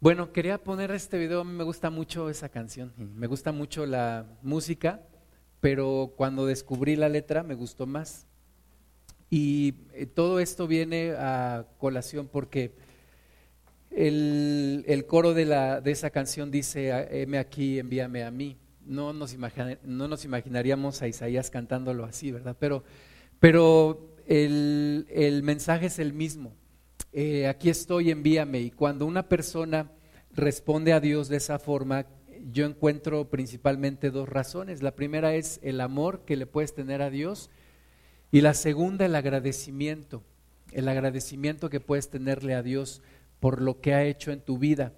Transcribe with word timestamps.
Bueno, 0.00 0.32
quería 0.32 0.62
poner 0.62 0.92
este 0.92 1.18
video, 1.18 1.40
a 1.40 1.44
mí 1.44 1.50
me 1.50 1.64
gusta 1.64 1.90
mucho 1.90 2.30
esa 2.30 2.48
canción, 2.48 2.92
me 3.16 3.26
gusta 3.26 3.50
mucho 3.50 3.84
la 3.84 4.26
música, 4.42 5.00
pero 5.58 6.12
cuando 6.16 6.46
descubrí 6.46 6.94
la 6.94 7.08
letra 7.08 7.42
me 7.42 7.56
gustó 7.56 7.84
más. 7.84 8.24
Y 9.28 9.74
eh, 9.94 10.06
todo 10.06 10.38
esto 10.38 10.68
viene 10.68 11.14
a 11.18 11.66
colación 11.78 12.28
porque 12.28 12.76
el, 13.90 15.04
coro 15.08 15.34
de, 15.34 15.46
la, 15.46 15.80
de 15.80 15.90
esa 15.90 16.10
canción 16.10 16.52
dice, 16.52 16.90
heme 17.10 17.38
aquí, 17.38 17.80
envíame 17.80 18.22
a 18.22 18.30
mí. 18.30 18.56
No 18.86 19.12
nos, 19.12 19.36
no 19.82 20.06
nos 20.06 20.24
imaginaríamos 20.24 21.02
a 21.02 21.08
Isaías 21.08 21.50
cantándolo 21.50 22.04
así, 22.04 22.30
¿verdad? 22.30 22.56
Pero, 22.60 22.84
pero 23.40 24.14
el, 24.28 25.08
el 25.10 25.42
mensaje 25.42 25.86
es 25.86 25.98
el 25.98 26.12
mismo. 26.12 26.52
Eh, 27.12 27.46
aquí 27.46 27.70
estoy, 27.70 28.10
envíame. 28.10 28.60
Y 28.60 28.70
cuando 28.70 29.06
una 29.06 29.28
persona 29.28 29.90
responde 30.32 30.92
a 30.92 31.00
Dios 31.00 31.28
de 31.28 31.36
esa 31.36 31.58
forma, 31.58 32.06
yo 32.52 32.66
encuentro 32.66 33.28
principalmente 33.28 34.10
dos 34.10 34.28
razones. 34.28 34.82
La 34.82 34.94
primera 34.94 35.34
es 35.34 35.60
el 35.62 35.80
amor 35.80 36.24
que 36.24 36.36
le 36.36 36.46
puedes 36.46 36.74
tener 36.74 37.02
a 37.02 37.10
Dios 37.10 37.50
y 38.30 38.40
la 38.40 38.54
segunda 38.54 39.06
el 39.06 39.14
agradecimiento, 39.14 40.22
el 40.72 40.88
agradecimiento 40.88 41.70
que 41.70 41.80
puedes 41.80 42.10
tenerle 42.10 42.54
a 42.54 42.62
Dios 42.62 43.02
por 43.40 43.60
lo 43.62 43.80
que 43.80 43.94
ha 43.94 44.04
hecho 44.04 44.32
en 44.32 44.40
tu 44.40 44.58
vida. 44.58 44.92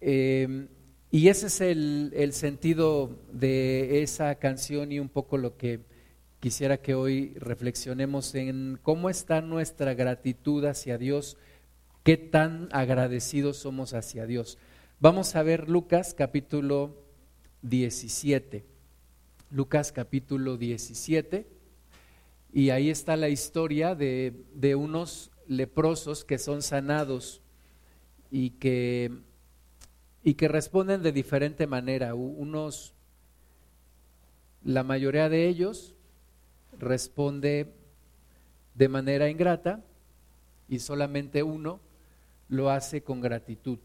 Eh, 0.00 0.68
y 1.10 1.28
ese 1.28 1.46
es 1.46 1.60
el, 1.60 2.32
sentido 2.32 3.18
de 3.32 4.02
esa 4.02 4.34
canción 4.34 4.92
y 4.92 4.98
un 4.98 5.08
poco 5.08 5.38
lo 5.38 5.56
que 5.56 5.80
quisiera 6.40 6.78
que 6.78 6.94
hoy 6.94 7.32
reflexionemos 7.36 8.34
en 8.34 8.78
cómo 8.82 9.08
está 9.08 9.40
nuestra 9.40 9.94
gratitud 9.94 10.64
hacia 10.64 10.98
Dios 10.98 11.38
qué 12.06 12.16
tan 12.16 12.68
agradecidos 12.70 13.56
somos 13.56 13.92
hacia 13.92 14.26
Dios. 14.26 14.58
Vamos 15.00 15.34
a 15.34 15.42
ver 15.42 15.68
Lucas 15.68 16.14
capítulo 16.14 17.02
17. 17.62 18.64
Lucas 19.50 19.90
capítulo 19.90 20.56
17. 20.56 21.48
Y 22.52 22.70
ahí 22.70 22.90
está 22.90 23.16
la 23.16 23.28
historia 23.28 23.96
de, 23.96 24.44
de 24.54 24.76
unos 24.76 25.32
leprosos 25.48 26.24
que 26.24 26.38
son 26.38 26.62
sanados 26.62 27.42
y 28.30 28.50
que, 28.50 29.10
y 30.22 30.34
que 30.34 30.46
responden 30.46 31.02
de 31.02 31.10
diferente 31.10 31.66
manera. 31.66 32.14
Unos, 32.14 32.94
la 34.62 34.84
mayoría 34.84 35.28
de 35.28 35.48
ellos 35.48 35.96
responde 36.78 37.74
de 38.76 38.88
manera 38.88 39.28
ingrata 39.28 39.82
y 40.68 40.78
solamente 40.78 41.42
uno 41.42 41.80
lo 42.48 42.70
hace 42.70 43.02
con 43.02 43.20
gratitud. 43.20 43.78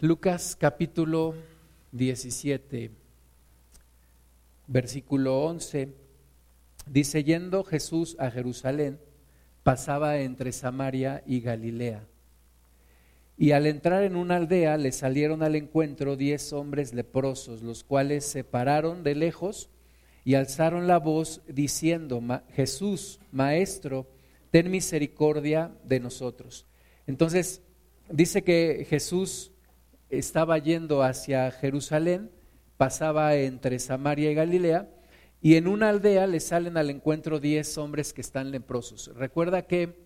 Lucas 0.00 0.54
capítulo 0.60 1.34
17, 1.92 2.90
versículo 4.66 5.40
11, 5.46 5.94
dice, 6.86 7.24
yendo 7.24 7.64
Jesús 7.64 8.14
a 8.18 8.30
Jerusalén, 8.30 9.00
pasaba 9.62 10.18
entre 10.18 10.52
Samaria 10.52 11.22
y 11.26 11.40
Galilea. 11.40 12.04
Y 13.38 13.52
al 13.52 13.66
entrar 13.66 14.02
en 14.02 14.16
una 14.16 14.36
aldea 14.36 14.78
le 14.78 14.92
salieron 14.92 15.42
al 15.42 15.56
encuentro 15.56 16.16
diez 16.16 16.52
hombres 16.52 16.94
leprosos, 16.94 17.62
los 17.62 17.84
cuales 17.84 18.24
se 18.24 18.44
pararon 18.44 19.02
de 19.02 19.14
lejos 19.14 19.68
y 20.24 20.34
alzaron 20.34 20.86
la 20.86 20.98
voz 20.98 21.42
diciendo, 21.46 22.22
Jesús, 22.54 23.20
Maestro, 23.32 24.06
ten 24.50 24.70
misericordia 24.70 25.70
de 25.84 26.00
nosotros. 26.00 26.66
Entonces, 27.06 27.62
dice 28.10 28.42
que 28.42 28.86
Jesús 28.88 29.52
estaba 30.08 30.58
yendo 30.58 31.02
hacia 31.02 31.50
Jerusalén, 31.50 32.30
pasaba 32.76 33.36
entre 33.36 33.78
Samaria 33.78 34.30
y 34.30 34.34
Galilea, 34.34 34.88
y 35.42 35.56
en 35.56 35.68
una 35.68 35.90
aldea 35.90 36.26
le 36.26 36.40
salen 36.40 36.76
al 36.76 36.90
encuentro 36.90 37.38
diez 37.38 37.76
hombres 37.76 38.12
que 38.12 38.22
están 38.22 38.50
leprosos. 38.50 39.14
Recuerda 39.14 39.66
que 39.66 40.05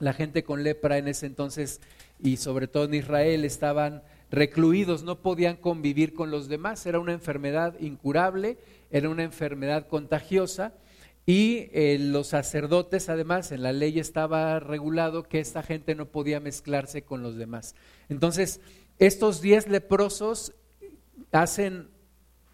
la 0.00 0.12
gente 0.12 0.42
con 0.42 0.64
lepra 0.64 0.98
en 0.98 1.08
ese 1.08 1.26
entonces 1.26 1.80
y 2.18 2.38
sobre 2.38 2.66
todo 2.66 2.84
en 2.84 2.94
Israel 2.94 3.44
estaban 3.44 4.02
recluidos, 4.30 5.02
no 5.02 5.20
podían 5.20 5.56
convivir 5.56 6.14
con 6.14 6.30
los 6.30 6.48
demás, 6.48 6.84
era 6.86 6.98
una 6.98 7.12
enfermedad 7.12 7.78
incurable, 7.80 8.58
era 8.90 9.08
una 9.08 9.22
enfermedad 9.22 9.86
contagiosa 9.86 10.72
y 11.26 11.68
eh, 11.72 11.98
los 12.00 12.28
sacerdotes 12.28 13.08
además 13.08 13.52
en 13.52 13.62
la 13.62 13.72
ley 13.72 13.98
estaba 13.98 14.58
regulado 14.58 15.24
que 15.24 15.40
esta 15.40 15.62
gente 15.62 15.94
no 15.94 16.06
podía 16.06 16.40
mezclarse 16.40 17.02
con 17.02 17.22
los 17.22 17.36
demás. 17.36 17.74
Entonces, 18.08 18.60
estos 18.98 19.40
diez 19.40 19.68
leprosos 19.68 20.54
hacen 21.32 21.88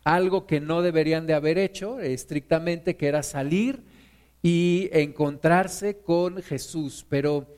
algo 0.04 0.46
que 0.46 0.60
no 0.60 0.82
deberían 0.82 1.26
de 1.26 1.34
haber 1.34 1.58
hecho 1.58 2.00
estrictamente, 2.00 2.96
que 2.96 3.08
era 3.08 3.22
salir 3.22 3.82
y 4.46 4.90
encontrarse 4.92 5.98
con 5.98 6.40
Jesús, 6.40 7.04
pero 7.08 7.48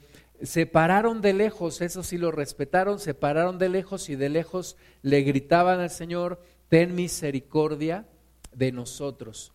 se 0.41 0.65
pararon 0.65 1.21
de 1.21 1.35
lejos, 1.35 1.83
eso 1.83 2.03
sí 2.03 2.17
lo 2.17 2.31
respetaron, 2.31 2.99
se 2.99 3.13
pararon 3.13 3.59
de 3.59 3.69
lejos 3.69 4.09
y 4.09 4.17
de 4.17 4.31
lejos 4.31 4.75
le 5.03 5.21
gritaban 5.21 5.81
al 5.81 5.91
Señor, 5.91 6.41
ten 6.71 6.95
misericordia 6.95 8.07
de 8.55 8.73
nosotros. 8.73 9.53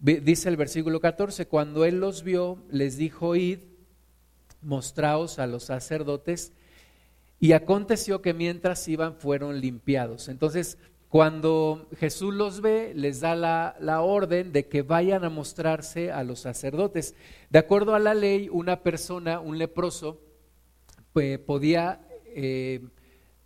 Dice 0.00 0.48
el 0.48 0.56
versículo 0.56 0.98
14, 0.98 1.46
cuando 1.46 1.84
Él 1.84 2.00
los 2.00 2.24
vio, 2.24 2.58
les 2.68 2.96
dijo, 2.96 3.36
id, 3.36 3.60
mostraos 4.60 5.38
a 5.38 5.46
los 5.46 5.62
sacerdotes, 5.62 6.54
y 7.38 7.52
aconteció 7.52 8.20
que 8.20 8.34
mientras 8.34 8.88
iban 8.88 9.14
fueron 9.14 9.60
limpiados. 9.60 10.28
Entonces, 10.28 10.78
cuando 11.14 11.86
Jesús 12.00 12.34
los 12.34 12.60
ve, 12.60 12.92
les 12.92 13.20
da 13.20 13.36
la, 13.36 14.00
orden 14.00 14.50
de 14.50 14.66
que 14.66 14.82
vayan 14.82 15.22
a 15.22 15.30
mostrarse 15.30 16.10
a 16.10 16.24
los 16.24 16.40
sacerdotes. 16.40 17.14
De 17.50 17.60
acuerdo 17.60 17.94
a 17.94 18.00
la 18.00 18.14
ley, 18.14 18.48
una 18.50 18.82
persona, 18.82 19.38
un 19.38 19.56
leproso, 19.56 20.20
podía 21.46 22.00
eh, 22.34 22.88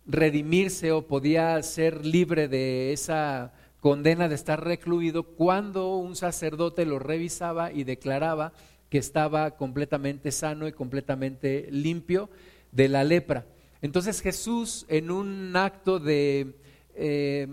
redimirse 0.07 0.91
o 0.91 1.05
podía 1.05 1.61
ser 1.61 2.07
libre 2.07 2.47
de 2.47 2.91
esa 2.91 3.53
condena 3.81 4.27
de 4.27 4.33
estar 4.33 4.63
recluido 4.63 5.21
cuando 5.21 5.95
un 5.97 6.15
sacerdote 6.15 6.87
lo 6.87 6.97
revisaba 6.97 7.71
y 7.71 7.83
declaraba 7.83 8.51
que 8.89 8.97
estaba 8.97 9.51
completamente 9.51 10.31
sano 10.31 10.67
y 10.67 10.71
completamente 10.71 11.67
limpio 11.69 12.31
de 12.71 12.89
la 12.89 13.03
lepra. 13.03 13.45
Entonces 13.83 14.21
Jesús 14.21 14.87
en 14.89 15.11
un 15.11 15.55
acto 15.55 15.99
de 15.99 16.55
eh, 16.95 17.47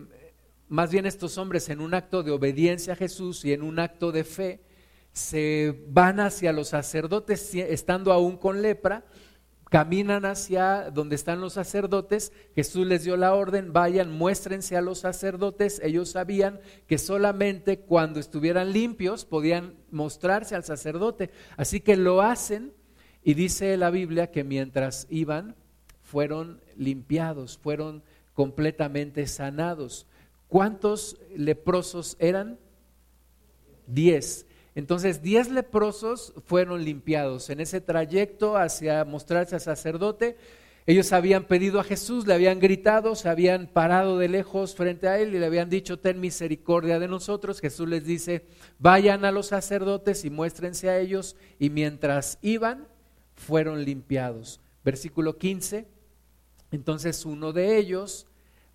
más 0.68 0.90
bien 0.90 1.06
estos 1.06 1.38
hombres 1.38 1.68
en 1.68 1.80
un 1.80 1.94
acto 1.94 2.22
de 2.22 2.32
obediencia 2.32 2.94
a 2.94 2.96
Jesús 2.96 3.44
y 3.44 3.52
en 3.52 3.62
un 3.62 3.78
acto 3.78 4.12
de 4.12 4.24
fe, 4.24 4.60
se 5.12 5.84
van 5.88 6.20
hacia 6.20 6.52
los 6.52 6.68
sacerdotes 6.68 7.54
estando 7.54 8.12
aún 8.12 8.36
con 8.36 8.60
lepra, 8.60 9.04
caminan 9.70 10.24
hacia 10.24 10.90
donde 10.90 11.16
están 11.16 11.40
los 11.40 11.54
sacerdotes, 11.54 12.32
Jesús 12.54 12.86
les 12.86 13.04
dio 13.04 13.16
la 13.16 13.34
orden, 13.34 13.72
vayan, 13.72 14.12
muéstrense 14.12 14.76
a 14.76 14.80
los 14.80 14.98
sacerdotes, 14.98 15.80
ellos 15.82 16.10
sabían 16.10 16.60
que 16.86 16.98
solamente 16.98 17.80
cuando 17.80 18.20
estuvieran 18.20 18.72
limpios 18.72 19.24
podían 19.24 19.74
mostrarse 19.90 20.54
al 20.54 20.64
sacerdote, 20.64 21.30
así 21.56 21.80
que 21.80 21.96
lo 21.96 22.22
hacen 22.22 22.72
y 23.24 23.34
dice 23.34 23.76
la 23.76 23.90
Biblia 23.90 24.30
que 24.30 24.44
mientras 24.44 25.06
iban 25.10 25.56
fueron 26.02 26.60
limpiados, 26.76 27.58
fueron 27.58 28.04
completamente 28.36 29.26
sanados. 29.26 30.06
¿Cuántos 30.46 31.16
leprosos 31.34 32.16
eran? 32.20 32.58
Diez. 33.88 34.46
Entonces, 34.74 35.22
diez 35.22 35.50
leprosos 35.50 36.34
fueron 36.44 36.84
limpiados. 36.84 37.48
En 37.48 37.60
ese 37.60 37.80
trayecto 37.80 38.58
hacia 38.58 39.04
mostrarse 39.06 39.54
al 39.54 39.62
sacerdote, 39.62 40.36
ellos 40.84 41.12
habían 41.14 41.44
pedido 41.44 41.80
a 41.80 41.84
Jesús, 41.84 42.26
le 42.26 42.34
habían 42.34 42.60
gritado, 42.60 43.16
se 43.16 43.30
habían 43.30 43.68
parado 43.68 44.18
de 44.18 44.28
lejos 44.28 44.74
frente 44.74 45.08
a 45.08 45.18
él 45.18 45.34
y 45.34 45.38
le 45.38 45.46
habían 45.46 45.70
dicho, 45.70 45.98
ten 45.98 46.20
misericordia 46.20 46.98
de 46.98 47.08
nosotros. 47.08 47.60
Jesús 47.60 47.88
les 47.88 48.04
dice, 48.04 48.44
vayan 48.78 49.24
a 49.24 49.32
los 49.32 49.46
sacerdotes 49.46 50.26
y 50.26 50.30
muéstrense 50.30 50.90
a 50.90 50.98
ellos. 50.98 51.36
Y 51.58 51.70
mientras 51.70 52.38
iban, 52.42 52.86
fueron 53.34 53.82
limpiados. 53.82 54.60
Versículo 54.84 55.38
15. 55.38 55.95
Entonces 56.76 57.24
uno 57.24 57.54
de 57.54 57.78
ellos, 57.78 58.26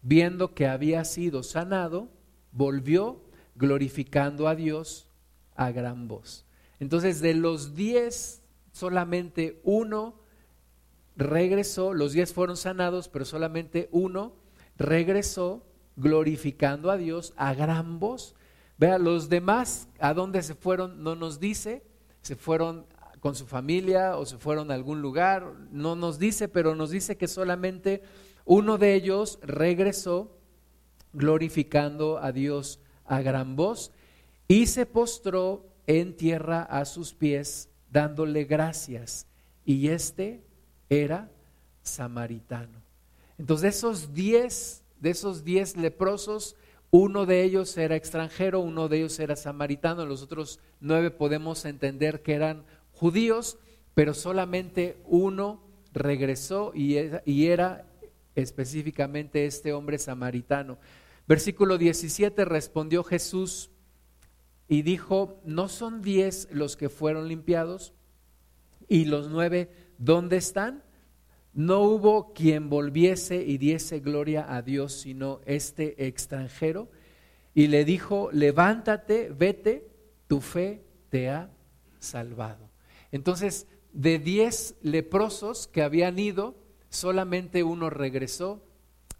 viendo 0.01 0.55
que 0.55 0.67
había 0.67 1.05
sido 1.05 1.43
sanado, 1.43 2.09
volvió 2.51 3.21
glorificando 3.55 4.47
a 4.47 4.55
Dios 4.55 5.07
a 5.55 5.71
gran 5.71 6.07
voz. 6.07 6.43
Entonces 6.79 7.21
de 7.21 7.35
los 7.35 7.75
diez, 7.75 8.41
solamente 8.71 9.61
uno 9.63 10.15
regresó, 11.15 11.93
los 11.93 12.13
diez 12.13 12.33
fueron 12.33 12.57
sanados, 12.57 13.07
pero 13.07 13.23
solamente 13.23 13.87
uno 13.91 14.33
regresó 14.77 15.63
glorificando 15.95 16.89
a 16.89 16.97
Dios 16.97 17.33
a 17.37 17.53
gran 17.53 17.99
voz. 17.99 18.33
Vea, 18.79 18.97
los 18.97 19.29
demás, 19.29 19.87
¿a 19.99 20.15
dónde 20.15 20.41
se 20.41 20.55
fueron? 20.55 21.03
No 21.03 21.15
nos 21.15 21.39
dice, 21.39 21.83
se 22.23 22.35
fueron 22.35 22.87
con 23.21 23.35
su 23.35 23.45
familia 23.45 24.17
o 24.17 24.25
se 24.25 24.37
fueron 24.37 24.71
a 24.71 24.73
algún 24.73 25.01
lugar, 25.01 25.53
no 25.71 25.95
nos 25.95 26.19
dice, 26.19 26.49
pero 26.49 26.75
nos 26.75 26.89
dice 26.89 27.17
que 27.17 27.27
solamente 27.27 28.01
uno 28.45 28.77
de 28.77 28.95
ellos 28.95 29.39
regresó 29.43 30.37
glorificando 31.13 32.17
a 32.17 32.31
Dios 32.31 32.79
a 33.05 33.21
gran 33.21 33.55
voz 33.55 33.91
y 34.47 34.65
se 34.65 34.85
postró 34.85 35.67
en 35.85 36.17
tierra 36.17 36.63
a 36.63 36.83
sus 36.85 37.13
pies 37.13 37.69
dándole 37.91 38.45
gracias. 38.45 39.27
Y 39.65 39.89
este 39.89 40.43
era 40.89 41.29
samaritano. 41.83 42.81
Entonces, 43.37 43.75
esos 43.75 44.13
diez, 44.13 44.83
de 44.99 45.11
esos 45.11 45.43
diez 45.43 45.77
leprosos, 45.77 46.55
uno 46.89 47.25
de 47.25 47.43
ellos 47.43 47.77
era 47.77 47.95
extranjero, 47.95 48.59
uno 48.59 48.89
de 48.89 48.97
ellos 48.97 49.19
era 49.19 49.35
samaritano, 49.35 50.05
los 50.05 50.21
otros 50.21 50.59
nueve 50.79 51.11
podemos 51.11 51.63
entender 51.65 52.21
que 52.21 52.33
eran 52.33 52.65
judíos, 53.01 53.57
pero 53.95 54.13
solamente 54.13 55.01
uno 55.05 55.63
regresó 55.91 56.71
y 56.75 57.47
era, 57.47 57.87
específicamente 58.35 59.47
este 59.47 59.73
hombre 59.73 59.97
samaritano. 59.97 60.77
Versículo 61.27 61.79
17 61.79 62.45
respondió 62.45 63.03
Jesús 63.03 63.71
y 64.67 64.83
dijo, 64.83 65.41
¿no 65.45 65.67
son 65.67 66.03
diez 66.03 66.47
los 66.51 66.77
que 66.77 66.89
fueron 66.89 67.27
limpiados? 67.27 67.95
¿Y 68.87 69.05
los 69.05 69.29
nueve 69.29 69.71
dónde 69.97 70.37
están? 70.37 70.83
No 71.55 71.81
hubo 71.81 72.33
quien 72.33 72.69
volviese 72.69 73.43
y 73.43 73.57
diese 73.57 73.99
gloria 73.99 74.45
a 74.55 74.61
Dios, 74.61 74.93
sino 74.93 75.41
este 75.45 76.05
extranjero. 76.05 76.91
Y 77.55 77.65
le 77.65 77.83
dijo, 77.83 78.29
levántate, 78.31 79.31
vete, 79.35 79.89
tu 80.27 80.39
fe 80.39 80.83
te 81.09 81.29
ha 81.29 81.49
salvado. 81.99 82.70
Entonces, 83.11 83.67
de 83.93 84.19
diez 84.19 84.75
leprosos 84.81 85.67
que 85.67 85.83
habían 85.83 86.17
ido, 86.19 86.55
solamente 86.89 87.63
uno 87.63 87.89
regresó 87.89 88.63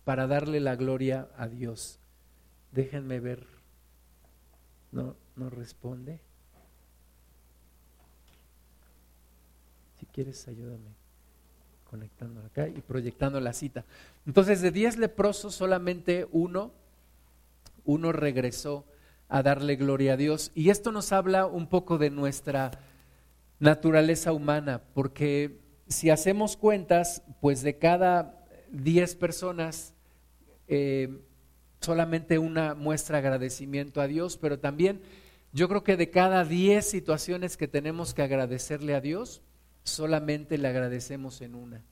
para 0.03 0.27
darle 0.27 0.59
la 0.59 0.75
gloria 0.75 1.29
a 1.37 1.47
Dios. 1.47 1.99
Déjenme 2.71 3.19
ver. 3.19 3.45
No, 4.91 5.15
no 5.35 5.49
responde. 5.49 6.19
Si 9.99 10.05
quieres, 10.07 10.47
ayúdame 10.47 11.01
conectando 11.91 12.39
acá 12.45 12.69
y 12.69 12.79
proyectando 12.79 13.41
la 13.41 13.51
cita. 13.51 13.83
Entonces, 14.25 14.61
de 14.61 14.71
diez 14.71 14.97
leprosos, 14.97 15.53
solamente 15.53 16.25
uno, 16.31 16.71
uno 17.83 18.13
regresó 18.13 18.85
a 19.27 19.43
darle 19.43 19.75
gloria 19.75 20.13
a 20.13 20.17
Dios. 20.17 20.51
Y 20.55 20.69
esto 20.69 20.93
nos 20.93 21.11
habla 21.11 21.45
un 21.45 21.67
poco 21.67 21.97
de 21.97 22.09
nuestra 22.09 22.71
naturaleza 23.61 24.33
humana, 24.33 24.81
porque 24.93 25.61
si 25.87 26.09
hacemos 26.09 26.57
cuentas, 26.57 27.23
pues 27.39 27.61
de 27.61 27.77
cada 27.77 28.43
diez 28.71 29.15
personas, 29.15 29.93
eh, 30.67 31.21
solamente 31.79 32.39
una 32.39 32.75
muestra 32.75 33.19
agradecimiento 33.19 34.01
a 34.01 34.07
Dios, 34.07 34.37
pero 34.37 34.59
también 34.59 35.01
yo 35.53 35.69
creo 35.69 35.83
que 35.83 35.95
de 35.95 36.09
cada 36.09 36.43
diez 36.43 36.85
situaciones 36.89 37.55
que 37.55 37.67
tenemos 37.67 38.13
que 38.13 38.23
agradecerle 38.23 38.95
a 38.95 39.01
Dios, 39.01 39.41
solamente 39.83 40.57
le 40.57 40.67
agradecemos 40.67 41.41
en 41.41 41.55
una. 41.55 41.83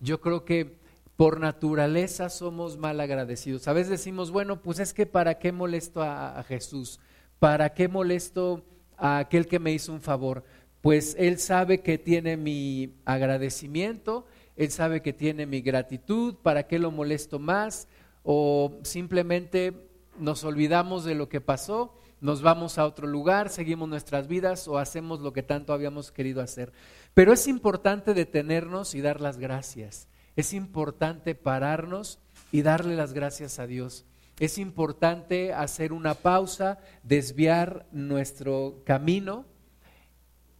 Yo 0.00 0.20
creo 0.20 0.44
que 0.44 0.78
por 1.16 1.38
naturaleza 1.38 2.30
somos 2.30 2.78
mal 2.78 2.98
agradecidos. 2.98 3.68
A 3.68 3.74
veces 3.74 3.90
decimos, 3.90 4.30
bueno, 4.30 4.62
pues 4.62 4.78
es 4.78 4.94
que 4.94 5.04
para 5.04 5.38
qué 5.38 5.52
molesto 5.52 6.02
a, 6.02 6.42
Jesús, 6.44 6.98
para 7.38 7.74
qué 7.74 7.88
molesto 7.88 8.64
a 8.96 9.18
aquel 9.18 9.46
que 9.46 9.58
me 9.58 9.72
hizo 9.72 9.92
un 9.92 10.00
favor. 10.00 10.44
Pues 10.82 11.16
Él 11.18 11.38
sabe 11.38 11.80
que 11.80 11.98
tiene 11.98 12.36
mi 12.36 12.94
agradecimiento, 13.04 14.26
Él 14.56 14.70
sabe 14.70 15.02
que 15.02 15.12
tiene 15.12 15.46
mi 15.46 15.60
gratitud, 15.60 16.36
¿para 16.42 16.66
qué 16.66 16.78
lo 16.78 16.90
molesto 16.90 17.38
más? 17.38 17.88
O 18.22 18.78
simplemente 18.82 19.74
nos 20.18 20.44
olvidamos 20.44 21.04
de 21.04 21.14
lo 21.14 21.28
que 21.28 21.40
pasó 21.40 21.94
nos 22.20 22.42
vamos 22.42 22.76
a 22.76 22.84
otro 22.84 23.06
lugar, 23.06 23.48
seguimos 23.48 23.88
nuestras 23.88 24.28
vidas 24.28 24.68
o 24.68 24.78
hacemos 24.78 25.20
lo 25.20 25.32
que 25.32 25.42
tanto 25.42 25.72
habíamos 25.72 26.12
querido 26.12 26.42
hacer. 26.42 26.72
Pero 27.14 27.32
es 27.32 27.48
importante 27.48 28.12
detenernos 28.12 28.94
y 28.94 29.00
dar 29.00 29.20
las 29.20 29.38
gracias. 29.38 30.06
Es 30.36 30.52
importante 30.52 31.34
pararnos 31.34 32.18
y 32.52 32.62
darle 32.62 32.94
las 32.94 33.14
gracias 33.14 33.58
a 33.58 33.66
Dios. 33.66 34.04
Es 34.38 34.58
importante 34.58 35.52
hacer 35.54 35.92
una 35.92 36.14
pausa, 36.14 36.78
desviar 37.02 37.86
nuestro 37.90 38.82
camino 38.84 39.46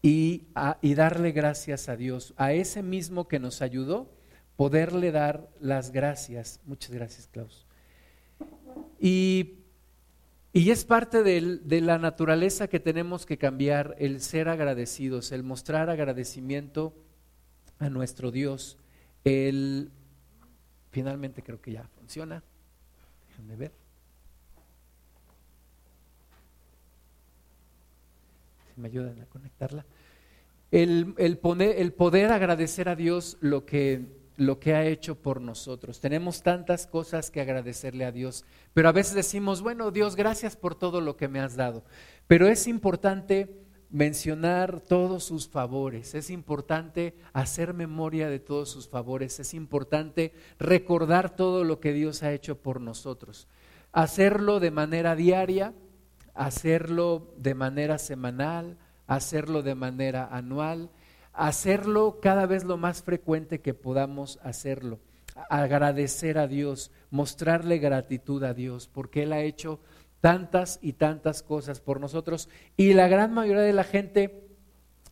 y, 0.02 0.46
y 0.80 0.94
darle 0.94 1.32
gracias 1.32 1.88
a 1.88 1.96
Dios, 1.96 2.34
a 2.36 2.52
ese 2.52 2.82
mismo 2.82 3.28
que 3.28 3.38
nos 3.38 3.62
ayudó, 3.62 4.10
poderle 4.56 5.12
dar 5.12 5.48
las 5.60 5.90
gracias. 5.90 6.60
Muchas 6.64 6.92
gracias, 6.92 7.28
Klaus. 7.28 7.66
Y 8.98 9.60
y 10.52 10.70
es 10.70 10.84
parte 10.84 11.22
de 11.22 11.80
la 11.80 11.98
naturaleza 11.98 12.66
que 12.66 12.80
tenemos 12.80 13.24
que 13.24 13.38
cambiar, 13.38 13.94
el 14.00 14.20
ser 14.20 14.48
agradecidos, 14.48 15.30
el 15.30 15.44
mostrar 15.44 15.90
agradecimiento 15.90 16.92
a 17.78 17.88
nuestro 17.88 18.32
Dios. 18.32 18.76
El, 19.22 19.92
finalmente 20.90 21.44
creo 21.44 21.60
que 21.60 21.72
ya 21.72 21.84
funciona. 21.96 22.42
Déjenme 23.28 23.54
ver. 23.54 23.79
Me 28.80 28.88
ayudan 28.88 29.20
a 29.20 29.26
conectarla. 29.26 29.86
El, 30.70 31.14
el, 31.18 31.38
poner, 31.38 31.78
el 31.78 31.92
poder 31.92 32.32
agradecer 32.32 32.88
a 32.88 32.96
Dios 32.96 33.36
lo 33.40 33.66
que 33.66 34.20
lo 34.40 34.58
que 34.58 34.72
ha 34.72 34.86
hecho 34.86 35.16
por 35.16 35.38
nosotros. 35.42 36.00
Tenemos 36.00 36.42
tantas 36.42 36.86
cosas 36.86 37.30
que 37.30 37.42
agradecerle 37.42 38.06
a 38.06 38.10
Dios, 38.10 38.46
pero 38.72 38.88
a 38.88 38.92
veces 38.92 39.14
decimos, 39.14 39.60
bueno, 39.60 39.90
Dios, 39.90 40.16
gracias 40.16 40.56
por 40.56 40.74
todo 40.74 41.02
lo 41.02 41.18
que 41.18 41.28
me 41.28 41.40
has 41.40 41.56
dado. 41.56 41.84
Pero 42.26 42.48
es 42.48 42.66
importante 42.66 43.54
mencionar 43.90 44.80
todos 44.80 45.24
sus 45.24 45.46
favores, 45.46 46.14
es 46.14 46.30
importante 46.30 47.14
hacer 47.34 47.74
memoria 47.74 48.30
de 48.30 48.38
todos 48.38 48.70
sus 48.70 48.88
favores, 48.88 49.40
es 49.40 49.52
importante 49.52 50.32
recordar 50.58 51.36
todo 51.36 51.62
lo 51.62 51.78
que 51.78 51.92
Dios 51.92 52.22
ha 52.22 52.32
hecho 52.32 52.56
por 52.56 52.80
nosotros. 52.80 53.46
Hacerlo 53.92 54.58
de 54.58 54.70
manera 54.70 55.16
diaria, 55.16 55.74
hacerlo 56.34 57.34
de 57.36 57.54
manera 57.54 57.98
semanal, 57.98 58.78
hacerlo 59.06 59.62
de 59.62 59.74
manera 59.74 60.28
anual 60.30 60.90
hacerlo 61.32 62.18
cada 62.20 62.46
vez 62.46 62.64
lo 62.64 62.76
más 62.76 63.02
frecuente 63.02 63.60
que 63.60 63.74
podamos 63.74 64.38
hacerlo, 64.42 65.00
agradecer 65.48 66.38
a 66.38 66.46
Dios, 66.46 66.90
mostrarle 67.10 67.78
gratitud 67.78 68.42
a 68.44 68.54
Dios, 68.54 68.88
porque 68.88 69.22
Él 69.22 69.32
ha 69.32 69.40
hecho 69.40 69.80
tantas 70.20 70.78
y 70.82 70.94
tantas 70.94 71.42
cosas 71.42 71.80
por 71.80 72.00
nosotros 72.00 72.48
y 72.76 72.92
la 72.92 73.08
gran 73.08 73.32
mayoría 73.32 73.62
de 73.62 73.72
la 73.72 73.84
gente 73.84 74.48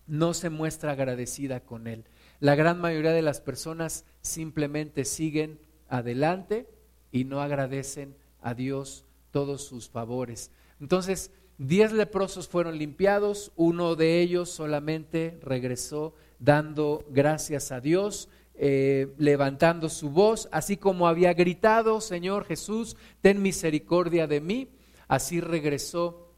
no 0.06 0.34
se 0.34 0.50
muestra 0.50 0.92
agradecida 0.92 1.60
con 1.60 1.86
Él. 1.86 2.04
La 2.40 2.54
gran 2.54 2.80
mayoría 2.80 3.12
de 3.12 3.22
las 3.22 3.40
personas 3.40 4.04
simplemente 4.20 5.04
siguen 5.04 5.60
adelante 5.88 6.68
y 7.10 7.24
no 7.24 7.40
agradecen 7.40 8.16
a 8.40 8.54
Dios 8.54 9.06
todos 9.30 9.64
sus 9.64 9.88
favores. 9.88 10.50
Entonces, 10.80 11.30
Diez 11.58 11.90
leprosos 11.90 12.46
fueron 12.46 12.78
limpiados, 12.78 13.50
uno 13.56 13.96
de 13.96 14.20
ellos 14.20 14.48
solamente 14.48 15.40
regresó 15.42 16.14
dando 16.38 17.04
gracias 17.10 17.72
a 17.72 17.80
Dios, 17.80 18.28
eh, 18.54 19.12
levantando 19.18 19.88
su 19.88 20.10
voz, 20.10 20.48
así 20.52 20.76
como 20.76 21.08
había 21.08 21.34
gritado, 21.34 22.00
Señor 22.00 22.44
Jesús, 22.44 22.96
ten 23.22 23.42
misericordia 23.42 24.28
de 24.28 24.40
mí, 24.40 24.68
así 25.08 25.40
regresó, 25.40 26.32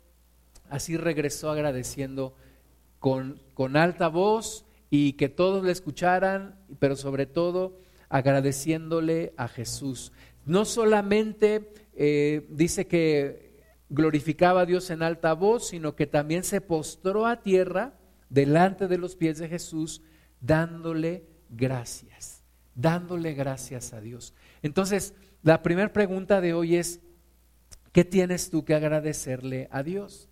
así 0.70 0.96
regresó 0.96 1.50
agradeciendo 1.50 2.34
con, 2.98 3.42
con 3.52 3.76
alta 3.76 4.08
voz 4.08 4.64
y 4.88 5.12
que 5.14 5.28
todos 5.28 5.62
le 5.62 5.72
escucharan, 5.72 6.58
pero 6.78 6.96
sobre 6.96 7.26
todo 7.26 7.78
agradeciéndole 8.08 9.34
a 9.36 9.48
Jesús. 9.48 10.12
No 10.46 10.64
solamente 10.64 11.74
eh, 11.92 12.46
dice 12.48 12.86
que 12.86 13.49
glorificaba 13.90 14.62
a 14.62 14.66
Dios 14.66 14.88
en 14.90 15.02
alta 15.02 15.34
voz, 15.34 15.68
sino 15.68 15.96
que 15.96 16.06
también 16.06 16.44
se 16.44 16.60
postró 16.60 17.26
a 17.26 17.42
tierra 17.42 17.98
delante 18.30 18.88
de 18.88 18.96
los 18.96 19.16
pies 19.16 19.38
de 19.38 19.48
Jesús, 19.48 20.00
dándole 20.40 21.26
gracias, 21.50 22.44
dándole 22.74 23.34
gracias 23.34 23.92
a 23.92 24.00
Dios. 24.00 24.32
Entonces, 24.62 25.12
la 25.42 25.62
primera 25.62 25.92
pregunta 25.92 26.40
de 26.40 26.54
hoy 26.54 26.76
es, 26.76 27.00
¿qué 27.92 28.04
tienes 28.04 28.48
tú 28.48 28.64
que 28.64 28.74
agradecerle 28.74 29.68
a 29.72 29.82
Dios? 29.82 30.28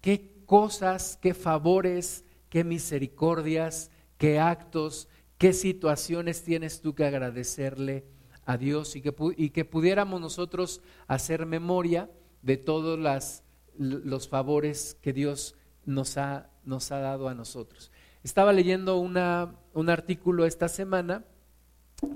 ¿Qué 0.00 0.42
cosas, 0.44 1.16
qué 1.22 1.34
favores, 1.34 2.24
qué 2.48 2.64
misericordias, 2.64 3.92
qué 4.18 4.40
actos, 4.40 5.08
qué 5.38 5.52
situaciones 5.52 6.42
tienes 6.42 6.80
tú 6.80 6.94
que 6.94 7.04
agradecerle 7.04 8.04
a 8.44 8.56
Dios 8.56 8.96
y 8.96 9.02
que, 9.02 9.14
y 9.36 9.50
que 9.50 9.64
pudiéramos 9.64 10.20
nosotros 10.20 10.82
hacer 11.06 11.46
memoria 11.46 12.10
de 12.42 12.56
todos 12.56 12.98
las, 12.98 13.44
los 13.78 14.28
favores 14.28 14.96
que 15.00 15.12
Dios 15.12 15.56
nos 15.84 16.18
ha, 16.18 16.50
nos 16.64 16.92
ha 16.92 16.98
dado 16.98 17.28
a 17.28 17.34
nosotros. 17.34 17.90
Estaba 18.22 18.52
leyendo 18.52 18.98
una, 18.98 19.54
un 19.72 19.90
artículo 19.90 20.44
esta 20.44 20.68
semana 20.68 21.24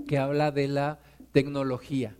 que 0.07 0.17
habla 0.17 0.51
de 0.51 0.67
la 0.67 0.99
tecnología 1.31 2.15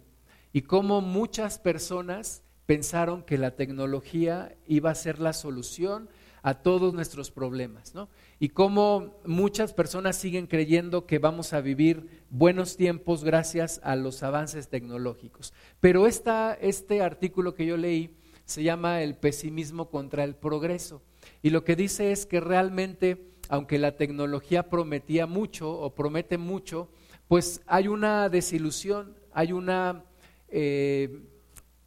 y 0.52 0.64
cómo 0.64 1.02
muchas 1.02 1.60
personas 1.60 2.44
pensaron 2.66 3.24
que 3.24 3.38
la 3.38 3.52
tecnología 3.52 4.56
iba 4.68 4.92
a 4.92 4.96
ser 4.96 5.20
la 5.20 5.34
solución 5.34 6.10
a 6.48 6.54
todos 6.54 6.94
nuestros 6.94 7.30
problemas, 7.30 7.94
¿no? 7.94 8.08
Y 8.40 8.48
cómo 8.48 9.20
muchas 9.26 9.74
personas 9.74 10.16
siguen 10.16 10.48
creyendo 10.48 11.06
que 11.06 11.20
vamos 11.20 11.52
a 11.52 11.60
vivir 11.60 12.24
buenos 12.30 12.78
tiempos 12.78 13.26
gracias 13.26 13.82
a 13.84 13.98
los 13.98 14.24
avances 14.24 14.70
tecnológicos. 14.70 15.54
Pero 15.82 16.08
esta, 16.08 16.54
este 16.54 17.02
artículo 17.02 17.54
que 17.54 17.66
yo 17.66 17.76
leí 17.76 18.16
se 18.46 18.64
llama 18.64 19.02
El 19.02 19.16
pesimismo 19.16 19.90
contra 19.90 20.24
el 20.24 20.36
progreso. 20.36 21.02
Y 21.42 21.50
lo 21.50 21.66
que 21.66 21.76
dice 21.76 22.14
es 22.14 22.26
que 22.26 22.40
realmente, 22.40 23.34
aunque 23.50 23.78
la 23.78 23.98
tecnología 23.98 24.70
prometía 24.70 25.26
mucho 25.26 25.70
o 25.70 25.96
promete 25.96 26.38
mucho, 26.38 26.88
pues 27.28 27.62
hay 27.68 27.90
una 27.90 28.30
desilusión, 28.30 29.18
hay 29.34 29.52
una... 29.52 30.06
Eh, 30.48 31.24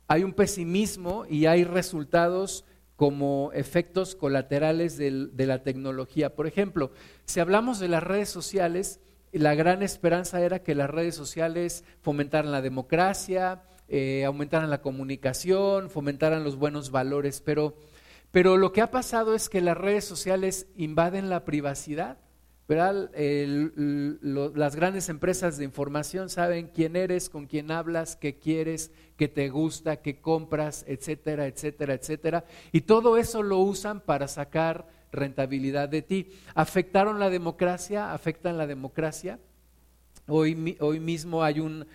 hay 0.07 0.25
un 0.25 0.33
pesimismo 0.33 1.25
y 1.31 1.47
hay 1.47 1.62
resultados 1.62 2.64
como 3.00 3.50
efectos 3.54 4.14
colaterales 4.14 4.99
de 4.99 5.47
la 5.47 5.62
tecnología. 5.62 6.35
Por 6.37 6.47
ejemplo, 6.47 6.90
si 7.25 7.40
hablamos 7.40 7.78
de 7.78 7.88
las 7.88 8.02
redes 8.02 8.28
sociales, 8.28 9.00
la 9.33 9.54
gran 9.54 9.83
esperanza 9.83 10.42
era 10.42 10.62
que 10.62 10.75
las 10.75 10.90
redes 10.90 11.14
sociales 11.14 11.83
fomentaran 12.02 12.52
la 12.52 12.61
democracia, 12.61 13.62
eh, 13.88 14.26
aumentaran 14.26 14.69
la 14.69 14.83
comunicación, 14.83 15.88
fomentaran 15.88 16.45
los 16.45 16.57
buenos 16.57 16.90
valores, 16.90 17.40
pero, 17.40 17.75
pero 18.33 18.59
lo 18.59 18.71
que 18.71 18.83
ha 18.83 18.90
pasado 18.90 19.35
es 19.35 19.49
que 19.49 19.62
las 19.62 19.78
redes 19.78 20.04
sociales 20.04 20.66
invaden 20.76 21.30
la 21.30 21.47
privacidad 21.47 22.19
las 22.76 24.76
grandes 24.76 25.08
empresas 25.08 25.58
de 25.58 25.64
información 25.64 26.28
saben 26.28 26.70
quién 26.72 26.94
eres, 26.94 27.28
con 27.28 27.46
quién 27.46 27.72
hablas, 27.72 28.14
qué 28.14 28.38
quieres, 28.38 28.92
qué 29.16 29.26
te 29.26 29.48
gusta, 29.48 29.96
qué 29.96 30.20
compras, 30.20 30.84
etcétera, 30.86 31.46
etcétera, 31.46 31.94
etcétera. 31.94 32.44
Y 32.70 32.82
todo 32.82 33.16
eso 33.16 33.42
lo 33.42 33.58
usan 33.58 34.00
para 34.00 34.28
sacar 34.28 34.86
rentabilidad 35.10 35.88
de 35.88 36.02
ti. 36.02 36.30
¿Afectaron 36.54 37.18
la 37.18 37.28
democracia? 37.28 38.12
¿Afectan 38.12 38.56
la 38.56 38.68
democracia? 38.68 39.40
Hoy, 40.28 40.76
hoy 40.78 41.00
mismo 41.00 41.42
hay 41.42 41.58
un, 41.58 41.86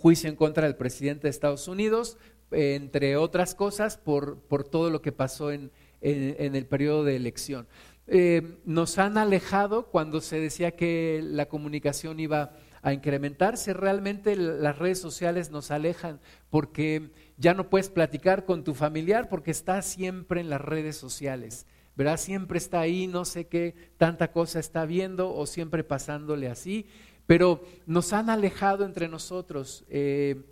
juicio 0.00 0.28
en 0.28 0.34
contra 0.34 0.64
del 0.64 0.74
presidente 0.74 1.24
de 1.24 1.30
Estados 1.30 1.68
Unidos, 1.68 2.18
entre 2.50 3.16
otras 3.16 3.54
cosas, 3.54 3.96
por, 3.96 4.40
por 4.40 4.64
todo 4.64 4.90
lo 4.90 5.00
que 5.00 5.12
pasó 5.12 5.52
en, 5.52 5.70
en 6.00 6.56
el 6.56 6.66
periodo 6.66 7.04
de 7.04 7.14
elección. 7.14 7.68
Eh, 8.06 8.60
nos 8.66 8.98
han 8.98 9.16
alejado 9.16 9.86
cuando 9.86 10.20
se 10.20 10.38
decía 10.38 10.72
que 10.72 11.20
la 11.22 11.46
comunicación 11.46 12.20
iba 12.20 12.52
a 12.82 12.92
incrementarse. 12.92 13.72
Realmente 13.72 14.36
las 14.36 14.78
redes 14.78 15.00
sociales 15.00 15.50
nos 15.50 15.70
alejan 15.70 16.20
porque 16.50 17.10
ya 17.38 17.54
no 17.54 17.70
puedes 17.70 17.88
platicar 17.88 18.44
con 18.44 18.62
tu 18.62 18.74
familiar 18.74 19.28
porque 19.28 19.50
está 19.50 19.80
siempre 19.82 20.40
en 20.40 20.50
las 20.50 20.60
redes 20.60 20.96
sociales. 20.96 21.66
¿Verdad? 21.96 22.18
Siempre 22.18 22.58
está 22.58 22.80
ahí, 22.80 23.06
no 23.06 23.24
sé 23.24 23.46
qué 23.46 23.74
tanta 23.96 24.32
cosa 24.32 24.58
está 24.58 24.84
viendo 24.84 25.32
o 25.32 25.46
siempre 25.46 25.84
pasándole 25.84 26.48
así, 26.48 26.86
pero 27.24 27.62
nos 27.86 28.12
han 28.12 28.30
alejado 28.30 28.84
entre 28.84 29.08
nosotros. 29.08 29.84
Eh, 29.88 30.42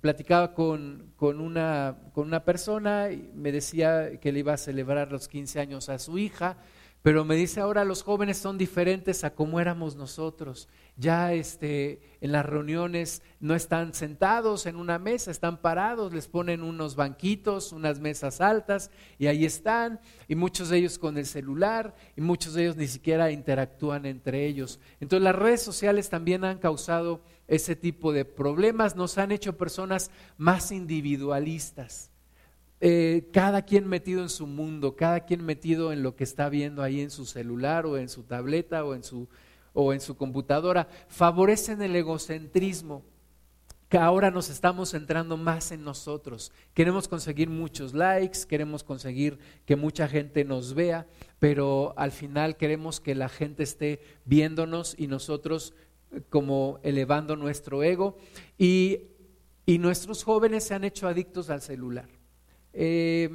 platicaba 0.00 0.54
con, 0.54 1.12
con, 1.16 1.40
una, 1.40 1.98
con 2.12 2.26
una 2.26 2.44
persona 2.44 3.10
y 3.12 3.30
me 3.34 3.52
decía 3.52 4.18
que 4.20 4.32
le 4.32 4.40
iba 4.40 4.54
a 4.54 4.58
celebrar 4.58 5.12
los 5.12 5.28
15 5.28 5.60
años 5.60 5.88
a 5.88 5.98
su 5.98 6.18
hija 6.18 6.58
pero 7.08 7.24
me 7.24 7.36
dice 7.36 7.62
ahora 7.62 7.86
los 7.86 8.02
jóvenes 8.02 8.36
son 8.36 8.58
diferentes 8.58 9.24
a 9.24 9.34
como 9.34 9.60
éramos 9.60 9.96
nosotros. 9.96 10.68
Ya 10.98 11.32
este, 11.32 12.02
en 12.20 12.32
las 12.32 12.44
reuniones 12.44 13.22
no 13.40 13.54
están 13.54 13.94
sentados 13.94 14.66
en 14.66 14.76
una 14.76 14.98
mesa, 14.98 15.30
están 15.30 15.62
parados, 15.62 16.12
les 16.12 16.28
ponen 16.28 16.62
unos 16.62 16.96
banquitos, 16.96 17.72
unas 17.72 17.98
mesas 17.98 18.42
altas 18.42 18.90
y 19.18 19.26
ahí 19.26 19.46
están. 19.46 20.00
Y 20.28 20.34
muchos 20.34 20.68
de 20.68 20.76
ellos 20.76 20.98
con 20.98 21.16
el 21.16 21.24
celular 21.24 21.94
y 22.14 22.20
muchos 22.20 22.52
de 22.52 22.64
ellos 22.64 22.76
ni 22.76 22.88
siquiera 22.88 23.30
interactúan 23.30 24.04
entre 24.04 24.44
ellos. 24.44 24.78
Entonces 25.00 25.24
las 25.24 25.34
redes 25.34 25.62
sociales 25.62 26.10
también 26.10 26.44
han 26.44 26.58
causado 26.58 27.22
ese 27.46 27.74
tipo 27.74 28.12
de 28.12 28.26
problemas, 28.26 28.96
nos 28.96 29.16
han 29.16 29.32
hecho 29.32 29.56
personas 29.56 30.10
más 30.36 30.72
individualistas 30.72 32.10
eh, 32.80 33.28
cada 33.32 33.62
quien 33.62 33.88
metido 33.88 34.22
en 34.22 34.28
su 34.28 34.46
mundo, 34.46 34.94
cada 34.94 35.20
quien 35.20 35.44
metido 35.44 35.92
en 35.92 36.02
lo 36.02 36.14
que 36.14 36.24
está 36.24 36.48
viendo 36.48 36.82
ahí 36.82 37.00
en 37.00 37.10
su 37.10 37.26
celular 37.26 37.86
o 37.86 37.98
en 37.98 38.08
su 38.08 38.22
tableta 38.22 38.84
o 38.84 38.94
en 38.94 39.02
su, 39.02 39.28
o 39.72 39.92
en 39.92 40.00
su 40.00 40.16
computadora, 40.16 40.88
favorecen 41.08 41.82
el 41.82 41.96
egocentrismo 41.96 43.02
que 43.88 43.98
ahora 43.98 44.30
nos 44.30 44.50
estamos 44.50 44.90
centrando 44.90 45.36
más 45.36 45.72
en 45.72 45.82
nosotros. 45.82 46.52
Queremos 46.74 47.08
conseguir 47.08 47.48
muchos 47.48 47.94
likes, 47.94 48.40
queremos 48.46 48.84
conseguir 48.84 49.38
que 49.64 49.76
mucha 49.76 50.06
gente 50.06 50.44
nos 50.44 50.74
vea, 50.74 51.06
pero 51.38 51.94
al 51.96 52.12
final 52.12 52.56
queremos 52.56 53.00
que 53.00 53.14
la 53.14 53.30
gente 53.30 53.62
esté 53.62 54.00
viéndonos 54.26 54.94
y 54.98 55.06
nosotros 55.06 55.74
eh, 56.12 56.20
como 56.28 56.80
elevando 56.82 57.34
nuestro 57.34 57.82
ego. 57.82 58.18
Y, 58.58 59.00
y 59.64 59.78
nuestros 59.78 60.22
jóvenes 60.22 60.64
se 60.64 60.74
han 60.74 60.84
hecho 60.84 61.08
adictos 61.08 61.48
al 61.48 61.62
celular. 61.62 62.17
Eh, 62.80 63.28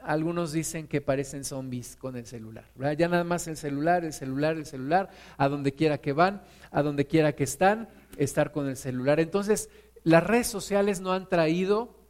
algunos 0.00 0.50
dicen 0.50 0.88
que 0.88 1.02
parecen 1.02 1.44
zombies 1.44 1.94
con 1.94 2.16
el 2.16 2.24
celular. 2.24 2.64
Ya 2.96 3.06
nada 3.06 3.22
más 3.22 3.46
el 3.46 3.58
celular, 3.58 4.02
el 4.02 4.14
celular, 4.14 4.56
el 4.56 4.64
celular, 4.64 5.10
a 5.36 5.48
donde 5.50 5.74
quiera 5.74 5.98
que 5.98 6.14
van, 6.14 6.42
a 6.70 6.82
donde 6.82 7.06
quiera 7.06 7.34
que 7.34 7.44
están, 7.44 7.90
estar 8.16 8.50
con 8.50 8.70
el 8.70 8.78
celular. 8.78 9.20
Entonces, 9.20 9.68
las 10.04 10.24
redes 10.24 10.46
sociales 10.46 11.02
no 11.02 11.12
han 11.12 11.28
traído 11.28 12.00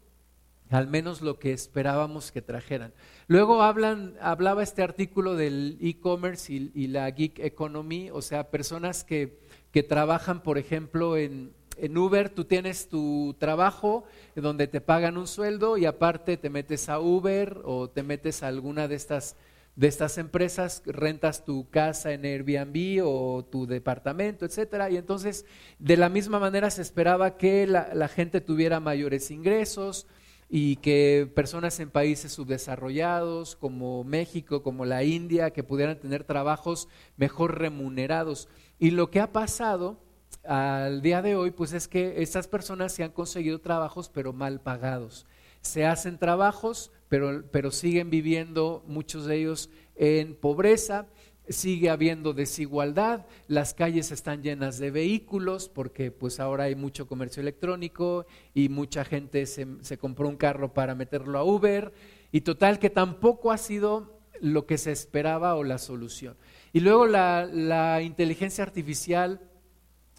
al 0.70 0.86
menos 0.86 1.20
lo 1.20 1.40
que 1.40 1.52
esperábamos 1.52 2.30
que 2.30 2.42
trajeran. 2.42 2.94
Luego 3.26 3.62
hablan, 3.62 4.14
hablaba 4.20 4.62
este 4.62 4.84
artículo 4.84 5.34
del 5.34 5.76
e-commerce 5.82 6.50
y, 6.52 6.70
y, 6.74 6.86
la 6.86 7.10
geek 7.10 7.40
economy, 7.40 8.08
o 8.10 8.22
sea, 8.22 8.50
personas 8.50 9.02
que, 9.02 9.40
que 9.72 9.82
trabajan, 9.82 10.44
por 10.44 10.58
ejemplo, 10.58 11.16
en, 11.16 11.52
en 11.76 11.96
Uber 11.96 12.30
tú 12.30 12.44
tienes 12.44 12.88
tu 12.88 13.34
trabajo 13.38 14.04
donde 14.34 14.66
te 14.66 14.80
pagan 14.80 15.16
un 15.16 15.26
sueldo 15.26 15.76
y 15.76 15.86
aparte 15.86 16.36
te 16.36 16.50
metes 16.50 16.88
a 16.88 17.00
Uber 17.00 17.60
o 17.64 17.88
te 17.88 18.02
metes 18.02 18.42
a 18.42 18.48
alguna 18.48 18.88
de 18.88 18.94
estas, 18.94 19.36
de 19.76 19.88
estas 19.88 20.18
empresas, 20.18 20.82
rentas 20.86 21.44
tu 21.44 21.68
casa 21.70 22.12
en 22.12 22.24
Airbnb 22.24 23.04
o 23.04 23.44
tu 23.44 23.66
departamento, 23.66 24.44
etcétera. 24.44 24.90
Y 24.90 24.96
entonces, 24.96 25.44
de 25.78 25.96
la 25.96 26.08
misma 26.08 26.38
manera 26.38 26.70
se 26.70 26.82
esperaba 26.82 27.36
que 27.36 27.66
la, 27.66 27.90
la 27.94 28.08
gente 28.08 28.40
tuviera 28.40 28.80
mayores 28.80 29.30
ingresos 29.30 30.06
y 30.48 30.76
que 30.76 31.30
personas 31.34 31.80
en 31.80 31.90
países 31.90 32.32
subdesarrollados 32.32 33.56
como 33.56 34.04
México, 34.04 34.62
como 34.62 34.84
la 34.84 35.02
India, 35.02 35.50
que 35.50 35.64
pudieran 35.64 35.98
tener 35.98 36.24
trabajos 36.24 36.88
mejor 37.16 37.58
remunerados. 37.58 38.48
Y 38.78 38.90
lo 38.90 39.10
que 39.10 39.20
ha 39.20 39.32
pasado 39.32 39.96
al 40.44 41.02
día 41.02 41.22
de 41.22 41.36
hoy, 41.36 41.50
pues 41.50 41.72
es 41.72 41.88
que 41.88 42.22
estas 42.22 42.48
personas 42.48 42.92
se 42.92 43.04
han 43.04 43.12
conseguido 43.12 43.60
trabajos, 43.60 44.08
pero 44.08 44.32
mal 44.32 44.60
pagados. 44.60 45.26
Se 45.60 45.86
hacen 45.86 46.18
trabajos, 46.18 46.90
pero, 47.08 47.44
pero 47.50 47.70
siguen 47.70 48.10
viviendo 48.10 48.82
muchos 48.86 49.26
de 49.26 49.36
ellos 49.36 49.70
en 49.94 50.34
pobreza, 50.34 51.06
sigue 51.48 51.90
habiendo 51.90 52.32
desigualdad, 52.32 53.26
las 53.46 53.74
calles 53.74 54.10
están 54.10 54.42
llenas 54.42 54.78
de 54.78 54.90
vehículos 54.90 55.68
porque 55.68 56.10
pues 56.10 56.40
ahora 56.40 56.64
hay 56.64 56.74
mucho 56.74 57.06
comercio 57.06 57.40
electrónico 57.40 58.26
y 58.54 58.68
mucha 58.68 59.04
gente 59.04 59.46
se, 59.46 59.66
se, 59.80 59.98
compró 59.98 60.28
un 60.28 60.36
carro 60.36 60.72
para 60.72 60.94
meterlo 60.94 61.38
a 61.38 61.44
Uber 61.44 61.92
y 62.30 62.42
total 62.42 62.78
que 62.78 62.90
tampoco 62.90 63.50
ha 63.50 63.58
sido 63.58 64.20
lo 64.40 64.66
que 64.66 64.78
se 64.78 64.92
esperaba 64.92 65.54
o 65.54 65.64
la 65.64 65.78
solución. 65.78 66.36
Y 66.72 66.80
luego 66.80 67.06
la, 67.06 67.44
la 67.44 68.02
inteligencia 68.02 68.64
artificial 68.64 69.40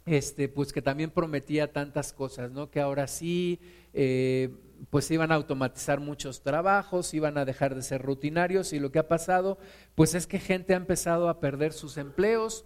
este, 0.06 0.50
pues 0.50 0.74
que 0.74 0.82
también 0.82 1.12
prometía 1.12 1.72
tantas 1.72 2.14
cosas, 2.14 2.52
¿no? 2.52 2.70
Que 2.70 2.82
ahora 2.82 3.08
sí, 3.08 3.60
eh, 3.94 4.50
pues 4.90 5.10
iban 5.12 5.32
a 5.32 5.36
automatizar 5.36 6.00
muchos 6.00 6.42
trabajos, 6.42 7.14
iban 7.14 7.38
a 7.38 7.46
dejar 7.46 7.76
de 7.76 7.82
ser 7.82 8.02
rutinarios 8.02 8.74
y 8.74 8.80
lo 8.80 8.92
que 8.92 9.00
ha 9.00 9.08
pasado, 9.08 9.58
pues 9.96 10.14
es 10.14 10.28
que 10.28 10.40
gente 10.40 10.74
ha 10.74 10.78
empezado 10.78 11.30
a 11.30 11.40
perder 11.40 11.74
sus 11.74 11.98
empleos. 11.98 12.66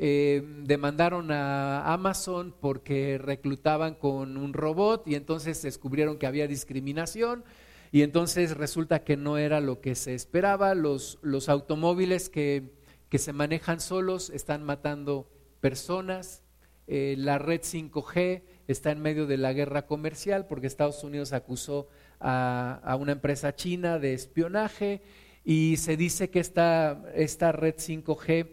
Eh, 0.00 0.42
demandaron 0.62 1.32
a 1.32 1.92
Amazon 1.92 2.54
porque 2.60 3.18
reclutaban 3.18 3.96
con 3.96 4.36
un 4.36 4.52
robot 4.52 5.08
y 5.08 5.16
entonces 5.16 5.60
descubrieron 5.60 6.18
que 6.18 6.28
había 6.28 6.46
discriminación 6.46 7.42
y 7.90 8.02
entonces 8.02 8.56
resulta 8.56 9.02
que 9.02 9.16
no 9.16 9.38
era 9.38 9.60
lo 9.60 9.80
que 9.80 9.94
se 9.94 10.14
esperaba. 10.14 10.74
Los, 10.74 11.18
los 11.22 11.48
automóviles 11.48 12.28
que, 12.28 12.70
que 13.08 13.18
se 13.18 13.32
manejan 13.32 13.80
solos 13.80 14.30
están 14.30 14.62
matando 14.62 15.28
personas. 15.60 16.44
Eh, 16.90 17.16
la 17.18 17.36
red 17.36 17.60
5G 17.60 18.40
está 18.66 18.90
en 18.90 19.02
medio 19.02 19.26
de 19.26 19.36
la 19.36 19.52
guerra 19.52 19.84
comercial 19.84 20.46
porque 20.46 20.66
Estados 20.66 21.04
Unidos 21.04 21.34
acusó 21.34 21.86
a, 22.18 22.96
una 22.98 23.12
empresa 23.12 23.54
china 23.54 23.98
de 23.98 24.14
espionaje 24.14 25.02
y 25.44 25.76
se 25.76 25.98
dice 25.98 26.30
que 26.30 26.40
esta, 26.40 27.04
esta 27.14 27.52
red 27.52 27.74
5G 27.74 28.48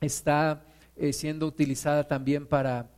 está 0.00 0.64
eh, 0.96 1.12
siendo 1.12 1.46
utilizada 1.46 2.08
también 2.08 2.46
para, 2.46 2.88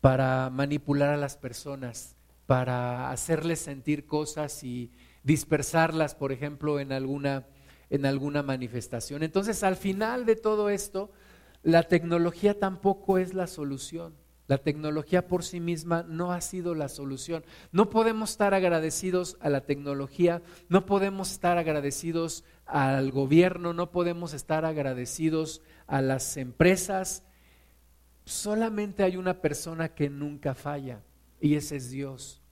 para 0.00 0.50
manipular 0.50 1.10
a 1.10 1.16
las 1.16 1.36
personas, 1.36 2.14
para 2.46 3.10
hacerles 3.10 3.58
sentir 3.58 4.06
cosas 4.06 4.62
y 4.62 4.92
dispersarlas, 5.24 6.14
por 6.14 6.30
ejemplo, 6.30 6.78
en 6.78 6.92
alguna, 6.92 7.48
en 7.90 8.06
alguna 8.06 8.44
manifestación. 8.44 9.24
Entonces, 9.24 9.64
al 9.64 9.74
final 9.74 10.26
de 10.26 10.36
todo 10.36 10.70
esto, 10.70 11.10
la 11.62 11.84
tecnología 11.84 12.58
tampoco 12.58 13.18
es 13.18 13.34
la 13.34 13.46
solución. 13.46 14.14
La 14.48 14.58
tecnología 14.58 15.28
por 15.28 15.44
sí 15.44 15.60
misma 15.60 16.02
no 16.02 16.32
ha 16.32 16.40
sido 16.40 16.74
la 16.74 16.88
solución. 16.88 17.44
No 17.70 17.88
podemos 17.88 18.32
estar 18.32 18.52
agradecidos 18.52 19.36
a 19.40 19.48
la 19.48 19.62
tecnología, 19.62 20.42
no 20.68 20.84
podemos 20.84 21.30
estar 21.30 21.56
agradecidos 21.58 22.44
al 22.66 23.12
gobierno, 23.12 23.72
no 23.72 23.92
podemos 23.92 24.34
estar 24.34 24.64
agradecidos 24.64 25.62
a 25.86 26.02
las 26.02 26.36
empresas. 26.36 27.22
Solamente 28.24 29.04
hay 29.04 29.16
una 29.16 29.40
persona 29.40 29.94
que 29.94 30.10
nunca 30.10 30.54
falla 30.54 31.02
y 31.40 31.54
ese 31.54 31.76
es 31.76 31.90
Dios. 31.90 32.42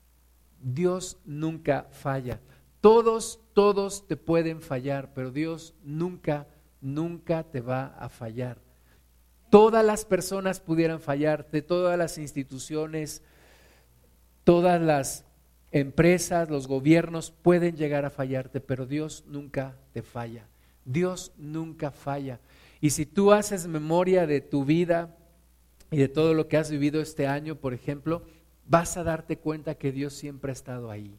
Dios 0.63 1.19
nunca 1.25 1.89
falla. 1.91 2.41
Todos, 2.81 3.41
todos 3.53 4.07
te 4.07 4.17
pueden 4.17 4.63
fallar, 4.63 5.13
pero 5.13 5.33
Dios 5.33 5.75
nunca, 5.83 6.47
nunca 6.81 7.43
te 7.43 7.61
va 7.61 7.87
a 7.99 8.09
fallar. 8.09 8.70
Todas 9.51 9.85
las 9.85 10.05
personas 10.05 10.61
pudieran 10.61 11.01
fallarte, 11.01 11.61
todas 11.61 11.99
las 11.99 12.19
instituciones, 12.19 13.23
todas 14.45 14.81
las 14.81 15.25
empresas, 15.73 16.49
los 16.49 16.67
gobiernos 16.67 17.31
pueden 17.31 17.77
llegar 17.77 18.05
a 18.05 18.11
fallarte, 18.11 18.61
pero 18.61 18.87
Dios 18.87 19.25
nunca 19.27 19.77
te 19.93 20.03
falla. 20.03 20.47
Dios 20.85 21.33
nunca 21.37 21.91
falla. 21.91 22.41
Y 22.81 22.91
si 22.91 23.07
tú 23.07 23.33
haces 23.33 23.67
memoria 23.67 24.27
de 24.27 24.41
tu 24.41 24.65
vida 24.65 25.17
y 25.91 25.99
de 25.99 26.09
todo 26.09 26.35
lo 26.35 26.49
que 26.49 26.57
has 26.57 26.71
vivido 26.71 27.01
este 27.01 27.27
año, 27.27 27.57
por 27.57 27.75
ejemplo, 27.75 28.23
vas 28.67 28.97
a 28.97 29.05
darte 29.05 29.37
cuenta 29.37 29.75
que 29.75 29.93
Dios 29.93 30.15
siempre 30.15 30.51
ha 30.51 30.55
estado 30.55 30.91
ahí, 30.91 31.19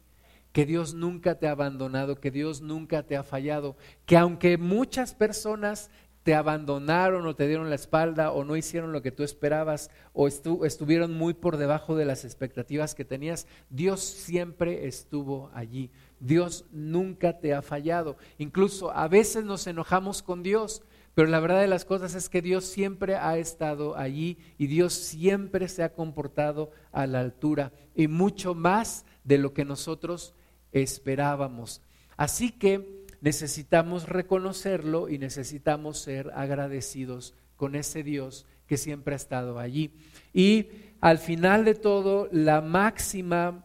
que 0.52 0.66
Dios 0.66 0.94
nunca 0.94 1.38
te 1.38 1.46
ha 1.46 1.52
abandonado, 1.52 2.16
que 2.16 2.30
Dios 2.30 2.62
nunca 2.62 3.02
te 3.02 3.16
ha 3.16 3.22
fallado, 3.22 3.76
que 4.06 4.16
aunque 4.16 4.58
muchas 4.58 5.14
personas 5.14 5.90
te 6.22 6.34
abandonaron 6.34 7.26
o 7.26 7.34
te 7.34 7.48
dieron 7.48 7.68
la 7.68 7.74
espalda 7.74 8.30
o 8.30 8.44
no 8.44 8.56
hicieron 8.56 8.92
lo 8.92 9.02
que 9.02 9.10
tú 9.10 9.22
esperabas 9.24 9.90
o 10.12 10.28
estuvieron 10.28 11.14
muy 11.14 11.34
por 11.34 11.56
debajo 11.56 11.96
de 11.96 12.04
las 12.04 12.24
expectativas 12.24 12.94
que 12.94 13.04
tenías, 13.04 13.46
Dios 13.70 14.00
siempre 14.00 14.86
estuvo 14.86 15.50
allí. 15.54 15.90
Dios 16.20 16.64
nunca 16.70 17.40
te 17.40 17.54
ha 17.54 17.62
fallado. 17.62 18.16
Incluso 18.38 18.92
a 18.92 19.08
veces 19.08 19.44
nos 19.44 19.66
enojamos 19.66 20.22
con 20.22 20.42
Dios, 20.42 20.82
pero 21.14 21.28
la 21.28 21.40
verdad 21.40 21.60
de 21.60 21.66
las 21.66 21.84
cosas 21.84 22.14
es 22.14 22.28
que 22.28 22.40
Dios 22.40 22.64
siempre 22.64 23.16
ha 23.16 23.36
estado 23.36 23.96
allí 23.96 24.38
y 24.56 24.68
Dios 24.68 24.94
siempre 24.94 25.68
se 25.68 25.82
ha 25.82 25.92
comportado 25.92 26.70
a 26.92 27.06
la 27.06 27.20
altura 27.20 27.72
y 27.94 28.06
mucho 28.06 28.54
más 28.54 29.04
de 29.24 29.38
lo 29.38 29.52
que 29.52 29.64
nosotros 29.64 30.34
esperábamos. 30.70 31.82
Así 32.16 32.50
que 32.52 33.01
necesitamos 33.22 34.08
reconocerlo 34.08 35.08
y 35.08 35.16
necesitamos 35.16 35.98
ser 35.98 36.30
agradecidos 36.34 37.34
con 37.56 37.76
ese 37.76 38.02
Dios 38.02 38.44
que 38.66 38.76
siempre 38.76 39.14
ha 39.14 39.16
estado 39.16 39.58
allí. 39.58 39.94
Y 40.34 40.68
al 41.00 41.18
final 41.18 41.64
de 41.64 41.74
todo, 41.74 42.28
la 42.32 42.60
máxima 42.60 43.64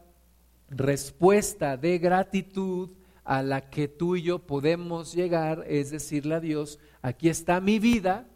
respuesta 0.70 1.76
de 1.76 1.98
gratitud 1.98 2.92
a 3.24 3.42
la 3.42 3.70
que 3.70 3.88
tú 3.88 4.16
y 4.16 4.22
yo 4.22 4.40
podemos 4.40 5.14
llegar 5.14 5.66
es 5.68 5.90
decirle 5.90 6.36
a 6.36 6.40
Dios, 6.40 6.80
aquí 7.02 7.28
está 7.28 7.60
mi 7.60 7.80
vida, 7.80 8.28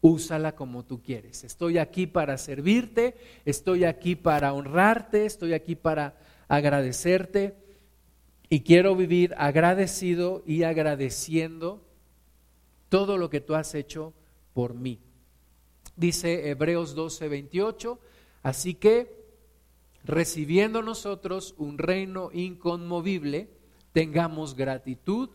úsala 0.00 0.56
como 0.56 0.84
tú 0.84 1.00
quieres. 1.00 1.44
Estoy 1.44 1.78
aquí 1.78 2.08
para 2.08 2.36
servirte, 2.36 3.14
estoy 3.44 3.84
aquí 3.84 4.16
para 4.16 4.52
honrarte, 4.52 5.24
estoy 5.24 5.54
aquí 5.54 5.76
para 5.76 6.16
agradecerte 6.48 7.61
y 8.52 8.60
quiero 8.60 8.94
vivir 8.94 9.34
agradecido 9.38 10.42
y 10.44 10.64
agradeciendo 10.64 11.82
todo 12.90 13.16
lo 13.16 13.30
que 13.30 13.40
tú 13.40 13.54
has 13.54 13.74
hecho 13.74 14.12
por 14.52 14.74
mí. 14.74 15.00
Dice 15.96 16.50
Hebreos 16.50 16.94
12, 16.94 17.28
28, 17.28 17.98
así 18.42 18.74
que 18.74 19.24
recibiendo 20.04 20.82
nosotros 20.82 21.54
un 21.56 21.78
reino 21.78 22.28
inconmovible, 22.30 23.48
tengamos 23.94 24.54
gratitud 24.54 25.30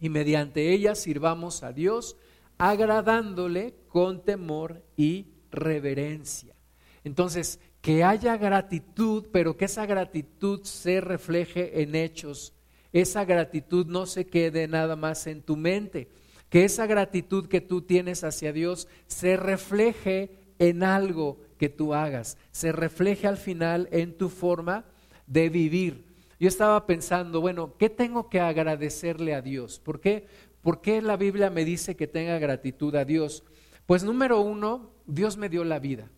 y 0.00 0.08
mediante 0.08 0.72
ella 0.72 0.94
sirvamos 0.94 1.64
a 1.64 1.72
Dios, 1.72 2.16
agradándole 2.58 3.74
con 3.88 4.24
temor 4.24 4.84
y 4.96 5.32
reverencia. 5.50 6.54
Entonces, 7.02 7.58
que 7.84 8.02
haya 8.02 8.38
gratitud, 8.38 9.26
pero 9.30 9.58
que 9.58 9.66
esa 9.66 9.84
gratitud 9.84 10.62
se 10.62 11.02
refleje 11.02 11.82
en 11.82 11.94
hechos. 11.94 12.54
Esa 12.94 13.26
gratitud 13.26 13.84
no 13.84 14.06
se 14.06 14.26
quede 14.26 14.66
nada 14.68 14.96
más 14.96 15.26
en 15.26 15.42
tu 15.42 15.54
mente. 15.54 16.08
Que 16.48 16.64
esa 16.64 16.86
gratitud 16.86 17.46
que 17.46 17.60
tú 17.60 17.82
tienes 17.82 18.24
hacia 18.24 18.54
Dios 18.54 18.88
se 19.06 19.36
refleje 19.36 20.30
en 20.58 20.82
algo 20.82 21.42
que 21.58 21.68
tú 21.68 21.92
hagas. 21.92 22.38
Se 22.52 22.72
refleje 22.72 23.26
al 23.26 23.36
final 23.36 23.86
en 23.92 24.16
tu 24.16 24.30
forma 24.30 24.86
de 25.26 25.50
vivir. 25.50 26.06
Yo 26.40 26.48
estaba 26.48 26.86
pensando, 26.86 27.42
bueno, 27.42 27.74
¿qué 27.76 27.90
tengo 27.90 28.30
que 28.30 28.40
agradecerle 28.40 29.34
a 29.34 29.42
Dios? 29.42 29.78
¿Por 29.78 30.00
qué? 30.00 30.26
¿Por 30.62 30.80
qué 30.80 31.02
la 31.02 31.18
Biblia 31.18 31.50
me 31.50 31.66
dice 31.66 31.96
que 31.96 32.06
tenga 32.06 32.38
gratitud 32.38 32.94
a 32.96 33.04
Dios? 33.04 33.44
Pues 33.84 34.04
número 34.04 34.40
uno, 34.40 34.94
Dios 35.04 35.36
me 35.36 35.50
dio 35.50 35.64
la 35.64 35.80
vida. 35.80 36.08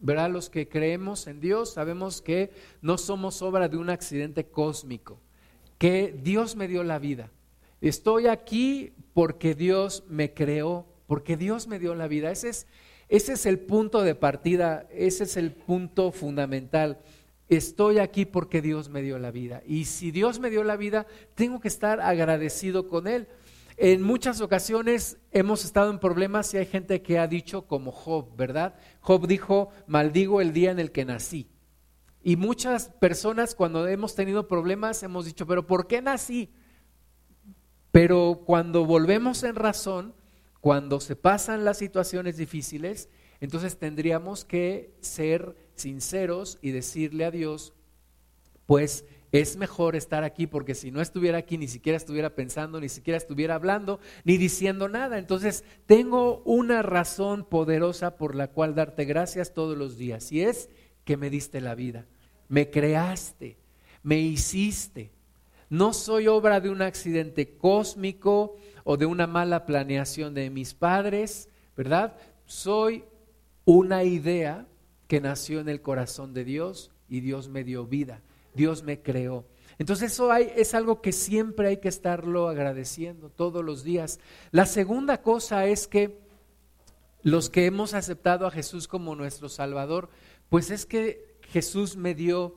¿Verdad? 0.00 0.30
Los 0.30 0.50
que 0.50 0.68
creemos 0.68 1.26
en 1.26 1.40
Dios 1.40 1.74
sabemos 1.74 2.22
que 2.22 2.50
no 2.82 2.98
somos 2.98 3.42
obra 3.42 3.68
de 3.68 3.76
un 3.76 3.90
accidente 3.90 4.46
cósmico, 4.46 5.20
que 5.78 6.16
Dios 6.22 6.56
me 6.56 6.68
dio 6.68 6.82
la 6.82 6.98
vida. 6.98 7.30
Estoy 7.80 8.26
aquí 8.26 8.92
porque 9.14 9.54
Dios 9.54 10.04
me 10.08 10.34
creó, 10.34 10.86
porque 11.06 11.36
Dios 11.36 11.66
me 11.66 11.78
dio 11.78 11.94
la 11.94 12.08
vida. 12.08 12.30
Ese 12.30 12.48
es, 12.50 12.66
ese 13.08 13.34
es 13.34 13.46
el 13.46 13.58
punto 13.58 14.02
de 14.02 14.14
partida, 14.14 14.86
ese 14.90 15.24
es 15.24 15.36
el 15.36 15.52
punto 15.52 16.12
fundamental. 16.12 16.98
Estoy 17.48 17.98
aquí 17.98 18.26
porque 18.26 18.62
Dios 18.62 18.88
me 18.88 19.02
dio 19.02 19.18
la 19.18 19.30
vida. 19.30 19.62
Y 19.66 19.86
si 19.86 20.12
Dios 20.12 20.38
me 20.38 20.50
dio 20.50 20.62
la 20.62 20.76
vida, 20.76 21.06
tengo 21.34 21.60
que 21.60 21.68
estar 21.68 22.00
agradecido 22.00 22.88
con 22.88 23.08
Él. 23.08 23.26
En 23.82 24.02
muchas 24.02 24.42
ocasiones 24.42 25.16
hemos 25.32 25.64
estado 25.64 25.90
en 25.90 25.98
problemas 25.98 26.52
y 26.52 26.58
hay 26.58 26.66
gente 26.66 27.00
que 27.00 27.18
ha 27.18 27.26
dicho 27.26 27.62
como 27.66 27.92
Job, 27.92 28.36
¿verdad? 28.36 28.74
Job 29.00 29.26
dijo, 29.26 29.70
maldigo 29.86 30.42
el 30.42 30.52
día 30.52 30.70
en 30.70 30.78
el 30.78 30.92
que 30.92 31.06
nací. 31.06 31.48
Y 32.22 32.36
muchas 32.36 32.90
personas 32.90 33.54
cuando 33.54 33.88
hemos 33.88 34.14
tenido 34.14 34.48
problemas 34.48 35.02
hemos 35.02 35.24
dicho, 35.24 35.46
pero 35.46 35.66
¿por 35.66 35.86
qué 35.86 36.02
nací? 36.02 36.52
Pero 37.90 38.42
cuando 38.44 38.84
volvemos 38.84 39.44
en 39.44 39.54
razón, 39.54 40.14
cuando 40.60 41.00
se 41.00 41.16
pasan 41.16 41.64
las 41.64 41.78
situaciones 41.78 42.36
difíciles, 42.36 43.08
entonces 43.40 43.78
tendríamos 43.78 44.44
que 44.44 44.94
ser 45.00 45.56
sinceros 45.74 46.58
y 46.60 46.72
decirle 46.72 47.24
a 47.24 47.30
Dios, 47.30 47.72
pues 48.66 49.06
es 49.32 49.56
mejor 49.56 49.94
estar 49.94 50.24
aquí 50.24 50.46
porque 50.46 50.74
si 50.74 50.90
no 50.90 51.00
estuviera 51.00 51.38
aquí 51.38 51.56
ni 51.56 51.68
siquiera 51.68 51.96
estuviera 51.96 52.34
pensando, 52.34 52.80
ni 52.80 52.88
siquiera 52.88 53.16
estuviera 53.16 53.54
hablando, 53.54 54.00
ni 54.24 54.36
diciendo 54.36 54.88
nada. 54.88 55.18
Entonces 55.18 55.64
tengo 55.86 56.42
una 56.44 56.82
razón 56.82 57.44
poderosa 57.44 58.16
por 58.16 58.34
la 58.34 58.48
cual 58.48 58.74
darte 58.74 59.04
gracias 59.04 59.54
todos 59.54 59.78
los 59.78 59.96
días 59.96 60.32
y 60.32 60.42
es 60.42 60.68
que 61.04 61.16
me 61.16 61.30
diste 61.30 61.60
la 61.60 61.74
vida, 61.74 62.06
me 62.48 62.70
creaste, 62.70 63.58
me 64.02 64.18
hiciste. 64.18 65.12
No 65.68 65.92
soy 65.92 66.26
obra 66.26 66.60
de 66.60 66.68
un 66.68 66.82
accidente 66.82 67.56
cósmico 67.56 68.56
o 68.82 68.96
de 68.96 69.06
una 69.06 69.28
mala 69.28 69.66
planeación 69.66 70.34
de 70.34 70.50
mis 70.50 70.74
padres, 70.74 71.48
¿verdad? 71.76 72.16
Soy 72.44 73.04
una 73.64 74.02
idea 74.02 74.66
que 75.06 75.20
nació 75.20 75.60
en 75.60 75.68
el 75.68 75.80
corazón 75.80 76.34
de 76.34 76.44
Dios 76.44 76.90
y 77.08 77.20
Dios 77.20 77.48
me 77.48 77.62
dio 77.62 77.86
vida. 77.86 78.22
Dios 78.54 78.82
me 78.82 79.00
creó. 79.00 79.46
Entonces 79.78 80.12
eso 80.12 80.34
es 80.34 80.74
algo 80.74 81.00
que 81.00 81.12
siempre 81.12 81.68
hay 81.68 81.76
que 81.78 81.88
estarlo 81.88 82.48
agradeciendo 82.48 83.30
todos 83.30 83.64
los 83.64 83.82
días. 83.82 84.20
La 84.50 84.66
segunda 84.66 85.22
cosa 85.22 85.64
es 85.66 85.86
que 85.88 86.20
los 87.22 87.50
que 87.50 87.66
hemos 87.66 87.94
aceptado 87.94 88.46
a 88.46 88.50
Jesús 88.50 88.88
como 88.88 89.14
nuestro 89.14 89.48
Salvador, 89.48 90.10
pues 90.48 90.70
es 90.70 90.84
que 90.86 91.38
Jesús 91.48 91.96
me 91.96 92.14
dio 92.14 92.56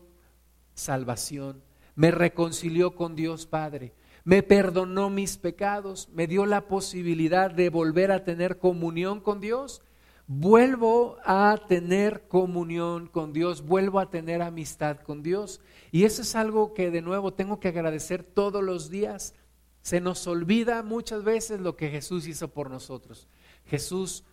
salvación, 0.73 1.63
me 1.95 2.12
reconcilió 2.12 2.95
con 2.95 3.15
Dios 3.15 3.45
Padre, 3.45 3.93
me 4.23 4.41
perdonó 4.43 5.10
mis 5.10 5.38
pecados, 5.38 6.10
me 6.13 6.27
dio 6.27 6.45
la 6.45 6.67
posibilidad 6.67 7.51
de 7.51 7.69
volver 7.69 8.12
a 8.12 8.23
tener 8.23 8.58
comunión 8.58 9.19
con 9.19 9.39
Dios. 9.39 9.82
Vuelvo 10.27 11.17
a 11.25 11.59
tener 11.67 12.27
comunión 12.27 13.07
con 13.07 13.33
Dios, 13.33 13.65
vuelvo 13.65 13.99
a 13.99 14.09
tener 14.09 14.41
amistad 14.41 14.97
con 14.97 15.21
Dios. 15.21 15.62
Y 15.91 16.05
eso 16.05 16.21
es 16.21 16.36
algo 16.36 16.73
que 16.73 16.91
de 16.91 17.01
nuevo 17.01 17.33
tengo 17.33 17.59
que 17.59 17.67
agradecer 17.69 18.23
todos 18.23 18.63
los 18.63 18.89
días. 18.89 19.33
Se 19.81 19.99
nos 19.99 20.25
olvida 20.27 20.81
muchas 20.81 21.23
veces 21.23 21.59
lo 21.59 21.75
que 21.75 21.89
Jesús 21.89 22.27
hizo 22.27 22.47
por 22.47 22.69
nosotros. 22.69 23.27
Jesús 23.65 24.23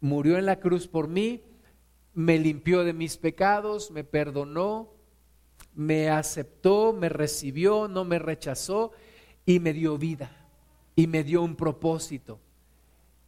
murió 0.00 0.38
en 0.38 0.46
la 0.46 0.60
cruz 0.60 0.86
por 0.86 1.08
mí, 1.08 1.42
me 2.14 2.38
limpió 2.38 2.84
de 2.84 2.92
mis 2.92 3.16
pecados, 3.16 3.90
me 3.90 4.04
perdonó, 4.04 4.90
me 5.74 6.10
aceptó, 6.10 6.92
me 6.92 7.08
recibió, 7.08 7.88
no 7.88 8.04
me 8.04 8.18
rechazó 8.18 8.92
y 9.46 9.58
me 9.60 9.72
dio 9.72 9.98
vida 9.98 10.30
y 10.94 11.06
me 11.06 11.24
dio 11.24 11.42
un 11.42 11.56
propósito. 11.56 12.38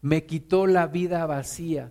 Me 0.00 0.27
quitó 0.27 0.66
la 0.66 0.87
vida 0.87 1.24
vacía 1.27 1.90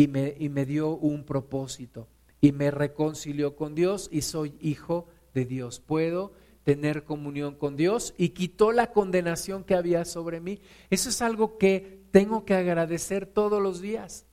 y 0.00 0.08
me, 0.08 0.34
y 0.38 0.48
me 0.48 0.64
dio 0.64 0.96
un 0.96 1.24
propósito 1.24 2.08
y 2.40 2.52
me 2.52 2.70
reconcilió 2.70 3.54
con 3.54 3.74
Dios 3.74 4.08
y 4.10 4.22
soy 4.22 4.54
hijo 4.58 5.06
de 5.34 5.44
Dios. 5.44 5.78
Puedo 5.78 6.32
tener 6.64 7.04
comunión 7.04 7.54
con 7.54 7.76
Dios 7.76 8.14
y 8.16 8.30
quitó 8.30 8.72
la 8.72 8.92
condenación 8.92 9.62
que 9.62 9.74
había 9.74 10.06
sobre 10.06 10.40
mí. 10.40 10.62
Eso 10.88 11.10
es 11.10 11.20
algo 11.20 11.58
que 11.58 12.00
tengo 12.12 12.46
que 12.46 12.54
agradecer 12.54 13.26
todos 13.26 13.62
los 13.62 13.82
días. 13.82 14.24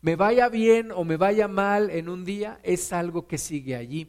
Me 0.00 0.16
vaya 0.16 0.48
bien 0.48 0.90
o 0.90 1.04
me 1.04 1.16
vaya 1.16 1.46
mal 1.46 1.90
en 1.90 2.08
un 2.08 2.24
día, 2.24 2.58
es 2.64 2.92
algo 2.92 3.28
que 3.28 3.38
sigue 3.38 3.76
allí. 3.76 4.08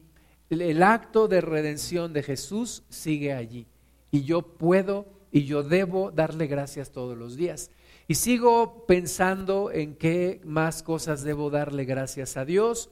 El 0.50 0.82
acto 0.82 1.28
de 1.28 1.40
redención 1.40 2.12
de 2.12 2.24
Jesús 2.24 2.82
sigue 2.88 3.32
allí. 3.32 3.68
Y 4.10 4.24
yo 4.24 4.42
puedo 4.42 5.06
y 5.30 5.44
yo 5.44 5.62
debo 5.62 6.10
darle 6.10 6.48
gracias 6.48 6.90
todos 6.90 7.16
los 7.16 7.36
días. 7.36 7.70
Y 8.06 8.16
sigo 8.16 8.84
pensando 8.86 9.70
en 9.70 9.96
qué 9.96 10.40
más 10.44 10.82
cosas 10.82 11.22
debo 11.22 11.48
darle 11.48 11.84
gracias 11.84 12.36
a 12.36 12.44
Dios. 12.44 12.90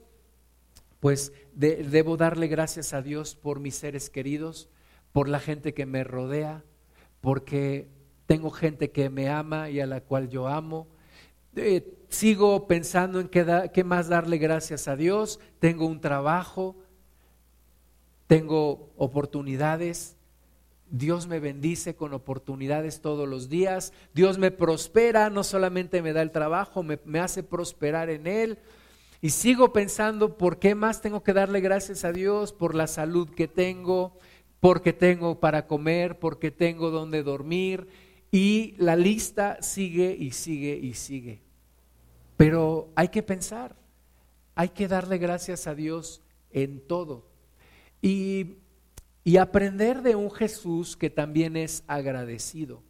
Pues 0.99 1.33
debo 1.53 2.17
darle 2.17 2.47
gracias 2.47 2.93
a 2.93 3.01
Dios 3.01 3.35
por 3.35 3.59
mis 3.59 3.75
seres 3.75 4.09
queridos, 4.09 4.69
por 5.11 5.29
la 5.29 5.39
gente 5.39 5.73
que 5.73 5.85
me 5.85 6.03
rodea, 6.03 6.63
porque 7.21 7.89
tengo 8.25 8.49
gente 8.49 8.91
que 8.91 9.09
me 9.09 9.29
ama 9.29 9.69
y 9.69 9.81
a 9.81 9.85
la 9.85 10.01
cual 10.01 10.29
yo 10.29 10.47
amo. 10.47 10.87
Eh, 11.55 11.93
sigo 12.09 12.67
pensando 12.67 13.19
en 13.19 13.27
qué, 13.27 13.69
qué 13.73 13.83
más 13.83 14.07
darle 14.07 14.37
gracias 14.37 14.87
a 14.87 14.95
Dios. 14.95 15.39
Tengo 15.59 15.85
un 15.85 16.01
trabajo, 16.01 16.75
tengo 18.25 18.89
oportunidades, 18.97 20.15
Dios 20.93 21.25
me 21.25 21.39
bendice 21.39 21.95
con 21.95 22.13
oportunidades 22.13 23.01
todos 23.01 23.27
los 23.27 23.49
días. 23.49 23.93
Dios 24.13 24.37
me 24.37 24.51
prospera, 24.51 25.31
no 25.31 25.43
solamente 25.43 26.03
me 26.03 26.13
da 26.13 26.21
el 26.21 26.29
trabajo, 26.29 26.83
me, 26.83 26.99
hace 27.19 27.41
prosperar 27.41 28.11
en 28.11 28.27
Él. 28.27 28.59
Y 29.19 29.31
sigo 29.31 29.73
pensando 29.73 30.37
por 30.37 30.59
qué 30.59 30.75
más 30.75 31.01
tengo 31.01 31.23
que 31.23 31.33
darle 31.33 31.61
gracias 31.61 32.05
a 32.05 32.11
Dios 32.11 32.53
por 32.53 32.75
la 32.75 32.85
salud 32.85 33.27
que 33.27 33.47
tengo, 33.47 34.19
porque 34.59 34.93
tengo 34.93 35.39
para 35.39 35.65
comer, 35.65 36.19
porque 36.19 36.51
tengo 36.51 36.91
donde 36.91 37.23
dormir. 37.23 37.87
Y 38.29 38.75
la 38.77 38.95
lista 38.95 39.57
sigue 39.63 40.15
y 40.15 40.29
sigue 40.29 40.77
y 40.77 40.93
sigue. 40.93 41.41
Pero 42.37 42.91
hay 42.93 43.07
que 43.07 43.23
pensar, 43.23 43.75
hay 44.53 44.69
que 44.69 44.87
darle 44.87 45.17
gracias 45.17 45.65
a 45.65 45.73
Dios 45.73 46.21
en 46.51 46.85
todo. 46.85 47.25
Y 47.99 48.57
y 49.23 49.37
aprender 49.37 50.01
de 50.01 50.15
un 50.15 50.29
Jesús 50.31 50.97
que 50.97 51.09
también 51.09 51.55
es 51.55 51.83
agradecido. 51.87 52.83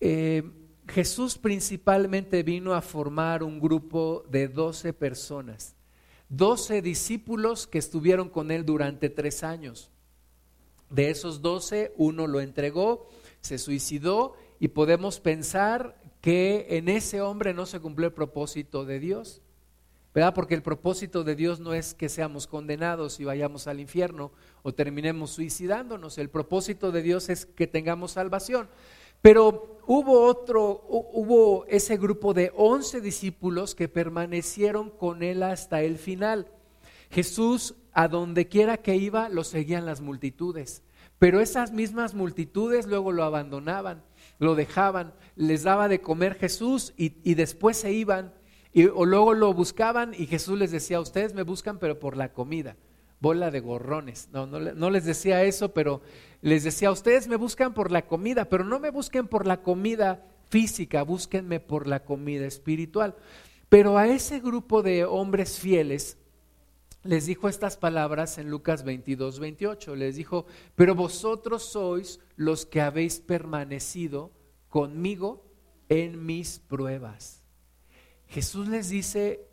Eh, 0.00 0.42
Jesús 0.88 1.38
principalmente 1.38 2.42
vino 2.42 2.74
a 2.74 2.82
formar 2.82 3.42
un 3.42 3.60
grupo 3.60 4.24
de 4.30 4.48
doce 4.48 4.92
personas, 4.92 5.76
doce 6.28 6.82
discípulos 6.82 7.66
que 7.66 7.78
estuvieron 7.78 8.28
con 8.28 8.50
él 8.50 8.64
durante 8.64 9.10
tres 9.10 9.44
años. 9.44 9.90
De 10.90 11.10
esos 11.10 11.40
doce, 11.40 11.92
uno 11.96 12.26
lo 12.26 12.40
entregó, 12.40 13.08
se 13.40 13.58
suicidó 13.58 14.34
y 14.60 14.68
podemos 14.68 15.20
pensar 15.20 16.00
que 16.20 16.66
en 16.70 16.88
ese 16.88 17.20
hombre 17.20 17.54
no 17.54 17.66
se 17.66 17.80
cumplió 17.80 18.08
el 18.08 18.14
propósito 18.14 18.84
de 18.84 18.98
Dios. 19.00 19.41
Porque 20.12 20.54
el 20.54 20.62
propósito 20.62 21.24
de 21.24 21.34
Dios 21.34 21.58
no 21.60 21.72
es 21.72 21.94
que 21.94 22.10
seamos 22.10 22.46
condenados 22.46 23.18
y 23.18 23.24
vayamos 23.24 23.66
al 23.66 23.80
infierno 23.80 24.30
o 24.62 24.74
terminemos 24.74 25.30
suicidándonos. 25.30 26.18
El 26.18 26.28
propósito 26.28 26.92
de 26.92 27.02
Dios 27.02 27.30
es 27.30 27.46
que 27.46 27.66
tengamos 27.66 28.12
salvación. 28.12 28.68
Pero 29.22 29.78
hubo 29.86 30.24
otro, 30.24 30.84
hubo 30.88 31.64
ese 31.66 31.96
grupo 31.96 32.34
de 32.34 32.52
once 32.54 33.00
discípulos 33.00 33.74
que 33.74 33.88
permanecieron 33.88 34.90
con 34.90 35.22
él 35.22 35.42
hasta 35.42 35.80
el 35.80 35.96
final. 35.96 36.48
Jesús, 37.10 37.76
a 37.92 38.08
donde 38.08 38.48
quiera 38.48 38.78
que 38.78 38.96
iba, 38.96 39.30
lo 39.30 39.44
seguían 39.44 39.86
las 39.86 40.02
multitudes. 40.02 40.82
Pero 41.18 41.40
esas 41.40 41.72
mismas 41.72 42.14
multitudes 42.14 42.86
luego 42.86 43.12
lo 43.12 43.22
abandonaban, 43.22 44.02
lo 44.38 44.56
dejaban, 44.56 45.14
les 45.36 45.62
daba 45.62 45.88
de 45.88 46.00
comer 46.00 46.34
Jesús 46.34 46.92
y, 46.96 47.14
y 47.22 47.34
después 47.34 47.76
se 47.76 47.92
iban 47.92 48.34
y, 48.72 48.86
o 48.86 49.04
luego 49.04 49.34
lo 49.34 49.52
buscaban 49.52 50.14
y 50.16 50.26
Jesús 50.26 50.58
les 50.58 50.70
decía, 50.70 51.00
ustedes 51.00 51.34
me 51.34 51.42
buscan 51.42 51.78
pero 51.78 51.98
por 51.98 52.16
la 52.16 52.32
comida, 52.32 52.76
bola 53.20 53.50
de 53.50 53.60
gorrones. 53.60 54.28
No, 54.32 54.46
no, 54.46 54.90
les 54.90 55.04
decía 55.04 55.42
eso, 55.44 55.72
pero 55.72 56.00
les 56.40 56.64
decía, 56.64 56.90
ustedes 56.90 57.28
me 57.28 57.36
buscan 57.36 57.74
por 57.74 57.90
la 57.90 58.06
comida, 58.06 58.46
pero 58.46 58.64
no 58.64 58.80
me 58.80 58.90
busquen 58.90 59.28
por 59.28 59.46
la 59.46 59.62
comida 59.62 60.26
física, 60.48 61.02
búsquenme 61.02 61.60
por 61.60 61.86
la 61.86 62.04
comida 62.04 62.46
espiritual. 62.46 63.14
Pero 63.68 63.96
a 63.96 64.08
ese 64.08 64.40
grupo 64.40 64.82
de 64.82 65.04
hombres 65.04 65.58
fieles 65.58 66.18
les 67.04 67.26
dijo 67.26 67.48
estas 67.48 67.76
palabras 67.76 68.38
en 68.38 68.50
Lucas 68.50 68.84
22, 68.84 69.40
28. 69.40 69.96
Les 69.96 70.16
dijo, 70.16 70.46
pero 70.74 70.94
vosotros 70.94 71.62
sois 71.64 72.20
los 72.36 72.64
que 72.64 72.80
habéis 72.80 73.20
permanecido 73.20 74.30
conmigo 74.68 75.44
en 75.88 76.24
mis 76.24 76.58
pruebas. 76.60 77.41
Jesús 78.32 78.66
les 78.66 78.88
dice, 78.88 79.46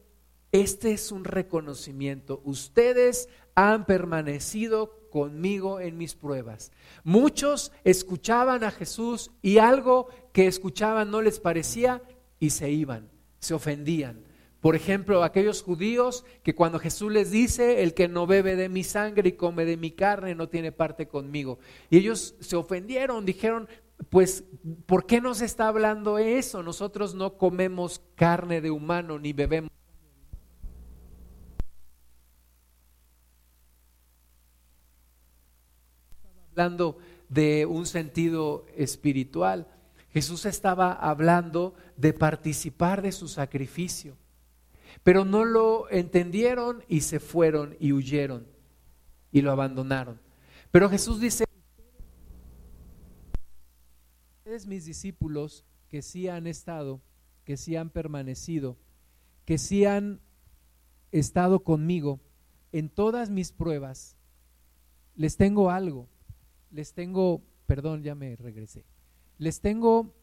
este 0.54 0.94
es 0.94 1.12
un 1.12 1.26
reconocimiento. 1.26 2.42
Ustedes 2.46 3.28
han 3.54 3.86
permanecido 3.86 5.10
conmigo 5.12 5.82
en 5.82 5.98
mis 5.98 6.16
pruebas. 6.16 6.72
Muchos 7.04 7.74
escuchaban 7.84 8.64
a 8.64 8.72
Jesús 8.72 9.32
y 9.42 9.58
algo 9.58 10.08
que 10.32 10.48
escuchaban 10.48 11.12
no 11.12 11.22
les 11.22 11.42
parecía 11.42 12.02
y 12.40 12.52
se 12.52 12.72
iban, 12.72 13.10
se 13.40 13.54
ofendían. 13.54 14.24
Por 14.62 14.78
ejemplo, 14.78 15.24
aquellos 15.24 15.62
judíos 15.62 16.24
que 16.42 16.56
cuando 16.56 16.80
Jesús 16.80 17.12
les 17.12 17.32
dice, 17.32 17.84
el 17.84 17.94
que 17.94 18.08
no 18.08 18.28
bebe 18.28 18.56
de 18.56 18.70
mi 18.70 18.86
sangre 18.86 19.30
y 19.30 19.34
come 19.34 19.66
de 19.66 19.76
mi 19.76 19.92
carne 19.92 20.36
no 20.36 20.48
tiene 20.48 20.72
parte 20.72 21.06
conmigo. 21.10 21.60
Y 21.90 21.98
ellos 21.98 22.36
se 22.40 22.56
ofendieron, 22.56 23.26
dijeron, 23.26 23.68
pues, 24.10 24.46
¿por 24.86 25.06
qué 25.06 25.20
nos 25.20 25.42
está 25.42 25.68
hablando 25.68 26.18
eso? 26.18 26.64
Nosotros 26.64 27.14
no 27.14 27.38
comemos 27.38 28.02
carne 28.16 28.62
de 28.62 28.72
humano 28.72 29.20
ni 29.20 29.34
bebemos. 29.34 29.70
hablando 36.60 36.98
de 37.30 37.66
un 37.66 37.86
sentido 37.86 38.66
espiritual. 38.76 39.68
Jesús 40.12 40.46
estaba 40.46 40.92
hablando 40.92 41.74
de 41.96 42.12
participar 42.12 43.02
de 43.02 43.14
su 43.14 43.30
sacrificio, 43.30 44.18
pero 45.04 45.24
no 45.24 45.46
lo 45.46 45.90
entendieron 45.90 46.84
y 46.90 47.02
se 47.02 47.22
fueron 47.22 47.78
y 47.80 47.94
huyeron 47.94 48.46
y 49.32 49.42
lo 49.42 49.52
abandonaron. 49.52 50.20
Pero 50.72 50.90
Jesús 50.90 51.22
dice, 51.22 51.46
mis 54.68 54.86
discípulos 54.86 55.66
que 55.90 56.02
sí 56.02 56.28
han 56.28 56.48
estado, 56.48 57.02
que 57.44 57.58
sí 57.58 57.76
han 57.76 57.90
permanecido, 57.90 58.78
que 59.46 59.58
sí 59.58 59.86
han 59.86 60.22
estado 61.12 61.64
conmigo 61.64 62.20
en 62.72 62.90
todas 62.90 63.30
mis 63.30 63.52
pruebas, 63.52 64.16
les 65.16 65.38
tengo 65.38 65.72
algo, 65.72 66.08
les 66.72 66.94
tengo, 66.94 67.42
perdón, 67.66 68.04
ya 68.04 68.16
me 68.16 68.36
regresé, 68.36 68.86
les 69.38 69.62
tengo, 69.62 70.14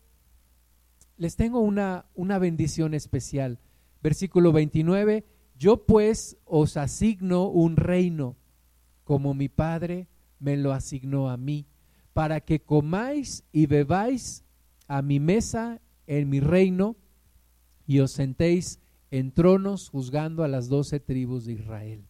les 1.16 1.36
tengo 1.36 1.60
una, 1.60 2.06
una 2.14 2.38
bendición 2.38 2.94
especial. 2.94 3.58
Versículo 4.02 4.52
29, 4.52 5.24
yo 5.58 5.84
pues 5.84 6.36
os 6.44 6.76
asigno 6.76 7.48
un 7.48 7.76
reino 7.76 8.36
como 9.04 9.34
mi 9.34 9.48
Padre 9.48 10.08
me 10.38 10.56
lo 10.56 10.72
asignó 10.72 11.28
a 11.30 11.36
mí 11.36 11.66
para 12.16 12.40
que 12.40 12.60
comáis 12.60 13.44
y 13.52 13.66
bebáis 13.66 14.42
a 14.88 15.02
mi 15.02 15.20
mesa 15.20 15.82
en 16.06 16.30
mi 16.30 16.40
reino 16.40 16.96
y 17.86 17.98
os 17.98 18.12
sentéis 18.12 18.80
en 19.10 19.32
tronos 19.32 19.90
juzgando 19.90 20.42
a 20.42 20.48
las 20.48 20.70
doce 20.70 20.98
tribus 20.98 21.44
de 21.44 21.52
Israel. 21.52 22.06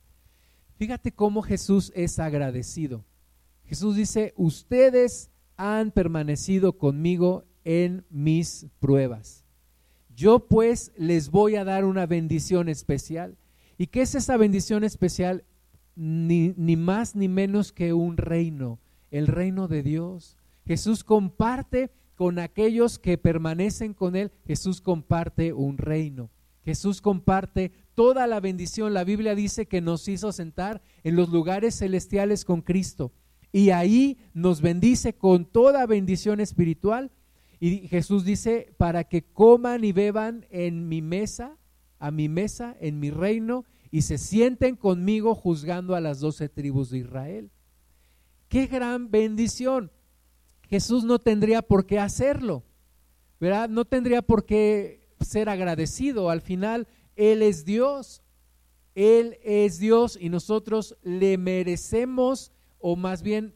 Fíjate 0.76 1.10
cómo 1.10 1.42
Jesús 1.42 1.90
es 1.96 2.20
agradecido. 2.20 3.04
Jesús 3.64 3.96
dice, 3.96 4.32
ustedes 4.36 5.32
han 5.56 5.90
permanecido 5.90 6.78
conmigo 6.78 7.44
en 7.64 8.04
mis 8.08 8.68
pruebas. 8.78 9.44
Yo 10.14 10.38
pues 10.46 10.92
les 10.96 11.32
voy 11.32 11.56
a 11.56 11.64
dar 11.64 11.84
una 11.84 12.06
bendición 12.06 12.68
especial. 12.68 13.36
¿Y 13.76 13.88
qué 13.88 14.02
es 14.02 14.14
esa 14.14 14.36
bendición 14.36 14.84
especial? 14.84 15.42
Ni, 15.96 16.54
ni 16.56 16.76
más 16.76 17.16
ni 17.16 17.26
menos 17.26 17.72
que 17.72 17.92
un 17.92 18.16
reino, 18.16 18.78
el 19.10 19.26
reino 19.26 19.68
de 19.68 19.82
Dios. 19.82 20.36
Jesús 20.66 21.04
comparte 21.04 21.90
con 22.14 22.38
aquellos 22.38 22.98
que 22.98 23.18
permanecen 23.18 23.94
con 23.94 24.16
Él, 24.16 24.32
Jesús 24.46 24.80
comparte 24.80 25.52
un 25.52 25.78
reino. 25.78 26.30
Jesús 26.64 27.00
comparte 27.00 27.70
toda 27.94 28.26
la 28.26 28.40
bendición. 28.40 28.92
La 28.92 29.04
Biblia 29.04 29.36
dice 29.36 29.66
que 29.66 29.80
nos 29.80 30.08
hizo 30.08 30.32
sentar 30.32 30.82
en 31.04 31.14
los 31.14 31.28
lugares 31.28 31.78
celestiales 31.78 32.44
con 32.44 32.60
Cristo. 32.60 33.12
Y 33.52 33.70
ahí 33.70 34.18
nos 34.34 34.60
bendice 34.60 35.12
con 35.12 35.44
toda 35.44 35.86
bendición 35.86 36.40
espiritual. 36.40 37.12
Y 37.60 37.86
Jesús 37.86 38.24
dice, 38.24 38.74
para 38.78 39.04
que 39.04 39.22
coman 39.22 39.84
y 39.84 39.92
beban 39.92 40.44
en 40.50 40.88
mi 40.88 41.02
mesa, 41.02 41.56
a 42.00 42.10
mi 42.10 42.28
mesa, 42.28 42.76
en 42.80 42.98
mi 42.98 43.10
reino, 43.10 43.64
y 43.92 44.02
se 44.02 44.18
sienten 44.18 44.74
conmigo 44.74 45.36
juzgando 45.36 45.94
a 45.94 46.00
las 46.00 46.18
doce 46.18 46.48
tribus 46.48 46.90
de 46.90 46.98
Israel. 46.98 47.50
Qué 48.48 48.66
gran 48.66 49.10
bendición. 49.10 49.90
Jesús 50.68 51.04
no 51.04 51.18
tendría 51.18 51.62
por 51.62 51.86
qué 51.86 51.98
hacerlo, 51.98 52.64
¿verdad? 53.40 53.68
No 53.68 53.84
tendría 53.84 54.22
por 54.22 54.44
qué 54.44 55.08
ser 55.20 55.48
agradecido. 55.48 56.30
Al 56.30 56.40
final, 56.40 56.88
Él 57.14 57.42
es 57.42 57.64
Dios. 57.64 58.22
Él 58.94 59.38
es 59.42 59.78
Dios 59.78 60.18
y 60.18 60.30
nosotros 60.30 60.96
le 61.02 61.36
merecemos, 61.36 62.50
o 62.78 62.96
más 62.96 63.22
bien 63.22 63.54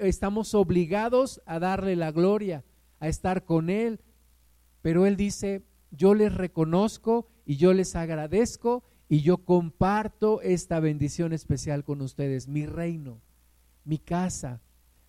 estamos 0.00 0.52
obligados 0.52 1.40
a 1.46 1.60
darle 1.60 1.94
la 1.94 2.10
gloria, 2.10 2.64
a 2.98 3.08
estar 3.08 3.44
con 3.44 3.70
Él. 3.70 4.00
Pero 4.82 5.06
Él 5.06 5.16
dice, 5.16 5.62
yo 5.92 6.14
les 6.14 6.34
reconozco 6.34 7.28
y 7.46 7.56
yo 7.56 7.72
les 7.72 7.94
agradezco 7.94 8.82
y 9.08 9.22
yo 9.22 9.38
comparto 9.38 10.40
esta 10.40 10.80
bendición 10.80 11.32
especial 11.32 11.84
con 11.84 12.00
ustedes, 12.00 12.48
mi 12.48 12.66
reino, 12.66 13.20
mi 13.84 13.98
casa, 13.98 14.60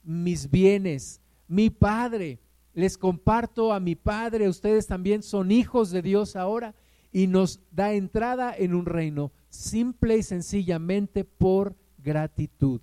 mis 0.03 0.49
bienes, 0.49 1.21
mi 1.47 1.69
Padre. 1.69 2.39
Les 2.73 2.97
comparto 2.97 3.73
a 3.73 3.79
mi 3.79 3.95
Padre, 3.95 4.47
ustedes 4.47 4.87
también 4.87 5.23
son 5.23 5.51
hijos 5.51 5.91
de 5.91 6.01
Dios 6.01 6.35
ahora 6.35 6.73
y 7.11 7.27
nos 7.27 7.59
da 7.71 7.93
entrada 7.93 8.55
en 8.55 8.73
un 8.73 8.85
reino 8.85 9.31
simple 9.49 10.17
y 10.17 10.23
sencillamente 10.23 11.25
por 11.25 11.75
gratitud, 11.97 12.81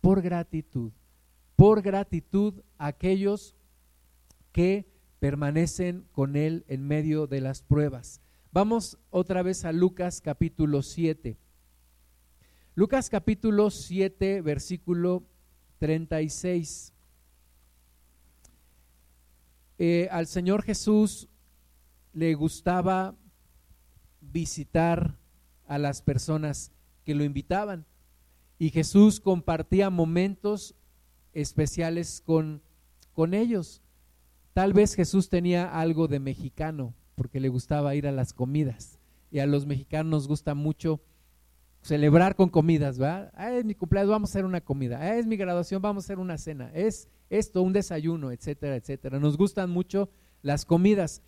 por 0.00 0.20
gratitud, 0.20 0.92
por 1.56 1.80
gratitud 1.80 2.54
a 2.76 2.88
aquellos 2.88 3.54
que 4.52 4.86
permanecen 5.18 6.06
con 6.12 6.36
Él 6.36 6.64
en 6.68 6.86
medio 6.86 7.26
de 7.26 7.40
las 7.40 7.62
pruebas. 7.62 8.20
Vamos 8.52 8.98
otra 9.10 9.42
vez 9.42 9.64
a 9.64 9.72
Lucas 9.72 10.20
capítulo 10.20 10.82
7. 10.82 11.38
Lucas 12.78 13.08
capítulo 13.08 13.70
7, 13.70 14.42
versículo 14.42 15.22
36. 15.78 16.92
Eh, 19.78 20.08
al 20.10 20.26
Señor 20.26 20.62
Jesús 20.62 21.26
le 22.12 22.34
gustaba 22.34 23.16
visitar 24.20 25.16
a 25.66 25.78
las 25.78 26.02
personas 26.02 26.70
que 27.06 27.14
lo 27.14 27.24
invitaban 27.24 27.86
y 28.58 28.68
Jesús 28.68 29.20
compartía 29.20 29.88
momentos 29.88 30.74
especiales 31.32 32.20
con, 32.20 32.60
con 33.14 33.32
ellos. 33.32 33.80
Tal 34.52 34.74
vez 34.74 34.94
Jesús 34.94 35.30
tenía 35.30 35.80
algo 35.80 36.08
de 36.08 36.20
mexicano 36.20 36.92
porque 37.14 37.40
le 37.40 37.48
gustaba 37.48 37.94
ir 37.94 38.06
a 38.06 38.12
las 38.12 38.34
comidas 38.34 38.98
y 39.30 39.38
a 39.38 39.46
los 39.46 39.64
mexicanos 39.64 40.10
nos 40.10 40.28
gusta 40.28 40.54
mucho 40.54 41.00
celebrar 41.86 42.34
con 42.34 42.48
comidas, 42.48 42.98
¿verdad? 42.98 43.32
Ah, 43.36 43.52
es 43.52 43.64
mi 43.64 43.74
cumpleaños, 43.74 44.10
vamos 44.10 44.30
a 44.30 44.32
hacer 44.32 44.44
una 44.44 44.60
comida. 44.60 44.98
Ah, 45.00 45.16
es 45.16 45.26
mi 45.26 45.36
graduación, 45.36 45.80
vamos 45.80 46.04
a 46.04 46.06
hacer 46.06 46.18
una 46.18 46.36
cena. 46.36 46.70
Es 46.74 47.08
esto, 47.30 47.62
un 47.62 47.72
desayuno, 47.72 48.32
etcétera, 48.32 48.74
etcétera. 48.74 49.20
Nos 49.20 49.36
gustan 49.36 49.70
mucho 49.70 50.10
las 50.42 50.64
comidas. 50.64 51.22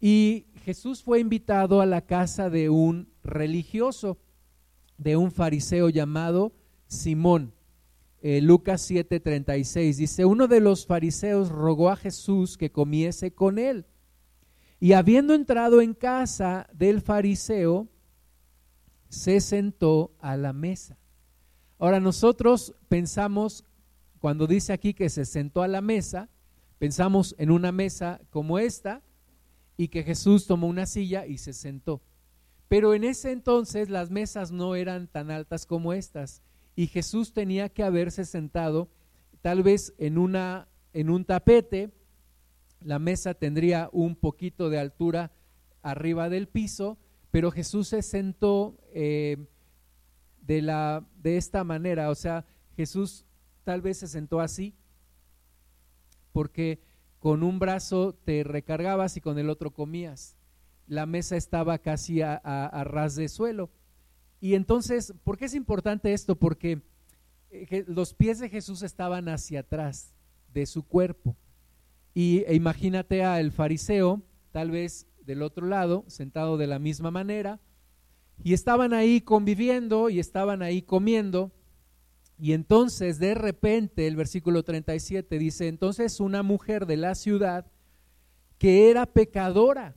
Y 0.00 0.46
Jesús 0.64 1.02
fue 1.02 1.20
invitado 1.20 1.82
a 1.82 1.86
la 1.86 2.00
casa 2.00 2.48
de 2.48 2.70
un 2.70 3.12
religioso, 3.22 4.18
de 4.96 5.18
un 5.18 5.30
fariseo 5.30 5.90
llamado 5.90 6.54
Simón. 6.86 7.52
Eh, 8.22 8.40
Lucas 8.40 8.90
7:36 8.90 9.98
dice, 9.98 10.24
uno 10.24 10.48
de 10.48 10.60
los 10.60 10.86
fariseos 10.86 11.50
rogó 11.50 11.90
a 11.90 11.96
Jesús 11.96 12.56
que 12.56 12.72
comiese 12.72 13.32
con 13.32 13.58
él. 13.58 13.84
Y 14.78 14.94
habiendo 14.94 15.34
entrado 15.34 15.82
en 15.82 15.92
casa 15.92 16.70
del 16.72 17.02
fariseo, 17.02 17.88
se 19.10 19.40
sentó 19.40 20.14
a 20.20 20.38
la 20.38 20.54
mesa. 20.54 20.96
Ahora 21.78 22.00
nosotros 22.00 22.74
pensamos 22.88 23.64
cuando 24.20 24.46
dice 24.46 24.72
aquí 24.72 24.94
que 24.94 25.10
se 25.10 25.24
sentó 25.24 25.62
a 25.62 25.68
la 25.68 25.80
mesa, 25.80 26.30
pensamos 26.78 27.34
en 27.38 27.50
una 27.50 27.72
mesa 27.72 28.20
como 28.30 28.58
esta 28.58 29.02
y 29.76 29.88
que 29.88 30.04
Jesús 30.04 30.46
tomó 30.46 30.68
una 30.68 30.86
silla 30.86 31.26
y 31.26 31.38
se 31.38 31.52
sentó. 31.52 32.02
Pero 32.68 32.94
en 32.94 33.02
ese 33.02 33.32
entonces 33.32 33.90
las 33.90 34.10
mesas 34.10 34.52
no 34.52 34.76
eran 34.76 35.08
tan 35.08 35.30
altas 35.30 35.66
como 35.66 35.92
estas 35.92 36.42
y 36.76 36.86
Jesús 36.86 37.32
tenía 37.32 37.68
que 37.68 37.82
haberse 37.82 38.24
sentado 38.24 38.88
tal 39.42 39.62
vez 39.62 39.94
en, 39.98 40.18
una, 40.18 40.68
en 40.92 41.10
un 41.10 41.24
tapete, 41.24 41.90
la 42.80 42.98
mesa 42.98 43.34
tendría 43.34 43.88
un 43.92 44.14
poquito 44.14 44.70
de 44.70 44.78
altura 44.78 45.32
arriba 45.82 46.28
del 46.28 46.46
piso, 46.46 46.98
pero 47.30 47.50
Jesús 47.50 47.88
se 47.88 48.02
sentó 48.02 48.79
eh, 48.94 49.36
de, 50.42 50.62
la, 50.62 51.06
de 51.22 51.36
esta 51.36 51.64
manera, 51.64 52.10
o 52.10 52.14
sea, 52.14 52.44
Jesús 52.76 53.24
tal 53.64 53.82
vez 53.82 53.98
se 53.98 54.08
sentó 54.08 54.40
así, 54.40 54.74
porque 56.32 56.80
con 57.18 57.42
un 57.42 57.58
brazo 57.58 58.14
te 58.24 58.42
recargabas 58.44 59.16
y 59.16 59.20
con 59.20 59.38
el 59.38 59.50
otro 59.50 59.72
comías. 59.72 60.36
La 60.86 61.06
mesa 61.06 61.36
estaba 61.36 61.78
casi 61.78 62.22
a, 62.22 62.40
ras 62.84 63.14
de 63.14 63.28
suelo. 63.28 63.70
Y 64.40 64.54
entonces, 64.54 65.12
¿por 65.22 65.36
qué 65.36 65.44
es 65.44 65.54
importante 65.54 66.12
esto? 66.12 66.34
Porque 66.34 66.80
eh, 67.50 67.84
los 67.86 68.14
pies 68.14 68.38
de 68.38 68.48
Jesús 68.48 68.82
estaban 68.82 69.28
hacia 69.28 69.60
atrás 69.60 70.14
de 70.52 70.66
su 70.66 70.82
cuerpo. 70.82 71.36
Y 72.14 72.44
e 72.46 72.54
imagínate 72.54 73.22
al 73.22 73.52
fariseo, 73.52 74.22
tal 74.50 74.70
vez 74.70 75.06
del 75.20 75.42
otro 75.42 75.66
lado, 75.66 76.04
sentado 76.08 76.56
de 76.56 76.66
la 76.66 76.78
misma 76.78 77.10
manera, 77.10 77.60
y 78.42 78.54
estaban 78.54 78.92
ahí 78.92 79.20
conviviendo 79.20 80.08
y 80.10 80.18
estaban 80.18 80.62
ahí 80.62 80.82
comiendo, 80.82 81.52
y 82.38 82.52
entonces 82.54 83.18
de 83.18 83.34
repente 83.34 84.06
el 84.06 84.16
versículo 84.16 84.62
37 84.62 85.38
dice, 85.38 85.68
entonces 85.68 86.20
una 86.20 86.42
mujer 86.42 86.86
de 86.86 86.96
la 86.96 87.14
ciudad 87.14 87.66
que 88.56 88.90
era 88.90 89.06
pecadora, 89.06 89.94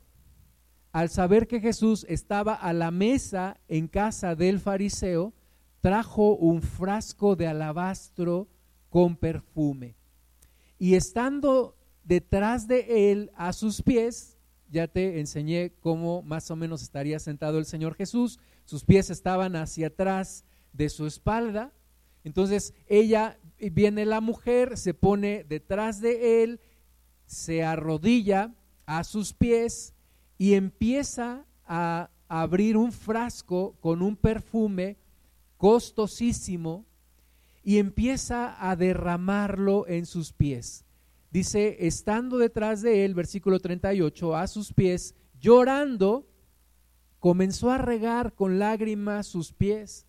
al 0.91 1.09
saber 1.09 1.47
que 1.47 1.59
Jesús 1.59 2.05
estaba 2.07 2.53
a 2.53 2.71
la 2.73 2.91
mesa 2.91 3.59
en 3.67 3.87
casa 3.87 4.35
del 4.35 4.59
fariseo, 4.59 5.33
trajo 5.81 6.35
un 6.35 6.61
frasco 6.61 7.35
de 7.35 7.47
alabastro 7.47 8.47
con 8.89 9.15
perfume. 9.15 9.95
Y 10.77 10.95
estando 10.95 11.75
detrás 12.03 12.67
de 12.67 13.11
él 13.11 13.31
a 13.35 13.53
sus 13.53 13.81
pies, 13.81 14.32
ya 14.73 14.87
te 14.87 15.19
enseñé 15.19 15.71
cómo 15.79 16.23
más 16.23 16.49
o 16.49 16.55
menos 16.55 16.81
estaría 16.81 17.19
sentado 17.19 17.59
el 17.59 17.65
Señor 17.65 17.93
Jesús, 17.93 18.39
sus 18.65 18.83
pies 18.83 19.11
estaban 19.11 19.55
hacia 19.55 19.87
atrás 19.87 20.45
de 20.73 20.89
su 20.89 21.05
espalda, 21.05 21.71
entonces 22.23 22.73
ella, 22.87 23.39
viene 23.59 24.05
la 24.05 24.19
mujer, 24.19 24.77
se 24.77 24.93
pone 24.93 25.43
detrás 25.43 26.01
de 26.01 26.43
él, 26.43 26.59
se 27.25 27.63
arrodilla 27.63 28.55
a 28.85 29.03
sus 29.03 29.33
pies 29.33 29.93
y 30.37 30.55
empieza 30.55 31.45
a 31.65 32.09
abrir 32.27 32.75
un 32.75 32.91
frasco 32.91 33.75
con 33.79 34.01
un 34.01 34.15
perfume 34.15 34.97
costosísimo 35.57 36.85
y 37.63 37.77
empieza 37.77 38.55
a 38.69 38.75
derramarlo 38.75 39.87
en 39.87 40.05
sus 40.05 40.33
pies. 40.33 40.82
Dice, 41.33 41.87
estando 41.87 42.37
detrás 42.37 42.83
de 42.83 43.05
él, 43.05 43.15
versículo 43.15 43.59
38, 43.59 44.35
a 44.35 44.45
sus 44.45 44.71
pies, 44.71 45.15
llorando, 45.39 46.29
comenzó 47.17 47.71
a 47.71 47.79
regar 47.79 48.35
con 48.35 48.59
lágrimas 48.59 49.25
sus 49.25 49.51
pies 49.51 50.05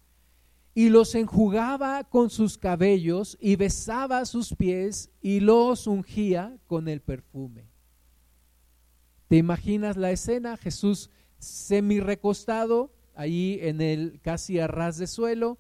y 0.74 0.90
los 0.90 1.14
enjugaba 1.14 2.04
con 2.04 2.28
sus 2.28 2.58
cabellos 2.58 3.38
y 3.40 3.56
besaba 3.56 4.26
sus 4.26 4.54
pies 4.54 5.10
y 5.22 5.40
los 5.40 5.87
ungía 5.87 6.58
con 6.66 6.88
el 6.88 7.00
perfume. 7.00 7.70
¿Te 9.26 9.37
imaginas 9.38 9.96
la 9.96 10.10
escena? 10.10 10.58
Jesús 10.58 11.08
semi 11.38 12.00
recostado, 12.00 12.92
ahí 13.14 13.60
en 13.62 13.80
el 13.80 14.20
casi 14.20 14.58
a 14.58 14.66
ras 14.66 14.98
de 14.98 15.06
suelo, 15.06 15.56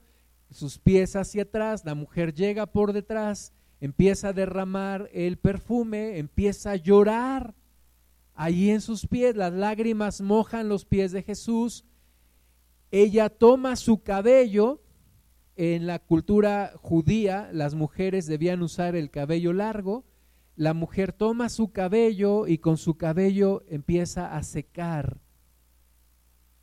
sus 0.50 0.78
pies 0.78 1.16
hacia 1.16 1.44
atrás, 1.44 1.86
la 1.86 1.94
mujer 1.94 2.34
llega 2.34 2.66
por 2.66 2.92
detrás, 2.92 3.54
empieza 3.84 4.28
a 4.28 4.32
derramar 4.32 5.10
el 5.12 5.36
perfume, 5.36 6.16
empieza 6.16 6.70
a 6.70 6.76
llorar 6.76 7.54
allí 8.34 8.70
en 8.70 8.80
sus 8.80 9.06
pies, 9.06 9.36
las 9.36 9.52
lágrimas 9.52 10.22
mojan 10.22 10.70
los 10.70 10.86
pies 10.86 11.12
de 11.12 11.22
Jesús, 11.22 11.84
ella 12.90 13.28
toma 13.28 13.76
su 13.76 14.02
cabello, 14.02 14.80
en 15.56 15.86
la 15.86 15.98
cultura 15.98 16.72
judía 16.76 17.50
las 17.52 17.74
mujeres 17.74 18.24
debían 18.24 18.62
usar 18.62 18.96
el 18.96 19.10
cabello 19.10 19.52
largo, 19.52 20.06
la 20.56 20.72
mujer 20.72 21.12
toma 21.12 21.50
su 21.50 21.70
cabello 21.70 22.46
y 22.46 22.56
con 22.56 22.78
su 22.78 22.96
cabello 22.96 23.64
empieza 23.68 24.34
a 24.34 24.42
secar 24.44 25.20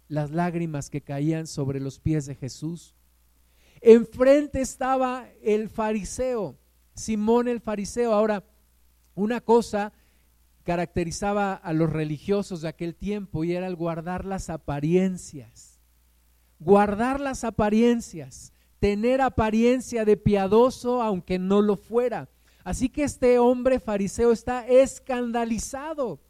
las 0.07 0.31
lágrimas 0.31 0.89
que 0.89 1.01
caían 1.01 1.45
sobre 1.45 1.79
los 1.79 1.99
pies 1.99 2.25
de 2.25 2.33
Jesús. 2.33 2.95
Enfrente 3.79 4.59
estaba 4.59 5.29
el 5.43 5.69
fariseo, 5.69 6.57
Simón 7.01 7.47
el 7.47 7.59
fariseo. 7.59 8.13
Ahora, 8.13 8.45
una 9.15 9.41
cosa 9.41 9.91
caracterizaba 10.63 11.53
a 11.53 11.73
los 11.73 11.89
religiosos 11.89 12.61
de 12.61 12.69
aquel 12.69 12.95
tiempo 12.95 13.43
y 13.43 13.53
era 13.53 13.67
el 13.67 13.75
guardar 13.75 14.25
las 14.25 14.49
apariencias. 14.49 15.79
Guardar 16.59 17.19
las 17.19 17.43
apariencias, 17.43 18.53
tener 18.79 19.19
apariencia 19.19 20.05
de 20.05 20.15
piadoso 20.15 21.01
aunque 21.01 21.39
no 21.39 21.61
lo 21.61 21.75
fuera. 21.75 22.29
Así 22.63 22.89
que 22.89 23.03
este 23.03 23.39
hombre 23.39 23.79
fariseo 23.79 24.31
está 24.31 24.67
escandalizado, 24.67 26.21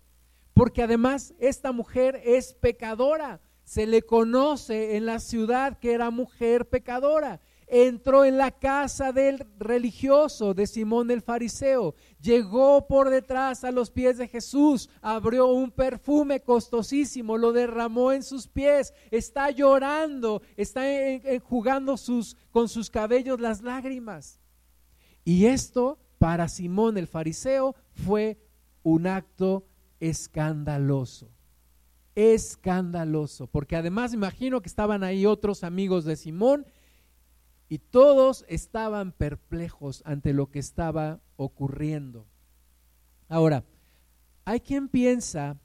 porque 0.54 0.82
además 0.82 1.34
esta 1.40 1.74
mujer 1.74 2.22
es 2.24 2.54
pecadora. 2.54 3.42
Se 3.66 3.86
le 3.86 4.02
conoce 4.02 4.96
en 4.96 5.06
la 5.06 5.20
ciudad 5.20 5.78
que 5.80 5.92
era 5.92 6.10
mujer 6.10 6.70
pecadora 6.70 7.42
entró 7.74 8.26
en 8.26 8.38
la 8.38 8.52
casa 8.52 9.14
del 9.14 9.48
religioso 9.58 10.54
de 10.54 10.68
Simón 10.68 11.10
el 11.10 11.22
fariseo, 11.22 11.96
llegó 12.20 12.86
por 12.86 13.10
detrás 13.10 13.64
a 13.64 13.72
los 13.72 13.90
pies 13.90 14.18
de 14.18 14.28
Jesús, 14.28 14.90
abrió 15.02 15.48
un 15.48 15.72
perfume 15.72 16.42
costosísimo, 16.42 17.38
lo 17.38 17.54
derramó 17.54 18.12
en 18.12 18.24
sus 18.24 18.50
pies, 18.50 18.94
está 19.10 19.52
llorando, 19.52 20.42
está 20.58 20.86
enjugando 20.92 21.96
sus, 21.96 22.36
con 22.52 22.68
sus 22.68 22.90
cabellos 22.90 23.40
las 23.40 23.62
lágrimas. 23.62 24.42
Y 25.24 25.46
esto 25.46 25.98
para 26.18 26.50
Simón 26.50 26.98
el 26.98 27.08
fariseo 27.08 27.76
fue 27.94 28.38
un 28.84 29.08
acto 29.08 29.66
escandaloso 30.02 31.30
escandaloso, 32.14 33.48
porque 33.48 33.78
además 33.78 34.14
imagino 34.14 34.62
que 34.62 34.68
estaban 34.68 35.02
ahí 35.02 35.26
otros 35.26 35.64
amigos 35.64 36.04
de 36.04 36.18
Simón 36.18 36.66
y 37.72 37.80
todos 37.80 38.44
estaban 38.50 39.14
perplejos 39.14 40.04
ante 40.04 40.34
lo 40.34 40.52
que 40.52 40.60
estaba 40.60 41.22
ocurriendo. 41.38 42.28
Ahora, 43.30 43.64
hay 44.44 44.60
quien 44.60 44.90
piensa 44.90 45.58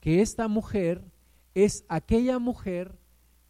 que 0.00 0.22
esta 0.22 0.48
mujer 0.48 1.04
es 1.52 1.84
aquella 1.90 2.38
mujer 2.38 2.96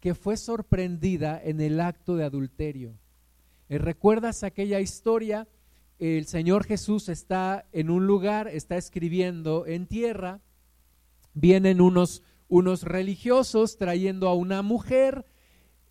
que 0.01 0.15
fue 0.15 0.35
sorprendida 0.35 1.41
en 1.41 1.61
el 1.61 1.79
acto 1.79 2.17
de 2.17 2.25
adulterio. 2.25 2.99
Eh, 3.69 3.77
¿Recuerdas 3.77 4.43
aquella 4.43 4.81
historia? 4.81 5.47
El 5.97 6.25
Señor 6.25 6.65
Jesús 6.65 7.07
está 7.07 7.69
en 7.71 7.89
un 7.89 8.05
lugar, 8.05 8.49
está 8.49 8.75
escribiendo 8.75 9.65
en 9.65 9.87
tierra, 9.87 10.41
vienen 11.33 11.79
unos, 11.79 12.21
unos 12.49 12.83
religiosos 12.83 13.77
trayendo 13.77 14.27
a 14.27 14.33
una 14.33 14.61
mujer, 14.61 15.25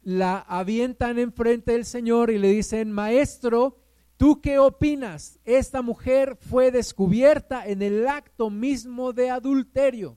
la 0.07 0.39
avientan 0.39 1.19
enfrente 1.19 1.73
del 1.73 1.85
Señor 1.85 2.31
y 2.31 2.39
le 2.39 2.51
dicen, 2.51 2.93
maestro, 2.93 3.81
¿tú 4.17 4.41
qué 4.41 4.61
opinas? 4.61 5.41
Esta 5.45 5.83
mujer 5.83 6.39
fue 6.41 6.71
descubierta 6.71 7.67
en 7.67 7.83
el 7.83 8.07
acto 8.07 8.49
mismo 8.49 9.13
de 9.13 9.31
adulterio. 9.31 10.17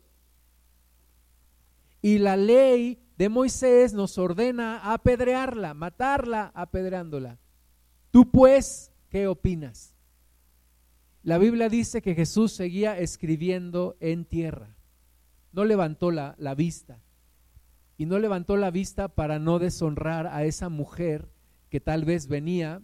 Y 2.04 2.19
la 2.19 2.38
ley 2.38 3.02
de 3.17 3.30
Moisés 3.30 3.95
nos 3.95 4.19
ordena 4.19 4.93
apedrearla, 4.93 5.73
matarla 5.73 6.52
apedreándola. 6.54 7.39
¿Tú 8.12 8.30
pues 8.30 8.91
qué 9.10 9.25
opinas? 9.25 9.95
La 11.23 11.39
Biblia 11.39 11.67
dice 11.67 12.04
que 12.04 12.13
Jesús 12.13 12.52
seguía 12.52 12.95
escribiendo 12.99 13.97
en 14.02 14.25
tierra. 14.25 14.75
No 15.52 15.65
levantó 15.65 16.12
la, 16.12 16.36
la 16.38 16.54
vista 16.54 17.02
y 18.00 18.06
no 18.06 18.18
levantó 18.18 18.56
la 18.56 18.72
vista 18.72 19.10
para 19.10 19.40
no 19.40 19.60
deshonrar 19.60 20.26
a 20.28 20.46
esa 20.46 20.70
mujer 20.70 21.28
que 21.70 21.82
tal 21.82 22.06
vez 22.06 22.28
venía 22.28 22.82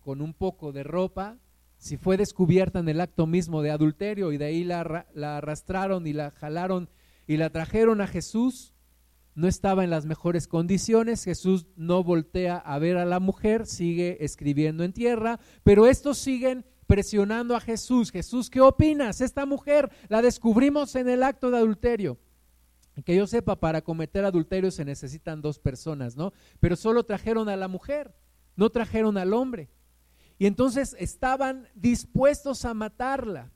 con 0.00 0.20
un 0.20 0.34
poco 0.34 0.70
de 0.70 0.82
ropa, 0.82 1.38
si 1.78 1.96
fue 1.96 2.18
descubierta 2.18 2.78
en 2.78 2.90
el 2.90 3.00
acto 3.00 3.26
mismo 3.26 3.62
de 3.62 3.70
adulterio 3.70 4.32
y 4.32 4.36
de 4.36 4.44
ahí 4.44 4.64
la, 4.64 5.06
la 5.14 5.38
arrastraron 5.38 6.06
y 6.06 6.12
la 6.12 6.30
jalaron 6.30 6.90
y 7.26 7.38
la 7.38 7.48
trajeron 7.48 8.02
a 8.02 8.06
Jesús, 8.06 8.74
no 9.34 9.48
estaba 9.48 9.82
en 9.82 9.88
las 9.88 10.04
mejores 10.04 10.46
condiciones, 10.46 11.24
Jesús 11.24 11.66
no 11.74 12.04
voltea 12.04 12.58
a 12.58 12.78
ver 12.78 12.98
a 12.98 13.06
la 13.06 13.18
mujer, 13.18 13.64
sigue 13.64 14.22
escribiendo 14.22 14.84
en 14.84 14.92
tierra, 14.92 15.40
pero 15.62 15.86
estos 15.86 16.18
siguen 16.18 16.66
presionando 16.86 17.56
a 17.56 17.60
Jesús. 17.60 18.12
Jesús, 18.12 18.50
¿qué 18.50 18.60
opinas? 18.60 19.22
Esta 19.22 19.46
mujer 19.46 19.90
la 20.08 20.20
descubrimos 20.20 20.96
en 20.96 21.08
el 21.08 21.22
acto 21.22 21.50
de 21.50 21.56
adulterio. 21.56 22.18
Que 23.04 23.14
yo 23.14 23.26
sepa, 23.26 23.60
para 23.60 23.82
cometer 23.82 24.24
adulterio 24.24 24.70
se 24.70 24.84
necesitan 24.84 25.42
dos 25.42 25.58
personas, 25.58 26.16
¿no? 26.16 26.32
Pero 26.60 26.76
solo 26.76 27.04
trajeron 27.04 27.48
a 27.48 27.56
la 27.56 27.68
mujer, 27.68 28.14
no 28.56 28.70
trajeron 28.70 29.18
al 29.18 29.34
hombre. 29.34 29.68
Y 30.38 30.46
entonces 30.46 30.96
estaban 30.98 31.68
dispuestos 31.74 32.64
a 32.64 32.74
matarla. 32.74 33.52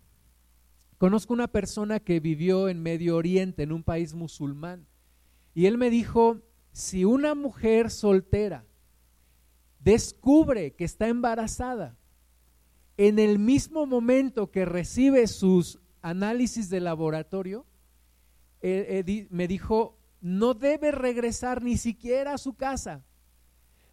Conozco 0.98 1.33
una 1.33 1.48
persona 1.48 2.00
que 2.00 2.20
vivió 2.20 2.68
en 2.68 2.83
Medio 2.83 3.16
Oriente, 3.16 3.62
en 3.62 3.72
un 3.72 3.83
país 3.83 4.12
musulmán, 4.12 4.87
y 5.55 5.66
él 5.66 5.79
me 5.79 5.88
dijo, 5.88 6.42
si 6.72 7.05
una 7.05 7.35
mujer 7.35 7.90
soltera 7.90 8.66
descubre 9.79 10.74
que 10.74 10.85
está 10.85 11.09
embarazada, 11.09 11.96
en 12.96 13.18
el 13.18 13.38
mismo 13.38 13.87
momento 13.87 14.50
que 14.50 14.66
recibe 14.66 15.26
sus 15.26 15.81
análisis 16.03 16.68
de 16.68 16.81
laboratorio, 16.81 17.64
me 18.62 19.49
dijo, 19.49 19.96
no 20.20 20.55
debe 20.55 20.90
regresar 20.92 21.62
ni 21.62 21.77
siquiera 21.77 22.35
a 22.35 22.38
su 22.38 22.55
casa. 22.55 23.03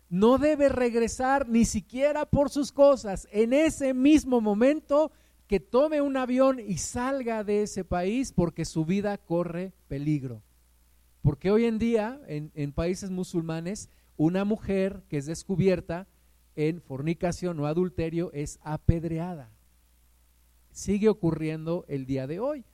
No 0.10 0.38
debe 0.38 0.70
regresar 0.70 1.50
ni 1.50 1.66
siquiera 1.66 2.26
por 2.26 2.50
sus 2.50 2.72
cosas. 2.72 3.28
En 3.32 3.54
ese 3.54 3.94
mismo 3.94 4.40
momento 4.40 5.12
que 5.48 5.60
tome 5.60 6.02
un 6.02 6.18
avión 6.18 6.60
y 6.60 6.78
salga 6.78 7.44
de 7.44 7.64
ese 7.64 7.84
país 7.84 8.32
porque 8.32 8.66
su 8.66 8.86
vida 8.86 9.18
corre 9.18 9.74
peligro. 9.88 10.44
Porque 11.22 11.52
hoy 11.52 11.66
en 11.66 11.78
día 11.78 12.22
en, 12.28 12.52
en 12.56 12.72
países 12.72 13.10
musulmanes 13.10 13.90
una 14.16 14.46
mujer 14.46 15.04
que 15.10 15.18
es 15.18 15.26
descubierta 15.26 16.08
en 16.56 16.82
fornicación 16.82 17.60
o 17.60 17.68
adulterio 17.68 18.32
es 18.34 18.60
apedreada. 18.64 19.52
Sigue 20.72 21.10
ocurriendo 21.10 21.86
el 21.88 22.06
día 22.06 22.28
de 22.28 22.40
hoy. 22.40 22.66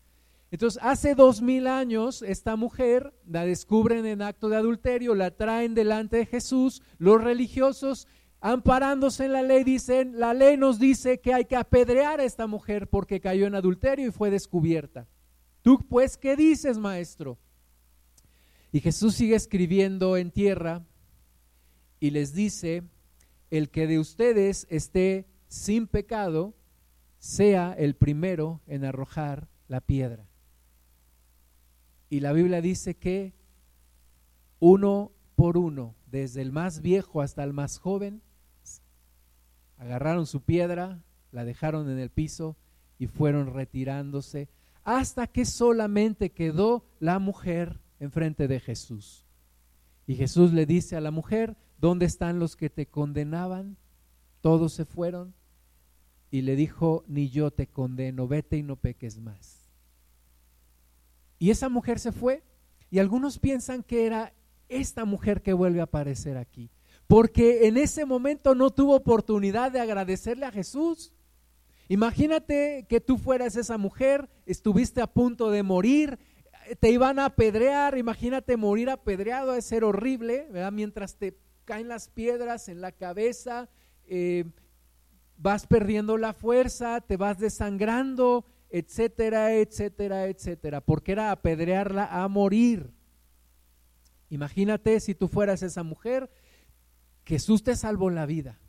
Entonces, 0.54 0.80
hace 0.84 1.16
dos 1.16 1.42
mil 1.42 1.66
años, 1.66 2.22
esta 2.22 2.56
mujer 2.56 3.12
la 3.26 3.44
descubren 3.44 4.06
en 4.06 4.22
acto 4.22 4.50
de 4.50 4.56
adulterio, 4.56 5.16
la 5.16 5.32
traen 5.32 5.74
delante 5.74 6.18
de 6.18 6.28
Jesús, 6.28 6.84
los 7.00 7.20
religiosos, 7.24 8.08
amparándose 8.39 9.26
en 9.26 9.32
la 9.34 9.42
ley, 9.42 9.63
dicen, 9.63 10.20
la 10.20 10.36
ley 10.36 10.56
nos 10.56 10.78
dice 10.78 11.20
que 11.20 11.34
hay 11.34 11.46
que 11.46 11.56
apedrear 11.56 12.20
a 12.20 12.24
esta 12.24 12.46
mujer 12.46 12.88
porque 12.88 13.20
cayó 13.20 13.48
en 13.48 13.56
adulterio 13.56 14.08
y 14.08 14.12
fue 14.12 14.30
descubierta. 14.30 15.08
Tú, 15.63 15.80
pues, 15.89 16.18
¿qué 16.18 16.36
dices, 16.36 16.78
maestro? 16.78 17.39
Y 18.72 18.80
Jesús 18.80 19.16
sigue 19.16 19.34
escribiendo 19.34 20.18
en 20.18 20.30
tierra 20.30 20.86
y 22.00 22.12
les 22.12 22.36
dice, 22.36 22.84
el 23.50 23.72
que 23.72 23.88
de 23.88 23.98
ustedes 23.98 24.68
esté 24.70 25.26
sin 25.48 25.88
pecado, 25.88 26.54
sea 27.18 27.74
el 27.76 27.96
primero 27.96 28.62
en 28.68 28.86
arrojar 28.86 29.48
la 29.68 29.82
piedra. 29.82 30.28
Y 32.14 32.20
la 32.20 32.32
Biblia 32.32 32.61
dice 32.61 32.93
que 32.93 33.34
uno 34.59 35.14
por 35.36 35.57
uno, 35.57 35.95
desde 36.05 36.43
el 36.43 36.51
más 36.51 36.84
viejo 36.84 37.24
hasta 37.24 37.43
el 37.43 37.53
más 37.53 37.80
joven, 37.80 38.22
agarraron 39.80 40.28
su 40.28 40.41
piedra, 40.43 41.01
la 41.32 41.43
dejaron 41.43 41.89
en 41.89 41.97
el 41.97 42.11
piso 42.11 42.55
y 42.99 43.07
fueron 43.07 43.51
retirándose 43.51 44.47
hasta 44.84 45.26
que 45.26 45.43
solamente 45.43 46.30
quedó 46.30 46.86
la 46.99 47.18
mujer 47.18 47.82
enfrente 47.99 48.47
de 48.47 48.59
Jesús. 48.59 49.26
Y 50.05 50.14
Jesús 50.14 50.53
le 50.53 50.68
dice 50.68 50.95
a 50.95 51.01
la 51.01 51.09
mujer, 51.09 51.57
¿dónde 51.80 52.05
están 52.05 52.38
los 52.38 52.55
que 52.55 52.70
te 52.70 52.86
condenaban? 52.86 53.76
Todos 54.41 54.74
se 54.74 54.86
fueron. 54.86 55.34
Y 56.30 56.43
le 56.43 56.55
dijo, 56.55 57.05
ni 57.07 57.32
yo 57.32 57.49
te 57.49 57.66
condeno, 57.66 58.28
vete 58.28 58.57
y 58.57 58.61
no 58.61 58.76
peques 58.76 59.18
más. 59.18 59.62
Y 61.40 61.52
esa 61.52 61.70
mujer 61.70 62.00
se 62.00 62.12
fue 62.12 62.44
y 62.90 63.00
algunos 63.00 63.40
piensan 63.40 63.84
que 63.84 64.06
era 64.06 64.34
esta 64.70 65.06
mujer 65.06 65.42
que 65.42 65.54
vuelve 65.54 65.80
a 65.80 65.84
aparecer 65.84 66.38
aquí, 66.38 66.70
porque 67.08 67.68
en 67.68 67.78
ese 67.78 68.06
momento 68.06 68.56
no 68.56 68.70
tuvo 68.70 68.96
oportunidad 68.96 69.72
de 69.72 69.80
agradecerle 69.80 70.46
a 70.46 70.52
Jesús. 70.52 71.12
Imagínate 71.90 72.86
que 72.88 73.02
tú 73.02 73.18
fueras 73.18 73.56
esa 73.56 73.78
mujer, 73.78 74.30
estuviste 74.46 75.02
a 75.02 75.08
punto 75.08 75.52
de 75.52 75.64
morir, 75.64 76.18
te 76.80 76.92
iban 76.92 77.20
a 77.20 77.26
apedrear, 77.26 77.98
imagínate 77.98 78.58
morir 78.58 78.90
apedreado, 78.90 79.56
es 79.56 79.66
ser 79.66 79.84
horrible, 79.84 80.48
¿verdad? 80.52 80.72
Mientras 80.72 81.18
te 81.18 81.38
caen 81.66 81.88
las 81.88 82.10
piedras 82.10 82.70
en 82.70 82.82
la 82.82 82.92
cabeza, 82.92 83.70
eh, 84.06 84.46
vas 85.38 85.68
perdiendo 85.68 86.18
la 86.18 86.34
fuerza, 86.34 87.02
te 87.02 87.18
vas 87.18 87.38
desangrando, 87.38 88.46
etcétera, 88.74 89.53
etcétera, 89.53 90.26
etcétera, 90.26 90.82
porque 90.82 91.11
era 91.11 91.30
apedrearla 91.30 92.07
a 92.07 92.28
morir. 92.28 92.91
Imagínate 94.32 94.99
si 94.99 95.13
tú 95.13 95.28
fueras 95.28 95.61
esa 95.61 95.84
mujer, 95.84 96.32
Jesús 97.24 97.61
te 97.61 97.76
salvó 97.76 98.09
la 98.09 98.26
vida. 98.26 98.59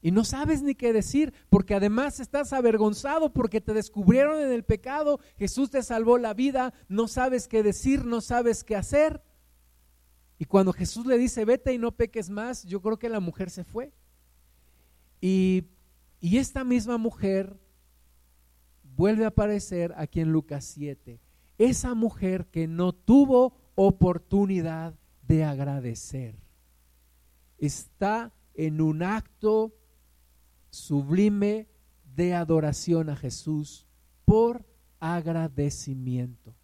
Y 0.00 0.12
no 0.12 0.24
sabes 0.24 0.62
ni 0.62 0.74
qué 0.74 0.94
decir, 0.94 1.34
porque 1.50 1.74
además 1.74 2.20
estás 2.20 2.54
avergonzado 2.54 3.34
porque 3.34 3.60
te 3.60 3.74
descubrieron 3.74 4.40
en 4.40 4.50
el 4.50 4.64
pecado, 4.64 5.20
Jesús 5.36 5.70
te 5.70 5.82
salvó 5.82 6.16
la 6.16 6.32
vida, 6.32 6.72
no 6.88 7.06
sabes 7.06 7.48
qué 7.48 7.62
decir, 7.62 8.06
no 8.06 8.22
sabes 8.22 8.64
qué 8.64 8.76
hacer. 8.76 9.22
Y 10.38 10.46
cuando 10.46 10.72
Jesús 10.72 11.04
le 11.04 11.18
dice, 11.18 11.44
vete 11.44 11.74
y 11.74 11.78
no 11.78 11.92
peques 11.92 12.30
más, 12.30 12.64
yo 12.64 12.80
creo 12.80 12.98
que 12.98 13.10
la 13.10 13.20
mujer 13.20 13.50
se 13.50 13.64
fue. 13.64 13.92
Y, 15.20 15.64
y 16.18 16.38
esta 16.38 16.64
misma 16.64 16.96
mujer 16.96 17.58
vuelve 18.98 19.24
a 19.24 19.28
aparecer 19.28 19.94
aquí 19.96 20.20
en 20.20 20.32
Lucas 20.32 20.64
7. 20.64 21.20
Esa 21.56 21.94
mujer 21.94 22.46
que 22.46 22.66
no 22.66 22.92
tuvo 22.92 23.54
oportunidad 23.76 24.94
de 25.22 25.44
agradecer. 25.44 26.34
Está 27.58 28.32
en 28.54 28.80
un 28.80 29.04
acto 29.04 29.72
sublime 30.70 31.68
de 32.16 32.34
adoración 32.34 33.08
a 33.08 33.16
Jesús 33.16 33.86
por 34.24 34.66
agradecimiento. 34.98 36.54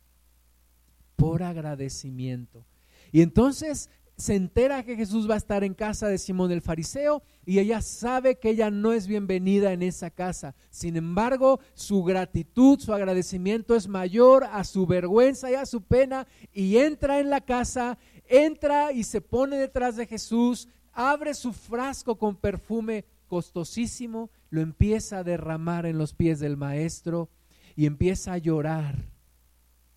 Por 1.14 1.44
agradecimiento. 1.44 2.66
Y 3.12 3.22
entonces 3.22 3.90
se 4.16 4.36
entera 4.36 4.84
que 4.84 4.96
Jesús 4.96 5.28
va 5.28 5.34
a 5.34 5.38
estar 5.38 5.64
en 5.64 5.74
casa 5.74 6.06
de 6.06 6.18
Simón 6.18 6.52
el 6.52 6.62
Fariseo 6.62 7.22
y 7.44 7.58
ella 7.58 7.80
sabe 7.80 8.38
que 8.38 8.50
ella 8.50 8.70
no 8.70 8.92
es 8.92 9.08
bienvenida 9.08 9.72
en 9.72 9.82
esa 9.82 10.10
casa. 10.10 10.54
Sin 10.70 10.96
embargo, 10.96 11.58
su 11.74 12.04
gratitud, 12.04 12.78
su 12.78 12.94
agradecimiento 12.94 13.74
es 13.74 13.88
mayor 13.88 14.44
a 14.44 14.62
su 14.62 14.86
vergüenza 14.86 15.50
y 15.50 15.54
a 15.54 15.66
su 15.66 15.82
pena 15.82 16.28
y 16.52 16.76
entra 16.76 17.18
en 17.18 17.28
la 17.28 17.40
casa, 17.40 17.98
entra 18.26 18.92
y 18.92 19.02
se 19.02 19.20
pone 19.20 19.56
detrás 19.56 19.96
de 19.96 20.06
Jesús, 20.06 20.68
abre 20.92 21.34
su 21.34 21.52
frasco 21.52 22.16
con 22.16 22.36
perfume 22.36 23.04
costosísimo, 23.26 24.30
lo 24.48 24.60
empieza 24.60 25.18
a 25.18 25.24
derramar 25.24 25.86
en 25.86 25.98
los 25.98 26.14
pies 26.14 26.38
del 26.38 26.56
maestro 26.56 27.30
y 27.74 27.86
empieza 27.86 28.34
a 28.34 28.38
llorar, 28.38 28.96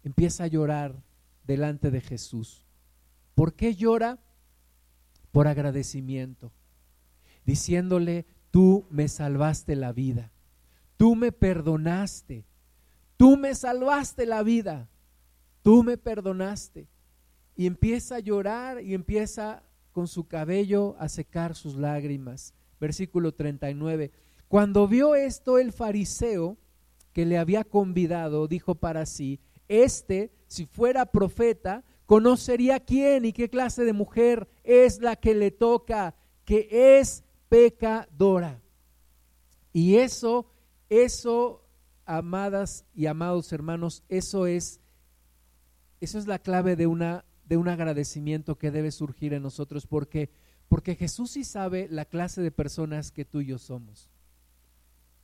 empieza 0.04 0.46
a 0.46 0.48
llorar 0.48 1.04
delante 1.44 1.92
de 1.92 2.02
Jesús. 2.02 2.67
¿Por 3.38 3.54
qué 3.54 3.76
llora? 3.76 4.18
Por 5.32 5.48
agradecimiento, 5.48 6.52
diciéndole, 7.46 8.26
tú 8.50 8.88
me 8.90 9.08
salvaste 9.08 9.76
la 9.76 9.92
vida, 9.94 10.32
tú 10.98 11.16
me 11.16 11.32
perdonaste, 11.32 12.48
tú 13.16 13.38
me 13.38 13.54
salvaste 13.54 14.26
la 14.26 14.42
vida, 14.42 14.90
tú 15.62 15.84
me 15.84 16.00
perdonaste. 16.00 16.88
Y 17.56 17.68
empieza 17.68 18.16
a 18.16 18.22
llorar 18.22 18.82
y 18.82 18.96
empieza 18.96 19.62
con 19.92 20.08
su 20.08 20.28
cabello 20.28 20.96
a 20.98 21.08
secar 21.08 21.54
sus 21.54 21.76
lágrimas 21.76 22.56
versículo 22.80 23.36
39. 23.36 24.10
Cuando 24.48 24.88
vio 24.88 25.14
esto 25.14 25.60
el 25.60 25.72
fariseo 25.72 26.58
que 27.14 27.28
le 27.28 27.38
había 27.38 27.64
convidado, 27.64 28.48
dijo 28.48 28.74
para 28.74 29.06
sí, 29.06 29.40
este, 29.68 30.32
si 30.48 30.66
fuera 30.66 31.06
profeta, 31.06 31.84
conocería 32.08 32.80
quién 32.80 33.26
y 33.26 33.34
qué 33.34 33.50
clase 33.50 33.84
de 33.84 33.94
mujer 33.94 34.50
es 34.64 35.00
la 35.02 35.16
que 35.18 35.36
le 35.36 35.52
toca, 35.52 36.16
que 36.46 36.68
es 37.00 37.24
pecadora. 37.50 38.60
Y 39.72 39.98
eso, 39.98 40.50
eso, 40.90 41.64
amadas 42.06 42.86
y 42.96 43.06
amados 43.06 43.54
hermanos, 43.54 44.04
eso 44.10 44.48
es, 44.48 44.80
eso 46.02 46.18
es 46.18 46.26
la 46.26 46.40
clave 46.40 46.76
de 46.76 46.88
una 46.88 47.24
de 47.46 47.56
un 47.56 47.70
agradecimiento 47.70 48.58
que 48.58 48.72
debe 48.72 48.92
surgir 48.92 49.34
en 49.34 49.44
nosotros, 49.44 49.88
porque 49.88 50.30
porque 50.68 50.96
Jesús 50.96 51.32
sí 51.32 51.44
sabe 51.44 51.88
la 51.90 52.06
clase 52.06 52.42
de 52.42 52.52
personas 52.52 53.12
que 53.12 53.24
tú 53.26 53.42
y 53.42 53.48
yo 53.48 53.58
somos. 53.58 54.10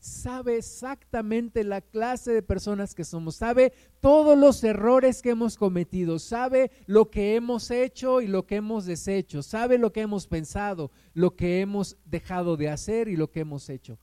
Sabe 0.04 0.58
exactamente 0.58 1.64
la 1.64 1.80
clase 1.80 2.34
de 2.34 2.42
personas 2.42 2.94
que 2.94 3.06
somos, 3.06 3.38
sabe 3.38 3.72
todos 4.02 4.38
los 4.38 4.62
errores 4.66 5.22
que 5.22 5.30
hemos 5.30 5.56
cometido, 5.56 6.20
sabe 6.20 6.72
lo 6.88 7.10
que 7.10 7.36
hemos 7.36 7.72
hecho 7.72 8.20
y 8.20 8.28
lo 8.28 8.46
que 8.46 8.58
hemos 8.58 8.84
deshecho, 8.84 9.42
sabe 9.42 9.78
lo 9.78 9.94
que 9.94 10.02
hemos 10.02 10.28
pensado, 10.28 10.92
lo 11.14 11.38
que 11.38 11.62
hemos 11.62 11.96
dejado 12.04 12.58
de 12.58 12.68
hacer 12.68 13.08
y 13.08 13.16
lo 13.16 13.32
que 13.32 13.40
hemos 13.40 13.70
hecho. 13.70 13.98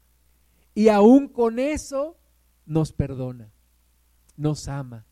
Y 0.75 0.89
aún 0.89 1.29
con 1.29 1.59
eso 1.59 2.17
nos 2.65 2.95
perdona, 2.95 3.53
nos 4.39 4.69
ama. 4.69 5.05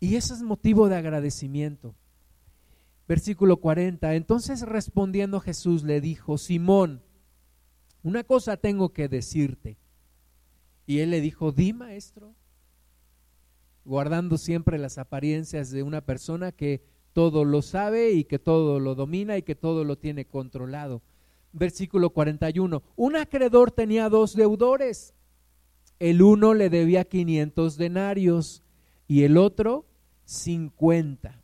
Y 0.00 0.16
eso 0.16 0.34
es 0.34 0.42
motivo 0.42 0.88
de 0.88 0.96
agradecimiento. 0.96 1.94
Versículo 3.06 3.58
40. 3.58 4.12
Entonces 4.16 4.62
respondiendo 4.62 5.38
Jesús 5.38 5.84
le 5.84 6.00
dijo, 6.00 6.36
Simón, 6.36 7.00
una 8.02 8.24
cosa 8.24 8.56
tengo 8.56 8.92
que 8.92 9.08
decirte. 9.08 9.76
Y 10.86 10.98
él 10.98 11.10
le 11.10 11.20
dijo, 11.20 11.52
di 11.52 11.72
maestro, 11.72 12.34
guardando 13.84 14.38
siempre 14.38 14.78
las 14.78 14.98
apariencias 14.98 15.70
de 15.70 15.82
una 15.82 16.00
persona 16.00 16.52
que 16.52 16.82
todo 17.12 17.44
lo 17.44 17.62
sabe 17.62 18.12
y 18.12 18.24
que 18.24 18.38
todo 18.38 18.80
lo 18.80 18.94
domina 18.94 19.36
y 19.36 19.42
que 19.42 19.54
todo 19.54 19.84
lo 19.84 19.96
tiene 19.96 20.24
controlado. 20.24 21.02
Versículo 21.52 22.10
41. 22.10 22.82
Un 22.96 23.16
acreedor 23.16 23.70
tenía 23.70 24.08
dos 24.08 24.34
deudores. 24.34 25.14
El 25.98 26.22
uno 26.22 26.54
le 26.54 26.70
debía 26.70 27.04
500 27.04 27.76
denarios 27.76 28.62
y 29.06 29.22
el 29.22 29.36
otro 29.36 29.86
50. 30.24 31.42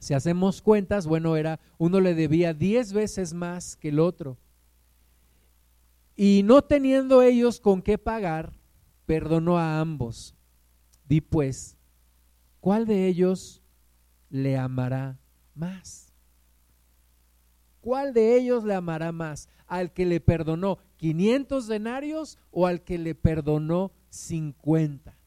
Si 0.00 0.12
hacemos 0.12 0.60
cuentas, 0.60 1.06
bueno, 1.06 1.36
era 1.36 1.60
uno 1.78 2.00
le 2.00 2.14
debía 2.14 2.52
diez 2.52 2.92
veces 2.92 3.32
más 3.32 3.76
que 3.76 3.88
el 3.88 4.00
otro. 4.00 4.36
Y 6.16 6.42
no 6.44 6.62
teniendo 6.62 7.22
ellos 7.22 7.60
con 7.60 7.82
qué 7.82 7.98
pagar, 7.98 8.52
perdonó 9.06 9.58
a 9.58 9.80
ambos. 9.80 10.34
Di 11.06 11.20
pues, 11.20 11.76
¿cuál 12.60 12.86
de 12.86 13.08
ellos 13.08 13.62
le 14.30 14.56
amará 14.56 15.18
más? 15.54 16.12
¿Cuál 17.80 18.14
de 18.14 18.36
ellos 18.36 18.64
le 18.64 18.74
amará 18.74 19.12
más? 19.12 19.48
¿Al 19.66 19.92
que 19.92 20.06
le 20.06 20.20
perdonó 20.20 20.78
500 20.96 21.66
denarios 21.66 22.38
o 22.50 22.66
al 22.66 22.82
que 22.82 22.96
le 22.96 23.14
perdonó 23.14 23.92
50? 24.08 25.18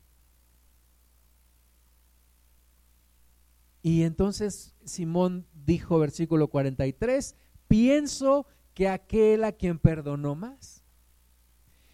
Y 3.84 4.04
entonces 4.04 4.76
Simón 4.84 5.46
dijo, 5.54 6.00
versículo 6.00 6.48
43, 6.48 7.36
pienso 7.68 8.48
que 8.74 8.90
aquel 8.90 9.44
a 9.44 9.52
quien 9.52 9.80
perdonó 9.80 10.36
más. 10.36 10.77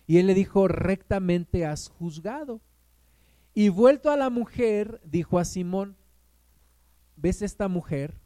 Y 0.05 0.17
él 0.17 0.27
le 0.27 0.33
dijo, 0.33 0.67
rectamente 0.67 1.65
has 1.65 1.87
juzgado. 1.87 2.61
Y 3.53 3.69
vuelto 3.69 4.09
a 4.09 4.17
la 4.17 4.29
mujer, 4.29 5.01
dijo 5.05 5.39
a 5.39 5.45
Simón, 5.45 5.95
¿ves 7.15 7.41
esta 7.41 7.67
mujer? 7.67 8.19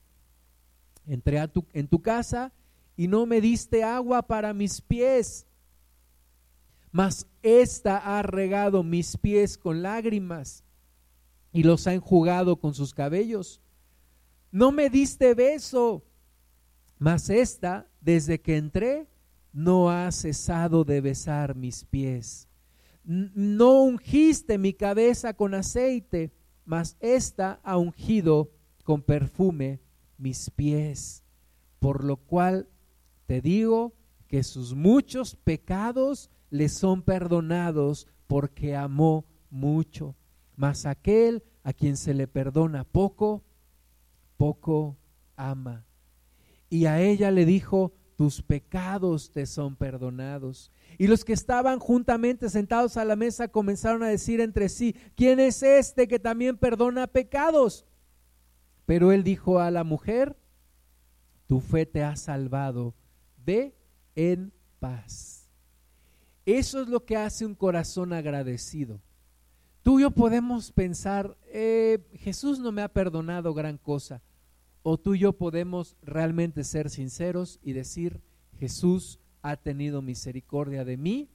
Entré 1.06 1.40
en 1.74 1.88
tu 1.88 2.02
casa 2.02 2.54
y 2.96 3.08
no 3.08 3.26
me 3.26 3.42
diste 3.42 3.84
agua 3.84 4.24
para 4.24 4.54
mis 4.54 4.82
pies, 4.82 5.46
mas 6.92 7.28
esta 7.44 7.98
ha 7.98 8.22
regado 8.24 8.84
mis 8.84 9.18
pies 9.18 9.58
con 9.58 9.84
lágrimas 9.84 10.64
y 11.52 11.64
los 11.64 11.86
ha 11.88 11.94
enjugado 11.94 12.60
con 12.60 12.74
sus 12.74 12.94
cabellos. 12.94 13.62
No 14.52 14.72
me 14.72 14.90
diste 14.90 15.34
beso, 15.34 16.04
mas 16.98 17.30
esta, 17.30 17.88
desde 18.02 18.42
que 18.42 18.58
entré, 18.58 19.08
no 19.54 19.89
ha 19.89 20.12
cesado 20.12 20.84
de 20.84 21.02
besar 21.02 21.56
mis 21.56 21.84
pies. 21.86 22.48
No 23.04 23.84
ungiste 23.84 24.58
mi 24.58 24.74
cabeza 24.74 25.34
con 25.34 25.54
aceite, 25.54 26.34
mas 26.66 26.98
esta 27.00 27.60
ha 27.64 27.78
ungido 27.78 28.52
con 28.84 29.02
perfume 29.02 29.80
mis 30.18 30.50
pies. 30.50 31.24
Por 31.80 32.04
lo 32.04 32.18
cual 32.18 32.68
te 33.26 33.41
digo 33.41 33.93
que 34.28 34.43
sus 34.43 34.76
muchos 34.76 35.36
pecados 35.36 36.30
le 36.50 36.70
son 36.70 37.02
perdonados 37.02 38.08
porque 38.28 38.76
amó 38.76 39.26
mucho 39.50 40.16
mas 40.58 40.86
aquel 40.88 41.43
a 41.64 41.72
quien 41.72 41.95
se 41.95 42.14
le 42.14 42.28
perdona 42.28 42.84
poco, 42.84 43.43
poco 44.36 44.98
ama. 45.38 45.86
Y 46.70 46.88
a 46.88 47.00
ella 47.00 47.32
le 47.32 47.45
dijo, 47.45 47.93
tus 48.18 48.41
pecados 48.41 49.32
te 49.32 49.45
son 49.45 49.76
perdonados. 49.76 50.72
Y 50.97 51.07
los 51.07 51.24
que 51.24 51.34
estaban 51.34 51.80
juntamente 51.80 52.49
sentados 52.49 52.97
a 52.97 53.05
la 53.05 53.15
mesa 53.15 53.47
comenzaron 53.47 54.01
a 54.01 54.07
decir 54.07 54.41
entre 54.41 54.70
sí, 54.70 54.95
¿quién 55.15 55.39
es 55.39 55.61
este 55.61 56.07
que 56.07 56.20
también 56.20 56.57
perdona 56.57 57.05
pecados? 57.05 57.86
Pero 58.88 59.11
él 59.11 59.24
dijo 59.24 59.59
a 59.59 59.70
la 59.70 59.84
mujer, 59.84 60.36
tu 61.45 61.61
fe 61.61 61.86
te 61.86 62.03
ha 62.03 62.15
salvado, 62.15 62.95
ve 63.45 63.76
en 64.15 64.51
paz. 64.80 65.47
Eso 66.43 66.82
es 66.82 66.88
lo 66.88 67.05
que 67.05 67.18
hace 67.18 67.45
un 67.45 67.53
corazón 67.53 68.13
agradecido. 68.13 68.99
Tú 69.84 69.99
y 69.99 70.01
yo 70.01 70.11
podemos 70.11 70.72
pensar, 70.72 71.38
eh, 71.45 71.99
Jesús 72.15 72.59
no 72.59 72.72
me 72.72 72.82
ha 72.82 72.88
perdonado 72.88 73.53
gran 73.53 73.78
cosa. 73.78 74.22
O 74.90 74.98
tú 74.98 75.16
y 75.16 75.20
yo 75.20 75.34
podemos 75.34 75.98
realmente 76.02 76.64
ser 76.64 76.90
sinceros 76.90 77.60
y 77.62 77.74
decir, 77.74 78.22
Jesús 78.58 79.20
ha 79.42 79.58
tenido 79.58 80.02
misericordia 80.02 80.86
de 80.86 80.96
mí 80.96 81.30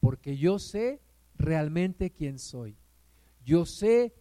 porque 0.00 0.36
yo 0.36 0.58
sé 0.58 1.00
realmente 1.34 2.10
quién 2.10 2.38
soy. 2.38 2.76
Yo 3.42 3.64
sé 3.64 4.12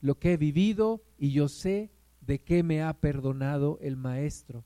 lo 0.00 0.20
que 0.20 0.34
he 0.34 0.36
vivido 0.36 1.02
y 1.18 1.32
yo 1.32 1.48
sé 1.48 1.90
de 2.20 2.38
qué 2.38 2.62
me 2.62 2.80
ha 2.80 2.92
perdonado 2.92 3.80
el 3.82 3.96
Maestro. 3.96 4.64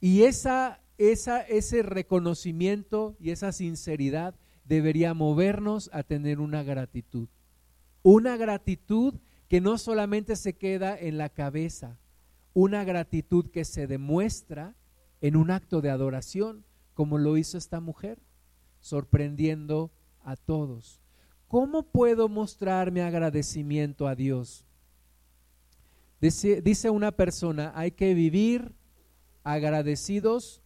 Y 0.00 0.22
esa, 0.22 0.80
esa, 0.96 1.40
ese 1.40 1.82
reconocimiento 1.82 3.16
y 3.18 3.30
esa 3.30 3.50
sinceridad 3.50 4.36
debería 4.66 5.14
movernos 5.14 5.90
a 5.92 6.04
tener 6.04 6.38
una 6.38 6.62
gratitud. 6.62 7.26
Una 8.04 8.36
gratitud 8.36 9.14
que 9.48 9.60
no 9.60 9.78
solamente 9.78 10.36
se 10.36 10.52
queda 10.52 10.96
en 10.96 11.18
la 11.18 11.28
cabeza, 11.28 11.98
una 12.54 12.84
gratitud 12.84 13.50
que 13.50 13.64
se 13.64 13.86
demuestra 13.86 14.74
en 15.20 15.36
un 15.36 15.50
acto 15.50 15.80
de 15.80 15.90
adoración, 15.90 16.64
como 16.94 17.18
lo 17.18 17.36
hizo 17.36 17.58
esta 17.58 17.80
mujer, 17.80 18.22
sorprendiendo 18.80 19.90
a 20.22 20.36
todos. 20.36 21.02
¿Cómo 21.48 21.82
puedo 21.82 22.28
mostrar 22.28 22.90
mi 22.90 23.00
agradecimiento 23.00 24.08
a 24.08 24.14
Dios? 24.14 24.64
Dice, 26.20 26.62
dice, 26.62 26.88
una 26.88 27.12
persona, 27.12 27.72
hay 27.74 27.90
que 27.90 28.14
vivir 28.14 28.72
agradecidos 29.42 30.62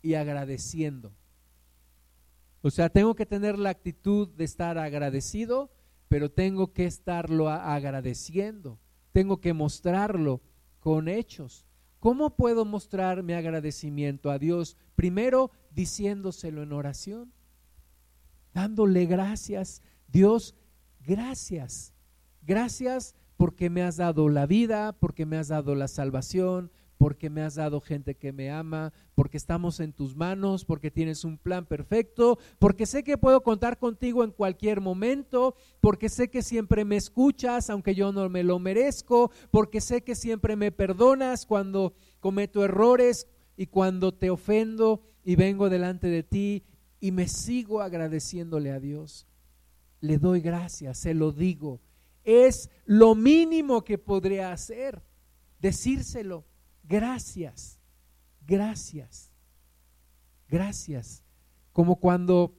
y 0.00 0.14
agradeciendo. 0.14 1.12
O 2.62 2.70
sea, 2.70 2.88
tengo 2.88 3.14
que 3.14 3.26
tener 3.26 3.58
la 3.58 3.70
actitud 3.70 4.28
de 4.28 4.44
estar 4.44 4.78
agradecido 4.78 5.70
pero 6.12 6.30
tengo 6.30 6.74
que 6.74 6.84
estarlo 6.84 7.48
agradeciendo, 7.48 8.78
tengo 9.12 9.40
que 9.40 9.54
mostrarlo 9.54 10.42
con 10.82 11.06
hechos. 11.06 11.64
¿Cómo 12.00 12.34
puedo 12.34 12.64
mostrar 12.64 13.22
mi 13.22 13.34
agradecimiento 13.34 14.32
a 14.32 14.38
Dios? 14.40 14.76
Primero 14.96 15.52
diciéndoselo 15.70 16.64
en 16.64 16.72
oración, 16.72 17.32
dándole 18.52 19.06
gracias. 19.06 19.80
Dios, 20.08 20.56
gracias. 21.00 21.94
Gracias 22.42 23.14
porque 23.36 23.70
me 23.70 23.82
has 23.82 23.96
dado 23.96 24.28
la 24.28 24.46
vida, 24.46 24.92
porque 24.98 25.24
me 25.24 25.38
has 25.38 25.46
dado 25.46 25.76
la 25.76 25.86
salvación, 25.86 26.72
porque 27.02 27.30
me 27.30 27.42
has 27.42 27.56
dado 27.56 27.80
gente 27.80 28.14
que 28.14 28.30
me 28.30 28.52
ama, 28.52 28.92
porque 29.16 29.36
estamos 29.36 29.80
en 29.80 29.92
tus 29.92 30.14
manos, 30.14 30.64
porque 30.64 30.88
tienes 30.88 31.24
un 31.24 31.36
plan 31.36 31.66
perfecto, 31.66 32.38
porque 32.60 32.86
sé 32.86 33.02
que 33.02 33.18
puedo 33.18 33.42
contar 33.42 33.80
contigo 33.80 34.22
en 34.22 34.30
cualquier 34.30 34.80
momento, 34.80 35.56
porque 35.80 36.08
sé 36.08 36.30
que 36.30 36.42
siempre 36.42 36.84
me 36.84 36.94
escuchas 36.94 37.70
aunque 37.70 37.96
yo 37.96 38.12
no 38.12 38.28
me 38.28 38.44
lo 38.44 38.60
merezco, 38.60 39.32
porque 39.50 39.80
sé 39.80 40.04
que 40.04 40.14
siempre 40.14 40.54
me 40.54 40.70
perdonas 40.70 41.44
cuando 41.44 41.96
cometo 42.20 42.64
errores 42.64 43.26
y 43.56 43.66
cuando 43.66 44.14
te 44.14 44.30
ofendo 44.30 45.02
y 45.24 45.34
vengo 45.34 45.70
delante 45.70 46.06
de 46.06 46.22
ti 46.22 46.62
y 47.00 47.10
me 47.10 47.26
sigo 47.26 47.82
agradeciéndole 47.82 48.70
a 48.70 48.78
Dios. 48.78 49.26
Le 50.00 50.18
doy 50.18 50.40
gracias, 50.40 50.98
se 50.98 51.14
lo 51.14 51.32
digo. 51.32 51.80
Es 52.22 52.70
lo 52.84 53.16
mínimo 53.16 53.82
que 53.82 53.98
podría 53.98 54.52
hacer, 54.52 55.02
decírselo 55.58 56.44
gracias, 56.82 57.78
gracias, 58.46 59.30
gracias. 60.48 61.22
Como 61.72 61.96
cuando 61.96 62.54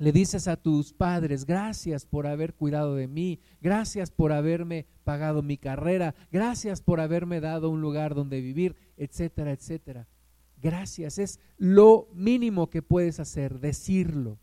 le 0.00 0.12
dices 0.12 0.48
a 0.48 0.56
tus 0.56 0.94
padres, 0.94 1.44
gracias 1.44 2.06
por 2.06 2.26
haber 2.26 2.54
cuidado 2.54 2.94
de 2.94 3.06
mí, 3.06 3.38
gracias 3.60 4.10
por 4.10 4.32
haberme 4.32 4.86
pagado 5.04 5.42
mi 5.42 5.58
carrera, 5.58 6.14
gracias 6.32 6.80
por 6.80 7.00
haberme 7.00 7.40
dado 7.40 7.68
un 7.68 7.82
lugar 7.82 8.14
donde 8.14 8.40
vivir, 8.40 8.76
etcétera, 8.96 9.52
etcétera. 9.52 10.08
Gracias, 10.56 11.18
es 11.18 11.38
lo 11.58 12.08
mínimo 12.14 12.70
que 12.70 12.80
puedes 12.80 13.20
hacer, 13.20 13.60
decirlo, 13.60 14.38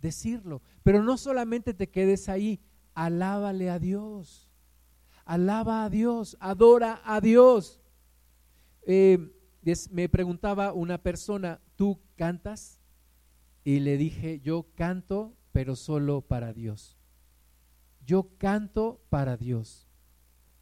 decirlo. 0.00 0.60
Pero 0.82 1.04
no 1.04 1.16
solamente 1.16 1.72
te 1.72 1.88
quedes 1.88 2.28
ahí, 2.28 2.60
alábale 2.94 3.70
a 3.70 3.78
Dios, 3.78 4.48
alaba 5.24 5.84
a 5.84 5.90
Dios, 5.90 6.36
adora 6.40 7.00
a 7.04 7.20
Dios. 7.20 7.80
Eh, 8.86 9.18
me 9.90 10.08
preguntaba 10.08 10.72
una 10.72 11.02
persona, 11.02 11.60
¿tú 11.74 12.00
cantas? 12.16 12.80
Y 13.64 13.80
le 13.80 13.98
dije, 13.98 14.40
yo 14.40 14.68
canto, 14.74 15.36
pero 15.52 15.76
solo 15.76 16.22
para 16.22 16.52
Dios. 16.52 16.96
Yo 18.04 18.30
canto 18.38 19.02
para 19.10 19.36
Dios. 19.36 19.88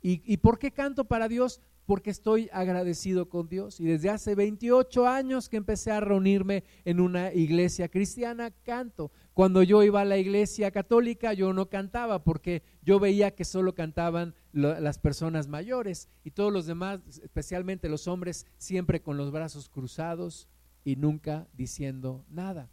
¿Y, 0.01 0.23
¿Y 0.25 0.39
por 0.39 0.59
qué 0.59 0.73
canto 0.73 1.05
para 1.05 1.29
Dios? 1.29 1.61
porque 1.87 2.11
estoy 2.11 2.49
agradecido 2.53 3.29
con 3.29 3.49
Dios. 3.49 3.81
Y 3.81 3.85
desde 3.85 4.11
hace 4.11 4.35
28 4.35 5.07
años 5.07 5.49
que 5.49 5.57
empecé 5.57 5.91
a 5.91 6.01
reunirme 6.01 6.65
en 6.85 7.01
una 7.01 7.33
iglesia 7.33 7.89
cristiana, 7.89 8.51
canto. 8.51 9.11
Cuando 9.35 9.65
yo 9.65 9.83
iba 9.83 10.01
a 10.01 10.05
la 10.05 10.17
iglesia 10.17 10.71
católica, 10.71 11.33
yo 11.33 11.53
no 11.53 11.69
cantaba 11.69 12.23
porque 12.23 12.63
yo 12.83 13.01
veía 13.01 13.35
que 13.35 13.45
solo 13.45 13.75
cantaban 13.75 14.33
las 14.53 14.99
personas 14.99 15.49
mayores 15.49 16.09
y 16.23 16.31
todos 16.31 16.53
los 16.53 16.67
demás, 16.67 17.01
especialmente 17.21 17.89
los 17.89 18.07
hombres, 18.07 18.47
siempre 18.59 19.03
con 19.03 19.17
los 19.17 19.33
brazos 19.33 19.69
cruzados 19.69 20.49
y 20.85 20.95
nunca 20.95 21.49
diciendo 21.53 22.25
nada. 22.31 22.71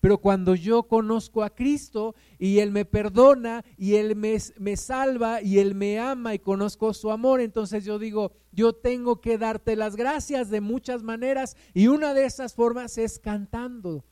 Pero 0.00 0.16
cuando 0.16 0.54
yo 0.54 0.84
conozco 0.84 1.42
a 1.42 1.50
Cristo 1.50 2.14
y 2.38 2.60
Él 2.60 2.70
me 2.70 2.86
perdona 2.86 3.62
y 3.76 3.96
Él 3.96 4.16
me, 4.16 4.38
me, 4.58 4.76
salva 4.78 5.42
y 5.42 5.58
Él 5.58 5.74
me 5.74 5.98
ama 5.98 6.34
y 6.34 6.38
conozco 6.38 6.94
su 6.94 7.10
amor, 7.10 7.42
entonces 7.42 7.84
yo 7.84 7.98
digo, 7.98 8.32
yo 8.52 8.72
tengo 8.72 9.20
que 9.20 9.36
darte 9.36 9.76
las 9.76 9.96
gracias 9.96 10.48
de 10.48 10.62
muchas 10.62 11.02
maneras 11.02 11.58
y 11.74 11.88
una 11.88 12.14
de 12.14 12.24
esas 12.24 12.54
formas 12.54 12.96
es 12.96 13.18
cantando, 13.18 14.06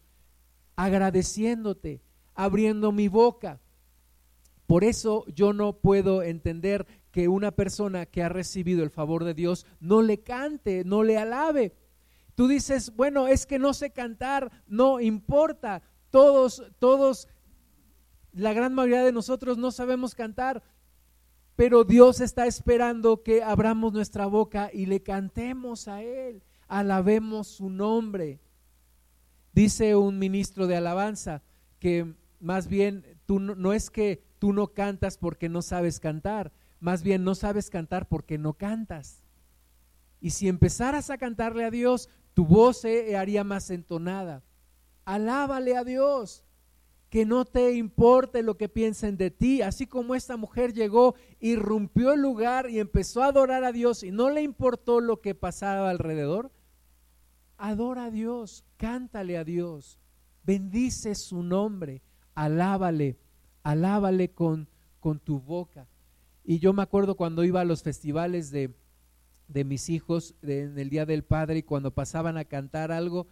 agradeciéndote, 0.78 2.00
abriendo 2.34 2.92
mi 2.92 3.08
boca. 3.08 3.60
Por 4.66 4.84
eso 4.84 5.24
yo 5.26 5.52
no 5.52 5.74
puedo 5.74 6.22
entender 6.22 6.86
que 7.10 7.28
una 7.28 7.50
persona 7.50 8.06
que 8.06 8.22
ha 8.22 8.28
recibido 8.28 8.82
el 8.82 8.90
favor 8.90 9.24
de 9.24 9.34
Dios 9.34 9.66
no 9.80 10.02
le 10.02 10.20
cante, 10.22 10.84
no 10.84 11.02
le 11.02 11.18
alabe 11.18 11.74
Tú 12.38 12.46
dices, 12.46 12.94
bueno, 12.94 13.26
es 13.26 13.46
que 13.46 13.58
no 13.58 13.74
sé 13.74 13.90
cantar, 13.90 14.52
no 14.68 15.00
importa. 15.00 15.82
Todos, 16.10 16.62
todos, 16.78 17.26
la 18.32 18.52
gran 18.52 18.74
mayoría 18.74 19.02
de 19.02 19.10
nosotros 19.10 19.58
no 19.58 19.72
sabemos 19.72 20.14
cantar, 20.14 20.62
pero 21.56 21.82
Dios 21.82 22.20
está 22.20 22.46
esperando 22.46 23.24
que 23.24 23.42
abramos 23.42 23.92
nuestra 23.92 24.26
boca 24.26 24.70
y 24.72 24.86
le 24.86 25.02
cantemos 25.02 25.88
a 25.88 26.04
Él, 26.04 26.44
alabemos 26.68 27.48
su 27.48 27.70
nombre. 27.70 28.38
Dice 29.58 29.96
un 29.96 30.20
ministro 30.20 30.68
de 30.68 30.76
alabanza 30.76 31.42
que 31.80 32.14
más 32.38 32.68
bien 32.68 33.04
tú 33.26 33.40
no, 33.40 33.56
no 33.56 33.72
es 33.72 33.90
que 33.90 34.22
tú 34.38 34.52
no 34.52 34.68
cantas 34.68 35.18
porque 35.18 35.48
no 35.48 35.62
sabes 35.62 35.98
cantar, 35.98 36.52
más 36.78 37.02
bien 37.02 37.24
no 37.24 37.34
sabes 37.34 37.68
cantar 37.68 38.06
porque 38.06 38.38
no 38.38 38.52
cantas. 38.52 39.24
Y 40.20 40.30
si 40.30 40.46
empezaras 40.46 41.10
a 41.10 41.18
cantarle 41.18 41.64
a 41.64 41.72
Dios, 41.72 42.08
tu 42.34 42.46
voz 42.46 42.82
se 42.82 43.16
haría 43.16 43.42
más 43.42 43.70
entonada. 43.70 44.44
Alábale 45.04 45.76
a 45.76 45.82
Dios, 45.82 46.44
que 47.10 47.26
no 47.26 47.44
te 47.44 47.72
importe 47.72 48.44
lo 48.44 48.56
que 48.56 48.68
piensen 48.68 49.16
de 49.16 49.32
ti, 49.32 49.62
así 49.62 49.88
como 49.88 50.14
esta 50.14 50.36
mujer 50.36 50.72
llegó, 50.72 51.16
irrumpió 51.40 52.12
el 52.12 52.22
lugar 52.22 52.70
y 52.70 52.78
empezó 52.78 53.24
a 53.24 53.30
adorar 53.30 53.64
a 53.64 53.72
Dios 53.72 54.04
y 54.04 54.12
no 54.12 54.30
le 54.30 54.42
importó 54.42 55.00
lo 55.00 55.20
que 55.20 55.34
pasaba 55.34 55.90
alrededor. 55.90 56.52
Adora 57.58 58.04
a 58.04 58.10
Dios, 58.10 58.64
cántale 58.76 59.36
a 59.36 59.44
Dios, 59.44 59.98
bendice 60.44 61.14
su 61.16 61.42
nombre, 61.42 62.02
alábale, 62.34 63.18
alábale 63.64 64.30
con, 64.30 64.68
con 65.00 65.18
tu 65.18 65.40
boca. 65.40 65.88
Y 66.44 66.60
yo 66.60 66.72
me 66.72 66.82
acuerdo 66.82 67.16
cuando 67.16 67.44
iba 67.44 67.60
a 67.60 67.64
los 67.64 67.82
festivales 67.82 68.50
de, 68.50 68.74
de 69.48 69.64
mis 69.64 69.88
hijos 69.88 70.36
en 70.42 70.78
el 70.78 70.88
Día 70.88 71.04
del 71.04 71.24
Padre 71.24 71.58
y 71.58 71.62
cuando 71.64 71.92
pasaban 71.92 72.36
a 72.38 72.44
cantar 72.44 72.92
algo, 72.92 73.26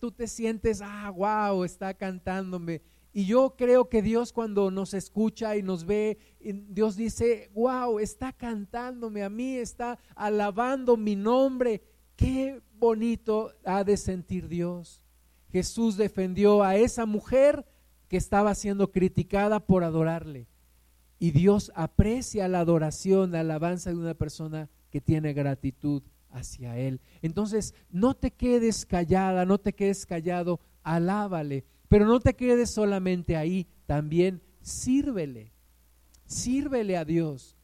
tú 0.00 0.10
te 0.10 0.26
sientes, 0.26 0.80
ah, 0.82 1.10
wow, 1.10 1.62
está 1.64 1.94
cantándome. 1.94 2.80
Y 3.12 3.26
yo 3.26 3.56
creo 3.56 3.88
que 3.88 4.02
Dios 4.02 4.32
cuando 4.32 4.70
nos 4.70 4.94
escucha 4.94 5.56
y 5.56 5.62
nos 5.62 5.84
ve, 5.84 6.18
Dios 6.40 6.96
dice, 6.96 7.50
wow, 7.54 7.98
está 7.98 8.32
cantándome 8.32 9.22
a 9.22 9.30
mí, 9.30 9.56
está 9.56 9.98
alabando 10.14 10.96
mi 10.96 11.16
nombre. 11.16 11.82
Qué 12.14 12.60
bonito 12.78 13.52
ha 13.64 13.84
de 13.84 13.96
sentir 13.96 14.48
Dios. 14.48 15.00
Jesús 15.50 15.96
defendió 15.96 16.62
a 16.62 16.76
esa 16.76 17.06
mujer 17.06 17.66
que 18.08 18.16
estaba 18.16 18.54
siendo 18.54 18.90
criticada 18.92 19.60
por 19.60 19.84
adorarle. 19.84 20.46
Y 21.18 21.30
Dios 21.30 21.72
aprecia 21.74 22.48
la 22.48 22.60
adoración, 22.60 23.32
la 23.32 23.40
alabanza 23.40 23.90
de 23.90 23.96
una 23.96 24.14
persona 24.14 24.68
que 24.90 25.00
tiene 25.00 25.32
gratitud 25.32 26.02
hacia 26.30 26.78
Él. 26.78 27.00
Entonces, 27.22 27.74
no 27.90 28.14
te 28.14 28.30
quedes 28.30 28.84
callada, 28.84 29.46
no 29.46 29.58
te 29.58 29.72
quedes 29.72 30.04
callado, 30.04 30.60
alábale, 30.82 31.64
pero 31.88 32.06
no 32.06 32.20
te 32.20 32.34
quedes 32.34 32.70
solamente 32.70 33.36
ahí, 33.36 33.66
también 33.86 34.42
sírvele, 34.60 35.52
sírvele 36.26 36.96
a 36.96 37.04
Dios. 37.04 37.56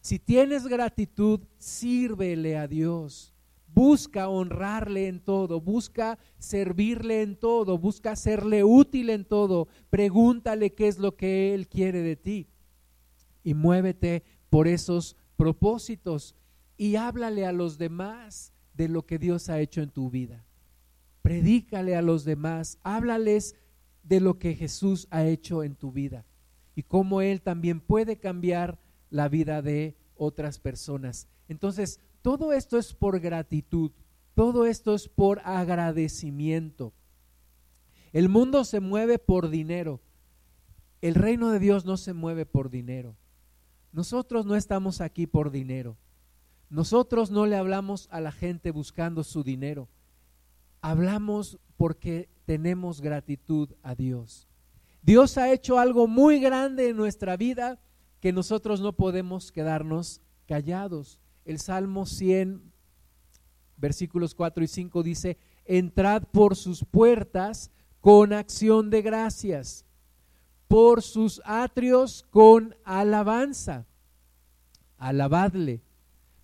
Si 0.00 0.18
tienes 0.18 0.66
gratitud, 0.66 1.40
sírvele 1.58 2.56
a 2.56 2.66
Dios. 2.68 3.34
Busca 3.74 4.28
honrarle 4.28 5.08
en 5.08 5.20
todo, 5.20 5.60
busca 5.60 6.18
servirle 6.38 7.22
en 7.22 7.36
todo, 7.36 7.78
busca 7.78 8.16
serle 8.16 8.64
útil 8.64 9.10
en 9.10 9.24
todo. 9.24 9.68
Pregúntale 9.90 10.74
qué 10.74 10.88
es 10.88 10.98
lo 10.98 11.16
que 11.16 11.54
Él 11.54 11.68
quiere 11.68 12.02
de 12.02 12.16
ti. 12.16 12.48
Y 13.44 13.54
muévete 13.54 14.24
por 14.50 14.66
esos 14.66 15.16
propósitos 15.36 16.34
y 16.76 16.96
háblale 16.96 17.46
a 17.46 17.52
los 17.52 17.78
demás 17.78 18.52
de 18.74 18.88
lo 18.88 19.06
que 19.06 19.18
Dios 19.18 19.48
ha 19.48 19.60
hecho 19.60 19.82
en 19.82 19.90
tu 19.90 20.10
vida. 20.10 20.44
Predícale 21.22 21.96
a 21.96 22.02
los 22.02 22.24
demás, 22.24 22.78
háblales 22.82 23.54
de 24.02 24.20
lo 24.20 24.38
que 24.38 24.54
Jesús 24.54 25.06
ha 25.10 25.24
hecho 25.24 25.62
en 25.62 25.74
tu 25.74 25.92
vida 25.92 26.24
y 26.74 26.84
cómo 26.84 27.20
Él 27.20 27.42
también 27.42 27.80
puede 27.80 28.18
cambiar 28.18 28.78
la 29.10 29.28
vida 29.28 29.62
de 29.62 29.96
otras 30.16 30.58
personas. 30.58 31.28
Entonces, 31.48 32.00
todo 32.22 32.52
esto 32.52 32.78
es 32.78 32.94
por 32.94 33.20
gratitud, 33.20 33.92
todo 34.34 34.66
esto 34.66 34.94
es 34.94 35.08
por 35.08 35.40
agradecimiento. 35.44 36.92
El 38.12 38.28
mundo 38.28 38.64
se 38.64 38.80
mueve 38.80 39.18
por 39.18 39.48
dinero, 39.48 40.00
el 41.00 41.14
reino 41.14 41.50
de 41.50 41.58
Dios 41.58 41.84
no 41.84 41.96
se 41.96 42.12
mueve 42.12 42.46
por 42.46 42.70
dinero. 42.70 43.16
Nosotros 43.92 44.46
no 44.46 44.56
estamos 44.56 45.00
aquí 45.00 45.26
por 45.26 45.50
dinero. 45.50 45.96
Nosotros 46.70 47.30
no 47.30 47.46
le 47.46 47.56
hablamos 47.56 48.08
a 48.10 48.20
la 48.20 48.32
gente 48.32 48.70
buscando 48.70 49.24
su 49.24 49.42
dinero. 49.42 49.88
Hablamos 50.80 51.58
porque 51.76 52.28
tenemos 52.44 53.00
gratitud 53.00 53.70
a 53.82 53.94
Dios. 53.94 54.48
Dios 55.02 55.38
ha 55.38 55.52
hecho 55.52 55.78
algo 55.78 56.06
muy 56.06 56.40
grande 56.40 56.90
en 56.90 56.96
nuestra 56.96 57.36
vida 57.36 57.80
que 58.20 58.32
nosotros 58.32 58.80
no 58.80 58.92
podemos 58.92 59.52
quedarnos 59.52 60.20
callados 60.46 61.20
el 61.48 61.58
Salmo 61.58 62.04
100, 62.04 62.60
versículos 63.78 64.34
4 64.34 64.64
y 64.64 64.66
5 64.66 65.02
dice, 65.02 65.38
entrad 65.64 66.24
por 66.24 66.56
sus 66.56 66.84
puertas 66.84 67.70
con 68.02 68.34
acción 68.34 68.90
de 68.90 69.00
gracias, 69.00 69.86
por 70.68 71.00
sus 71.00 71.40
atrios 71.46 72.26
con 72.28 72.76
alabanza. 72.84 73.86
Alabadle, 74.98 75.80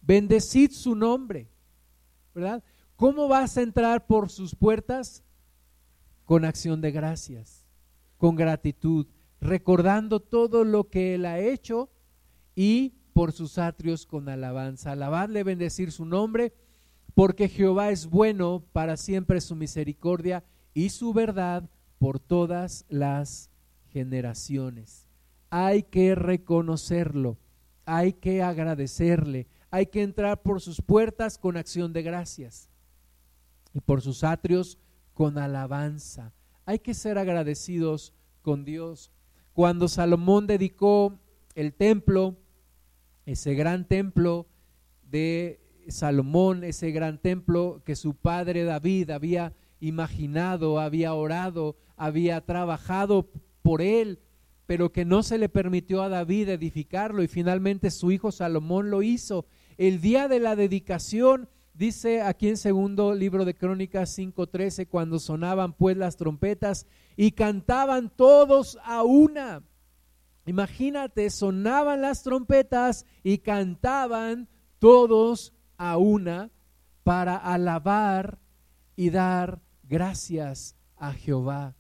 bendecid 0.01 0.71
su 0.71 0.95
nombre, 0.95 1.51
¿verdad? 2.35 2.65
¿Cómo 2.97 3.29
vas 3.29 3.59
a 3.59 3.63
entrar 3.63 4.07
por 4.07 4.31
sus 4.31 4.55
puertas? 4.55 5.23
Con 6.25 6.47
acción 6.47 6.81
de 6.81 6.93
gracias, 6.93 7.67
con 8.17 8.37
gratitud, 8.37 9.07
recordando 9.39 10.21
todo 10.21 10.65
lo 10.65 10.89
que 10.89 11.17
Él 11.17 11.27
ha 11.27 11.41
hecho 11.41 11.91
y 12.57 12.95
por 13.15 13.33
sus 13.33 13.57
atrios 13.59 14.05
con 14.05 14.29
alabanza. 14.29 14.93
Alabadle, 14.93 15.45
bendecir 15.45 15.93
su 15.93 16.05
nombre, 16.05 16.53
porque 17.15 17.49
Jehová 17.49 17.91
es 17.91 18.07
bueno, 18.07 18.65
para 18.73 18.99
siempre 18.99 19.41
su 19.41 19.55
misericordia 19.55 20.45
y 20.75 20.91
su 20.91 21.15
verdad 21.15 21.71
por 21.99 22.19
todas 22.19 22.85
las 22.89 23.51
generaciones. 23.87 25.09
Hay 25.49 25.85
que 25.85 26.17
reconocerlo, 26.17 27.39
hay 27.87 28.13
que 28.13 28.43
agradecerle, 28.43 29.47
hay 29.71 29.87
que 29.87 30.03
entrar 30.03 30.43
por 30.43 30.61
sus 30.61 30.83
puertas 30.83 31.39
con 31.39 31.57
acción 31.57 31.93
de 31.93 32.03
gracias 32.03 32.69
y 33.73 33.81
por 33.81 34.03
sus 34.03 34.25
atrios 34.25 34.77
con 35.15 35.39
alabanza. 35.39 36.33
Hay 36.67 36.81
que 36.81 36.95
ser 36.95 37.19
agradecidos 37.19 38.13
con 38.43 38.65
Dios. 38.65 39.13
Cuando 39.53 39.87
Salomón 39.87 40.49
dedicó 40.49 41.21
el 41.55 41.73
templo, 41.75 42.37
ese 43.27 43.55
gran 43.55 43.87
templo 43.87 44.47
de 45.03 45.61
Salomón, 45.89 46.65
ese 46.65 46.91
gran 46.91 47.19
templo 47.19 47.83
que 47.85 47.97
su 47.97 48.15
padre 48.15 48.65
David 48.65 49.11
había 49.11 49.53
imaginado, 49.81 50.81
había 50.81 51.15
orado, 51.15 51.77
había 51.97 52.41
trabajado 52.41 53.29
por 53.63 53.83
él, 53.83 54.21
pero 54.67 54.93
que 54.93 55.05
no 55.05 55.23
se 55.23 55.39
le 55.39 55.49
permitió 55.49 56.03
a 56.03 56.09
David 56.09 56.49
edificarlo 56.49 57.23
y 57.23 57.29
finalmente 57.29 57.91
su 57.91 58.11
hijo 58.11 58.33
Salomón 58.33 58.91
lo 58.91 59.03
hizo. 59.03 59.47
El 59.77 60.01
día 60.01 60.29
de 60.29 60.41
la 60.41 60.57
dedicación, 60.57 61.49
dice 61.75 62.23
aquí 62.23 62.49
en 62.49 62.57
segundo 62.57 63.15
libro 63.15 63.45
de 63.45 63.55
Crónicas 63.55 64.17
5:13, 64.17 64.87
cuando 64.87 65.19
sonaban 65.19 65.75
pues 65.75 65.97
las 65.97 66.17
trompetas 66.17 66.87
y 67.17 67.33
cantaban 67.33 68.11
todos 68.11 68.79
a 68.85 69.03
una 69.03 69.63
Imagínate, 70.47 71.31
sonaban 71.31 72.03
las 72.03 72.23
trompetas 72.23 73.07
y 73.23 73.39
cantaban 73.39 74.49
todos 74.79 75.55
a 75.77 75.97
una 75.97 76.51
para 77.03 77.37
alabar 77.37 78.39
y 78.97 79.11
dar 79.11 79.63
gracias 79.83 80.77
a 80.97 81.13
Jehová. 81.13 81.77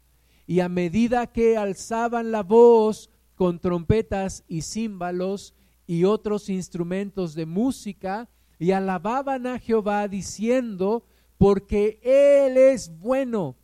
Y 0.47 0.61
a 0.61 0.69
medida 0.69 1.27
que 1.27 1.57
alzaban 1.57 2.31
la 2.31 2.43
voz 2.43 3.11
con 3.35 3.59
trompetas 3.59 4.45
y 4.47 4.63
címbalos 4.63 5.55
y 5.87 6.05
otros 6.05 6.49
instrumentos 6.49 7.35
de 7.35 7.47
música, 7.47 8.29
y 8.59 8.71
alababan 8.71 9.47
a 9.47 9.59
Jehová 9.59 10.09
diciendo, 10.09 11.05
porque 11.37 12.01
Él 12.03 12.57
es 12.57 12.97
bueno, 12.99 13.57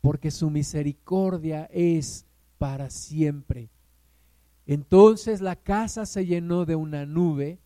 porque 0.00 0.30
su 0.30 0.48
misericordia 0.48 1.68
es 1.72 2.24
para 2.56 2.88
siempre. 2.88 3.70
Entonces 4.68 5.40
la 5.40 5.56
casa 5.56 6.04
se 6.04 6.26
llenó 6.26 6.66
de 6.66 6.76
una 6.76 7.06
nube, 7.06 7.58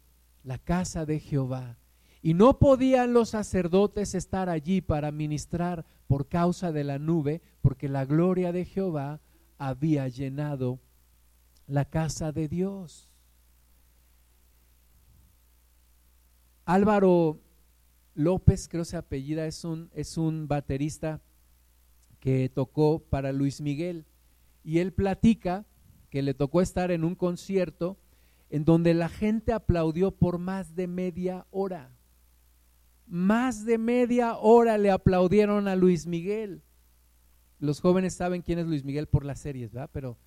la 0.44 0.57
casa 0.57 1.05
de 1.05 1.18
Jehová, 1.18 1.76
y 2.22 2.34
no 2.34 2.61
podían 2.61 3.12
los 3.12 3.30
sacerdotes 3.30 4.14
estar 4.14 4.48
allí 4.48 4.80
para 4.80 5.11
ministrar 5.11 5.84
por 6.07 6.28
causa 6.28 6.70
de 6.70 6.84
la 6.84 7.00
nube, 7.00 7.42
porque 7.61 7.88
la 7.88 8.05
gloria 8.05 8.53
de 8.53 8.64
Jehová 8.64 9.20
había 9.59 10.07
llenado 10.07 10.78
la 11.66 11.84
casa 11.84 12.30
de 12.30 12.46
Dios. 12.46 13.11
Álvaro 16.64 17.40
López, 18.14 18.68
creo 18.68 18.84
se 18.84 18.96
apellida, 18.96 19.46
es 19.46 19.64
un, 19.64 19.90
es 19.92 20.16
un 20.16 20.46
baterista 20.46 21.20
que 22.20 22.48
tocó 22.48 23.00
para 23.00 23.32
Luis 23.32 23.61
Miguel, 23.61 24.07
y 24.62 24.78
él 24.78 24.92
platica 24.92 25.66
que 26.12 26.20
le 26.20 26.34
tocó 26.34 26.60
estar 26.60 26.90
en 26.90 27.04
un 27.04 27.14
concierto 27.14 27.96
en 28.50 28.66
donde 28.66 28.92
la 28.92 29.08
gente 29.08 29.50
aplaudió 29.50 30.10
por 30.10 30.36
más 30.36 30.76
de 30.76 30.86
media 30.86 31.46
hora. 31.50 31.96
Más 33.06 33.64
de 33.64 33.78
media 33.78 34.36
hora 34.36 34.76
le 34.76 34.90
aplaudieron 34.90 35.68
a 35.68 35.74
Luis 35.74 36.06
Miguel. 36.06 36.60
Los 37.60 37.80
jóvenes 37.80 38.12
saben 38.12 38.42
quién 38.42 38.58
es 38.58 38.66
Luis 38.66 38.84
Miguel 38.84 39.06
por 39.06 39.24
las 39.24 39.40
series, 39.40 39.72
¿verdad? 39.72 39.88
Pero 39.90 40.18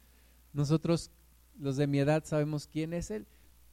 nosotros, 0.53 1.11
los 1.59 1.77
de 1.77 1.85
mi 1.85 1.99
edad, 1.99 2.23
sabemos 2.25 2.65
quién 2.65 2.91
es 2.91 3.11
él. 3.11 3.27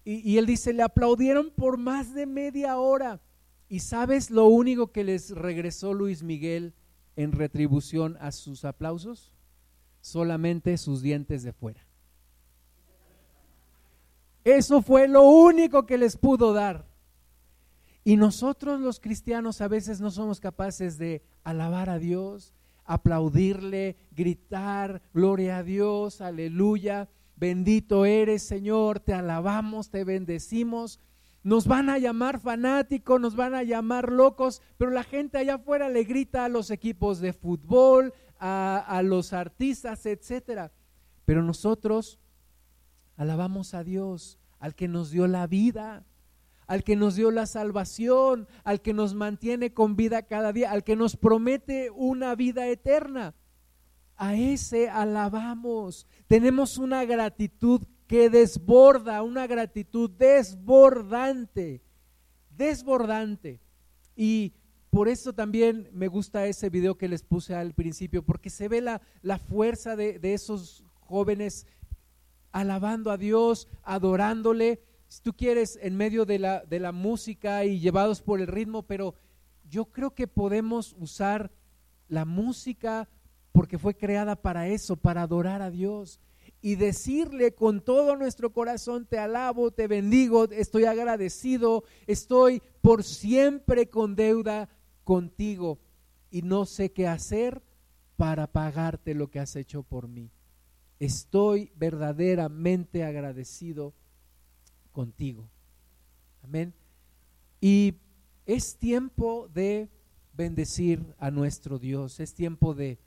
Y, 0.05 0.17
y 0.17 0.37
él 0.37 0.45
dice, 0.45 0.75
le 0.75 0.83
aplaudieron 0.83 1.51
por 1.51 1.79
más 1.79 2.13
de 2.13 2.27
media 2.27 2.77
hora. 2.77 3.23
¿Y 3.71 3.79
sabes 3.79 4.31
lo 4.31 4.49
único 4.49 4.93
que 4.93 5.03
les 5.03 5.31
regresó 5.31 5.95
Luis 5.95 6.23
Miguel 6.23 6.75
en 7.17 7.33
retribución 7.33 8.19
a 8.21 8.33
sus 8.33 8.67
aplausos? 8.67 9.33
Solamente 10.03 10.77
sus 10.77 11.01
dientes 11.01 11.43
de 11.43 11.55
fuera. 11.55 11.87
Eso 14.45 14.83
fue 14.83 15.09
lo 15.09 15.23
único 15.23 15.87
que 15.87 15.99
les 15.99 16.17
pudo 16.17 16.53
dar. 16.53 16.87
Y 18.05 18.17
nosotros 18.17 18.81
los 18.81 18.99
cristianos 18.99 19.61
a 19.61 19.69
veces 19.69 20.01
no 20.01 20.11
somos 20.11 20.41
capaces 20.41 20.99
de 20.99 21.23
alabar 21.45 21.89
a 21.89 21.99
Dios, 21.99 22.53
aplaudirle, 22.85 23.97
gritar, 24.11 25.03
gloria 25.15 25.59
a 25.59 25.63
Dios, 25.63 26.21
aleluya, 26.21 27.09
bendito 27.37 28.05
eres 28.05 28.43
Señor, 28.43 28.99
te 28.99 29.15
alabamos, 29.15 29.91
te 29.91 30.03
bendecimos. 30.03 30.99
Nos 31.45 31.67
van 31.67 31.91
a 31.91 31.99
llamar 31.99 32.41
fanáticos, 32.41 33.21
nos 33.21 33.37
van 33.37 33.55
a 33.55 33.63
llamar 33.63 34.11
locos, 34.11 34.63
pero 34.79 34.91
la 34.91 35.05
gente 35.05 35.39
allá 35.39 35.55
afuera 35.55 35.89
le 35.89 36.05
grita 36.05 36.45
a 36.45 36.49
los 36.49 36.71
equipos 36.71 37.21
de 37.21 37.33
fútbol, 37.33 38.15
a, 38.39 38.79
a 38.79 39.03
los 39.03 39.33
artistas, 39.33 40.07
etcétera. 40.07 40.73
Pero 41.25 41.43
nosotros 41.43 42.19
Alabamos 43.23 43.73
a 43.73 43.85
Dios, 43.85 44.37
al 44.59 44.75
que 44.75 44.89
nos 44.89 45.13
dio 45.13 45.29
la 45.29 45.47
vida, 45.47 46.05
al 46.67 46.83
que 46.83 46.97
nos 46.97 47.15
dio 47.15 47.31
la 47.31 47.47
salvación, 47.47 48.49
al 48.65 48.83
que 48.83 48.93
nos 48.93 49.15
mantiene 49.15 49.73
con 49.73 49.95
vida 49.95 50.23
cada 50.23 50.53
día, 50.53 50.73
al 50.73 50.83
que 50.83 50.97
nos 50.97 51.17
promete 51.17 51.91
una 51.91 52.35
vida 52.35 52.67
eterna. 52.67 53.37
A 54.17 54.35
ese 54.35 54.91
alabamos. 54.91 56.09
Tenemos 56.27 56.79
una 56.79 57.05
gratitud 57.05 57.83
que 58.09 58.29
desborda, 58.29 59.23
una 59.23 59.47
gratitud 59.47 60.11
desbordante, 60.11 61.81
desbordante. 62.51 63.61
Y 64.17 64.53
por 64.91 65.09
eso 65.09 65.33
también 65.33 65.89
me 65.93 66.09
gusta 66.09 66.47
ese 66.47 66.71
video 66.71 66.99
que 66.99 67.07
les 67.07 67.23
puse 67.23 67.55
al 67.55 67.73
principio, 67.73 68.25
porque 68.25 68.51
se 68.51 68.67
ve 68.67 68.81
la, 68.81 69.01
la 69.23 69.39
fuerza 69.39 69.95
de, 69.95 70.19
de 70.19 70.35
esos 70.35 70.83
jóvenes 70.99 71.69
alabando 72.53 73.11
a 73.11 73.17
Dios, 73.17 73.69
adorándole. 73.83 74.81
Si 75.09 75.23
tú 75.23 75.33
quieres, 75.33 75.79
en 75.83 75.97
medio 75.97 76.25
de 76.25 76.39
la, 76.39 76.65
de 76.65 76.79
la 76.79 76.93
música 76.93 77.65
y 77.65 77.81
llevados 77.81 78.23
por 78.23 78.41
el 78.41 78.47
ritmo, 78.47 78.83
pero 78.85 79.15
yo 79.69 79.87
creo 79.87 80.15
que 80.15 80.29
podemos 80.29 80.95
usar 80.99 81.51
la 82.09 82.25
música 82.25 83.09
porque 83.53 83.79
fue 83.79 83.95
creada 83.95 84.37
para 84.37 84.69
eso, 84.69 84.97
para 84.97 85.23
adorar 85.23 85.63
a 85.63 85.71
Dios. 85.71 86.21
Y 86.61 86.77
decirle 86.77 87.55
con 87.55 87.81
todo 87.81 88.17
nuestro 88.17 88.53
corazón, 88.53 89.07
te 89.07 89.19
alabo, 89.19 89.73
te 89.73 89.89
bendigo, 89.89 90.45
estoy 90.51 90.85
agradecido, 90.85 91.85
estoy 92.07 92.63
por 92.81 93.03
siempre 93.03 93.89
con 93.89 94.15
deuda 94.15 94.69
contigo. 95.03 95.81
Y 96.31 96.43
no 96.43 96.65
sé 96.65 96.93
qué 96.93 97.09
hacer 97.09 97.63
para 98.17 98.47
pagarte 98.47 99.15
lo 99.15 99.29
que 99.29 99.41
has 99.41 99.57
hecho 99.57 99.83
por 99.83 100.07
mí. 100.07 100.31
Estoy 101.03 101.73
verdaderamente 101.75 103.03
agradecido 103.03 103.93
contigo. 104.93 105.49
Amén. 106.45 106.73
Y 107.61 107.95
es 108.47 108.77
tiempo 108.77 109.49
de 109.53 109.89
bendecir 110.33 111.05
a 111.19 111.33
nuestro 111.33 111.81
Dios, 111.81 112.21
es 112.21 112.35
tiempo 112.35 112.73
de 112.73 113.01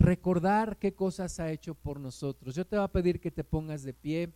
recordar 0.00 0.78
qué 0.78 0.94
cosas 0.94 1.38
ha 1.38 1.52
hecho 1.52 1.76
por 1.76 2.00
nosotros. 2.00 2.56
Yo 2.56 2.66
te 2.66 2.74
voy 2.74 2.84
a 2.84 2.88
pedir 2.88 3.20
que 3.20 3.30
te 3.30 3.44
pongas 3.44 3.84
de 3.84 3.94
pie 3.94 4.32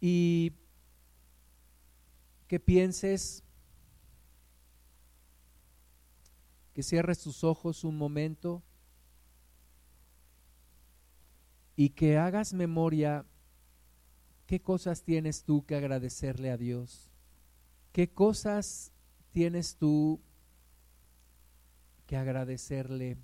y 0.00 0.52
que 2.46 2.60
pienses, 2.60 3.42
que 6.78 6.84
cierres 6.84 7.18
tus 7.18 7.42
ojos 7.42 7.82
un 7.82 7.98
momento 7.98 8.62
y 11.74 11.88
que 11.88 12.18
hagas 12.18 12.54
memoria 12.54 13.26
qué 14.46 14.62
cosas 14.62 15.02
tienes 15.02 15.42
tú 15.42 15.66
que 15.66 15.74
agradecerle 15.74 16.52
a 16.52 16.56
Dios, 16.56 17.10
qué 17.90 18.08
cosas 18.08 18.92
tienes 19.32 19.74
tú 19.74 20.20
que 22.06 22.16
agradecerle 22.16 23.16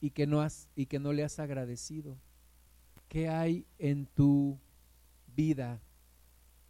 y 0.00 0.10
que 0.10 0.28
no 0.28 0.42
has 0.42 0.68
y 0.76 0.86
que 0.86 1.00
no 1.00 1.12
le 1.12 1.24
has 1.24 1.40
agradecido. 1.40 2.20
¿Qué 3.08 3.28
hay 3.28 3.66
en 3.78 4.06
tu 4.06 4.60
vida 5.26 5.82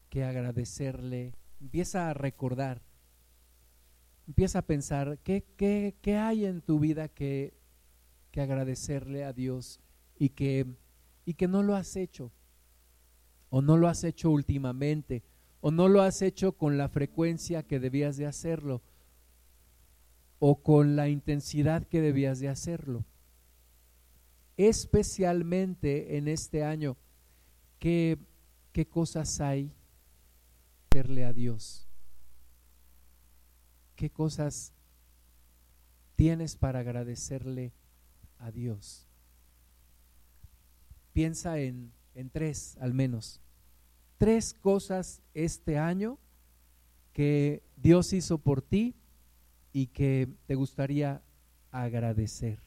que 0.09 0.25
agradecerle? 0.25 1.35
Empieza 1.61 2.09
a 2.09 2.15
recordar. 2.15 2.81
Empieza 4.27 4.61
a 4.61 4.67
pensar, 4.67 5.19
¿qué, 5.23 5.45
qué, 5.57 5.97
qué 6.01 6.17
hay 6.17 6.45
en 6.45 6.61
tu 6.61 6.79
vida 6.79 7.09
que 7.09 7.55
que 8.33 8.41
agradecerle 8.41 9.25
a 9.25 9.33
Dios 9.33 9.79
y 10.19 10.31
que, 10.31 10.67
y 11.25 11.35
que 11.35 11.47
no 11.47 11.63
lo 11.63 11.77
has 11.77 11.95
hecho, 11.97 12.33
o 13.51 13.61
no 13.61 13.77
lo 13.77 13.89
has 13.89 14.03
hecho 14.03 14.31
últimamente, 14.31 15.23
o 15.61 15.71
no 15.71 15.87
lo 15.87 16.01
has 16.01 16.23
hecho 16.23 16.53
con 16.53 16.79
la 16.79 16.89
frecuencia 16.89 17.63
que 17.63 17.79
debías 17.79 18.17
de 18.17 18.27
hacerlo, 18.27 18.83
o 20.39 20.63
con 20.63 20.97
la 20.97 21.09
intensidad 21.09 21.87
que 21.87 22.01
debías 22.01 22.41
de 22.41 22.49
hacerlo. 22.49 23.05
Especialmente 24.57 26.17
en 26.17 26.27
este 26.27 26.65
año, 26.65 26.97
¿qué, 27.79 28.19
qué 28.73 28.89
cosas 28.89 29.41
hay 29.41 29.73
hacerle 30.91 31.25
a 31.25 31.33
Dios? 31.33 31.92
¿Qué 34.03 34.11
cosas 34.11 34.73
tienes 36.17 36.57
para 36.57 36.81
agradecerle 36.81 37.73
a 38.41 38.51
Dios. 38.51 39.07
Piensa 41.13 41.61
en, 41.61 41.93
en 42.17 42.29
tres 42.29 42.77
al 42.81 42.95
menos. 42.95 43.41
Tres 44.19 44.55
cosas 44.55 45.23
este 45.35 45.79
año 45.79 46.19
que 47.13 47.63
Dios 47.77 48.13
hizo 48.13 48.39
por 48.39 48.61
ti 48.61 48.97
y 49.73 49.87
que 49.87 50.29
te 50.47 50.57
gustaría 50.57 51.23
agradecer. 51.71 52.59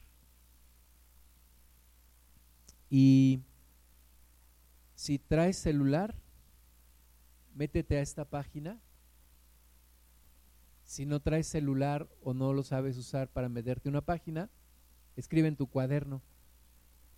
Y 2.88 3.40
si 4.94 5.18
traes 5.18 5.58
celular, 5.58 6.14
métete 7.54 7.98
a 7.98 8.00
esta 8.00 8.24
página. 8.24 8.80
Si 10.86 11.04
no 11.04 11.20
traes 11.20 11.46
celular 11.48 12.08
o 12.22 12.32
no 12.32 12.52
lo 12.52 12.62
sabes 12.62 12.96
usar 12.96 13.26
para 13.28 13.48
meterte 13.48 13.88
una 13.88 14.02
página, 14.02 14.48
escribe 15.16 15.48
en 15.48 15.56
tu 15.56 15.66
cuaderno 15.66 16.22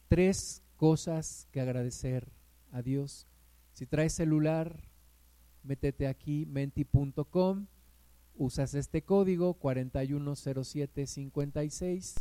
tres 0.09 0.63
cosas 0.77 1.47
que 1.53 1.61
agradecer 1.61 2.33
a 2.73 2.81
Dios. 2.81 3.27
Si 3.75 3.85
traes 3.85 4.15
celular, 4.15 4.89
métete 5.63 6.07
aquí, 6.07 6.47
menti.com, 6.47 7.67
usas 8.37 8.73
este 8.73 9.03
código 9.03 9.53
410756 9.55 12.15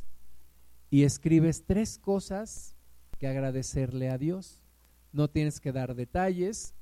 y 0.89 1.04
escribes 1.04 1.64
tres 1.66 1.98
cosas 1.98 2.76
que 3.20 3.28
agradecerle 3.28 4.10
a 4.10 4.18
Dios. 4.18 4.60
No 5.14 5.30
tienes 5.30 5.62
que 5.62 5.72
dar 5.72 5.95
detalles, 5.95 6.74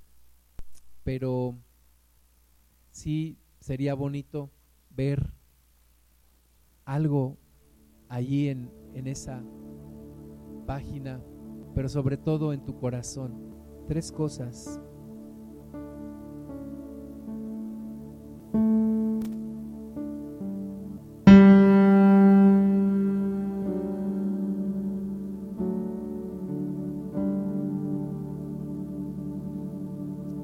pero 1.03 1.55
sí 2.91 3.37
sería 3.59 3.93
bonito 3.93 4.49
ver 4.95 5.33
algo 6.85 7.37
allí 8.07 8.49
en, 8.49 8.71
en 8.93 9.07
esa 9.07 9.43
página, 10.65 11.21
pero 11.73 11.89
sobre 11.89 12.17
todo 12.17 12.53
en 12.53 12.63
tu 12.63 12.77
corazón. 12.79 13.33
Tres 13.87 14.11
cosas. 14.11 14.79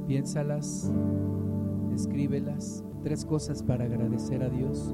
Piénsalas, 0.07 0.91
escríbelas. 1.95 2.83
Tres 3.03 3.25
cosas 3.25 3.63
para 3.63 3.85
agradecer 3.85 4.43
a 4.43 4.49
Dios. 4.49 4.93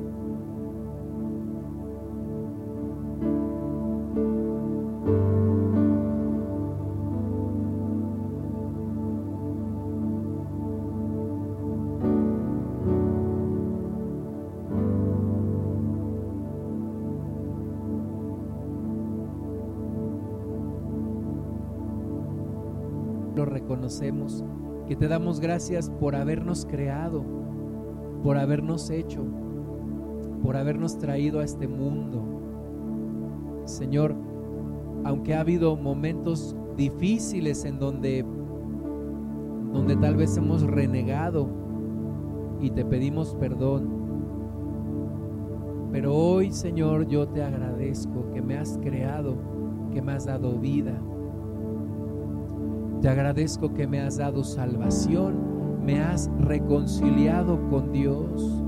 reconocemos, 23.68 24.44
que 24.88 24.96
te 24.96 25.08
damos 25.08 25.40
gracias 25.40 25.90
por 25.90 26.16
habernos 26.16 26.66
creado, 26.66 27.26
por 28.28 28.38
habernos 28.38 28.90
hecho, 28.90 29.24
por 30.44 30.58
habernos 30.58 30.98
traído 30.98 31.40
a 31.40 31.46
este 31.46 31.66
mundo. 31.66 32.26
Señor, 33.64 34.16
aunque 35.06 35.34
ha 35.34 35.40
habido 35.40 35.78
momentos 35.78 36.54
difíciles 36.76 37.64
en 37.64 37.80
donde 37.80 38.26
donde 39.72 39.96
tal 39.96 40.18
vez 40.18 40.36
hemos 40.36 40.64
renegado 40.64 41.48
y 42.60 42.70
te 42.72 42.84
pedimos 42.84 43.34
perdón. 43.36 43.88
Pero 45.94 46.14
hoy, 46.14 46.52
Señor, 46.52 47.08
yo 47.08 47.30
te 47.30 47.42
agradezco 47.42 48.30
que 48.34 48.42
me 48.42 48.58
has 48.58 48.78
creado, 48.80 49.38
que 49.94 50.02
me 50.02 50.12
has 50.12 50.26
dado 50.26 50.60
vida, 50.60 51.02
te 53.02 53.08
agradezco 53.08 53.74
que 53.74 53.88
me 53.88 54.02
has 54.02 54.18
dado 54.18 54.44
salvación, 54.44 55.47
me 55.88 56.02
has 56.02 56.30
reconciliado 56.42 57.58
con 57.70 57.94
Dios 57.94 58.62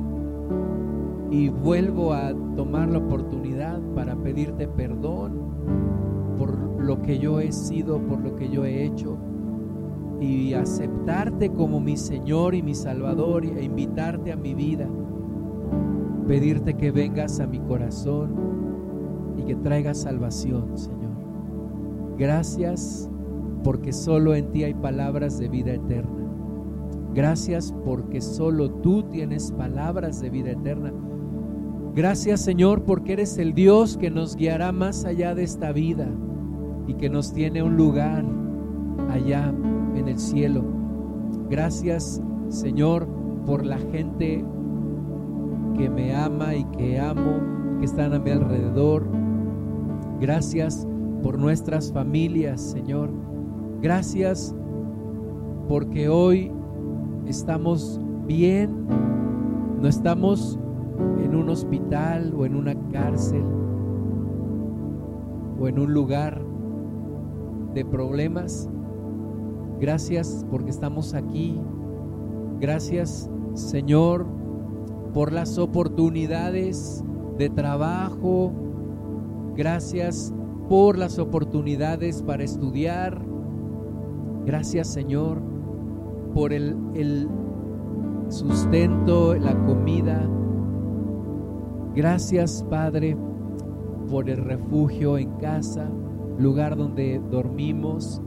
y 1.30 1.50
vuelvo 1.50 2.14
a 2.14 2.34
tomar 2.56 2.88
la 2.88 3.00
oportunidad 3.00 3.82
para 3.94 4.16
pedirte 4.16 4.70
perdón 4.70 5.34
por 6.38 6.82
lo 6.82 7.02
que 7.02 7.20
yo 7.20 7.42
he 7.42 7.52
sido, 7.52 8.00
por 8.00 8.22
lo 8.22 8.38
que 8.38 8.48
yo 8.48 8.64
he 8.64 8.86
hecho, 8.86 9.18
y 10.22 10.54
aceptarte 10.54 11.52
como 11.52 11.82
mi 11.82 11.98
Señor 11.98 12.56
y 12.56 12.64
mi 12.64 12.74
Salvador 12.74 13.44
e 13.44 13.64
invitarte 13.66 14.32
a 14.32 14.38
mi 14.38 14.54
vida, 14.54 14.88
pedirte 16.26 16.76
que 16.76 16.92
vengas 16.92 17.42
a 17.42 17.48
mi 17.48 17.60
corazón 17.60 18.32
y 19.36 19.44
que 19.44 19.56
traigas 19.56 19.98
salvación, 19.98 20.78
Señor. 20.78 21.12
Gracias 22.18 23.12
porque 23.62 23.92
solo 23.92 24.36
en 24.36 24.54
ti 24.54 24.64
hay 24.64 24.74
palabras 24.74 25.38
de 25.38 25.50
vida 25.50 25.74
eterna. 25.74 26.19
Gracias 27.20 27.76
porque 27.84 28.22
solo 28.22 28.72
tú 28.72 29.04
tienes 29.04 29.52
palabras 29.52 30.22
de 30.22 30.30
vida 30.30 30.52
eterna. 30.52 30.94
Gracias 31.94 32.40
Señor 32.40 32.84
porque 32.84 33.12
eres 33.12 33.38
el 33.38 33.54
Dios 33.54 33.98
que 33.98 34.10
nos 34.10 34.38
guiará 34.38 34.72
más 34.72 35.04
allá 35.04 35.36
de 35.36 35.44
esta 35.44 35.74
vida 35.74 36.08
y 36.88 36.94
que 36.94 37.10
nos 37.10 37.34
tiene 37.34 37.62
un 37.62 37.76
lugar 37.76 38.24
allá 39.10 39.54
en 39.96 40.08
el 40.08 40.18
cielo. 40.18 40.64
Gracias 41.50 42.22
Señor 42.48 43.06
por 43.46 43.66
la 43.66 43.80
gente 43.80 44.46
que 45.78 45.90
me 45.90 46.16
ama 46.16 46.56
y 46.56 46.64
que 46.78 47.02
amo, 47.02 47.80
que 47.80 47.86
están 47.86 48.14
a 48.14 48.20
mi 48.20 48.32
alrededor. 48.32 49.06
Gracias 50.22 50.88
por 51.22 51.38
nuestras 51.38 51.92
familias, 51.92 52.62
Señor. 52.62 53.10
Gracias 53.82 54.56
porque 55.68 56.08
hoy 56.08 56.54
estamos 57.30 58.02
bien, 58.26 58.88
no 59.80 59.88
estamos 59.88 60.60
en 61.24 61.36
un 61.36 61.50
hospital 61.50 62.34
o 62.36 62.46
en 62.46 62.56
una 62.56 62.74
cárcel 62.90 63.44
o 65.60 65.68
en 65.68 65.80
un 65.80 65.94
lugar 65.94 66.42
de 67.74 67.86
problemas. 67.86 68.68
Gracias 69.80 70.46
porque 70.50 70.72
estamos 70.72 71.14
aquí. 71.14 71.60
Gracias 72.60 73.30
Señor 73.54 74.26
por 75.14 75.32
las 75.32 75.58
oportunidades 75.58 77.04
de 77.38 77.50
trabajo. 77.50 78.52
Gracias 79.56 80.34
por 80.68 80.98
las 80.98 81.20
oportunidades 81.20 82.24
para 82.24 82.44
estudiar. 82.44 83.22
Gracias 84.46 84.88
Señor 84.88 85.49
por 86.40 86.54
el, 86.54 86.74
el 86.96 87.28
sustento, 88.30 89.36
la 89.36 89.54
comida. 89.66 90.26
Gracias, 91.94 92.66
Padre, 92.70 93.18
por 94.10 94.30
el 94.30 94.38
refugio 94.38 95.18
en 95.18 95.32
casa, 95.32 95.92
lugar 96.38 96.78
donde 96.78 97.22
dormimos. 97.30 98.22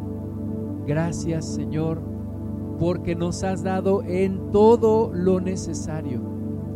Gracias, 0.86 1.54
Señor, 1.54 2.02
porque 2.78 3.14
nos 3.14 3.44
has 3.44 3.62
dado 3.62 4.02
en 4.02 4.50
todo 4.50 5.10
lo 5.14 5.40
necesario 5.40 6.20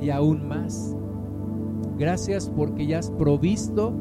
y 0.01 0.09
aún 0.09 0.49
más. 0.49 0.97
Gracias 1.99 2.49
porque 2.49 2.87
ya 2.87 3.01
has 3.01 3.11
provisto 3.11 3.93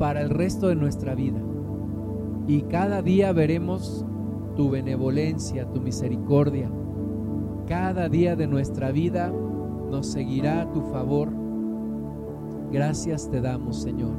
para 0.00 0.22
el 0.22 0.30
resto 0.30 0.66
de 0.66 0.74
nuestra 0.74 1.14
vida. 1.14 1.40
Y 2.48 2.62
cada 2.62 3.00
día 3.00 3.32
veremos 3.32 4.04
tu 4.54 4.70
benevolencia, 4.70 5.66
tu 5.72 5.80
misericordia. 5.80 6.70
Cada 7.66 8.08
día 8.08 8.36
de 8.36 8.46
nuestra 8.46 8.92
vida 8.92 9.32
nos 9.90 10.06
seguirá 10.06 10.62
a 10.62 10.72
tu 10.72 10.82
favor. 10.82 11.30
Gracias 12.70 13.30
te 13.30 13.40
damos, 13.40 13.82
Señor. 13.82 14.14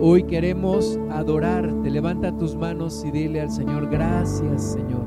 Hoy 0.00 0.24
queremos 0.24 0.98
adorarte. 1.10 1.90
Levanta 1.90 2.36
tus 2.36 2.56
manos 2.56 3.04
y 3.06 3.10
dile 3.10 3.40
al 3.40 3.50
Señor, 3.50 3.88
gracias, 3.88 4.62
Señor. 4.72 5.06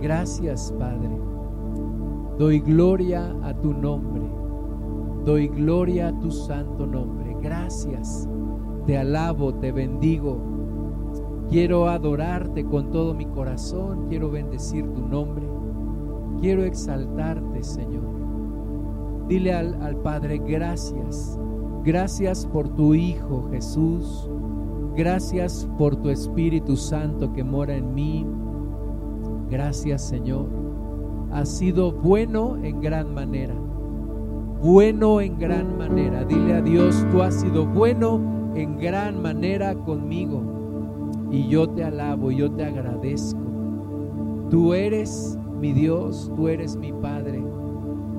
Gracias, 0.00 0.72
Padre. 0.78 1.18
Doy 2.38 2.60
gloria 2.60 3.34
a 3.42 3.52
tu 3.54 3.72
nombre. 3.72 4.22
Doy 5.24 5.48
gloria 5.48 6.08
a 6.08 6.20
tu 6.20 6.30
santo 6.30 6.86
nombre. 6.86 7.36
Gracias. 7.42 8.28
Te 8.86 8.96
alabo, 8.96 9.54
te 9.54 9.72
bendigo 9.72 10.57
Quiero 11.50 11.88
adorarte 11.88 12.62
con 12.62 12.90
todo 12.90 13.14
mi 13.14 13.24
corazón, 13.24 14.08
quiero 14.10 14.30
bendecir 14.30 14.84
tu 14.92 15.00
nombre, 15.00 15.48
quiero 16.42 16.62
exaltarte, 16.62 17.62
Señor. 17.62 18.04
Dile 19.28 19.54
al, 19.54 19.96
Padre, 20.02 20.42
gracias, 20.46 21.38
gracias 21.84 22.46
por 22.46 22.68
tu 22.68 22.92
Hijo 22.92 23.48
Jesús, 23.50 24.28
gracias 24.94 25.66
por 25.78 25.96
tu 25.96 26.10
Espíritu 26.10 26.76
Santo 26.76 27.32
que 27.32 27.44
mora 27.44 27.76
en 27.76 27.94
mí, 27.94 28.26
gracias 29.50 30.06
Señor. 30.06 30.50
Has 31.32 31.48
sido 31.48 31.92
bueno 31.92 32.58
en 32.62 32.78
gran 32.82 33.14
manera, 33.14 33.54
bueno 34.62 35.22
en 35.22 35.38
gran 35.38 35.78
manera. 35.78 36.26
Dile 36.26 36.56
a 36.56 36.60
Dios, 36.60 37.06
tú 37.10 37.22
has 37.22 37.40
sido 37.40 37.64
bueno 37.64 38.20
en 38.54 38.76
gran 38.76 39.22
manera 39.22 39.74
conmigo 39.74 40.57
y 41.30 41.48
yo 41.48 41.68
te 41.68 41.84
alabo, 41.84 42.30
yo 42.30 42.50
te 42.50 42.64
agradezco. 42.64 43.40
Tú 44.50 44.72
eres 44.72 45.38
mi 45.60 45.72
Dios, 45.72 46.32
tú 46.34 46.48
eres 46.48 46.76
mi 46.76 46.92
Padre. 46.92 47.44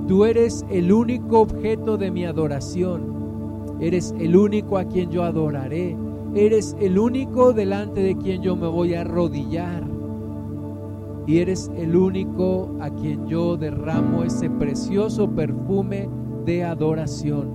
Tú 0.07 0.26
eres 0.26 0.66
el 0.70 0.91
único 0.91 1.41
objeto 1.41 1.97
de 1.97 2.12
mi 2.12 2.26
adoración. 2.26 3.78
Eres 3.80 4.14
el 4.20 4.36
único 4.36 4.78
a 4.78 4.86
quien 4.86 5.10
yo 5.10 5.24
adoraré. 5.24 5.97
Eres 6.36 6.76
el 6.80 6.99
único 6.99 7.53
delante 7.53 8.01
de 8.01 8.16
quien 8.16 8.41
yo 8.41 8.55
me 8.55 8.68
voy 8.68 8.93
a 8.93 9.01
arrodillar. 9.01 9.84
Y 11.26 11.39
eres 11.39 11.72
el 11.76 11.95
único 11.95 12.76
a 12.80 12.89
quien 12.89 13.28
yo 13.28 13.55
derramo 13.57 14.24
ese 14.24 14.49
precioso 14.49 15.30
perfume 15.30 16.10
de 16.45 16.64
adoración. 16.64 17.49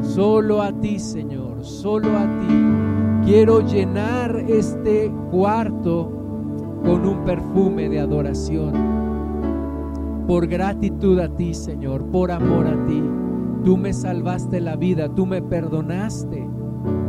Solo 0.00 0.62
a 0.62 0.72
ti, 0.80 0.98
Señor, 0.98 1.62
solo 1.64 2.08
a 2.16 2.40
ti 2.40 2.83
Quiero 3.24 3.62
llenar 3.62 4.36
este 4.48 5.10
cuarto 5.30 6.12
con 6.84 7.06
un 7.06 7.24
perfume 7.24 7.88
de 7.88 7.98
adoración. 7.98 8.74
Por 10.26 10.46
gratitud 10.46 11.18
a 11.20 11.34
ti, 11.34 11.54
Señor, 11.54 12.04
por 12.10 12.30
amor 12.30 12.66
a 12.66 12.84
ti. 12.84 13.02
Tú 13.64 13.78
me 13.78 13.94
salvaste 13.94 14.60
la 14.60 14.76
vida, 14.76 15.08
tú 15.08 15.24
me 15.24 15.40
perdonaste 15.40 16.46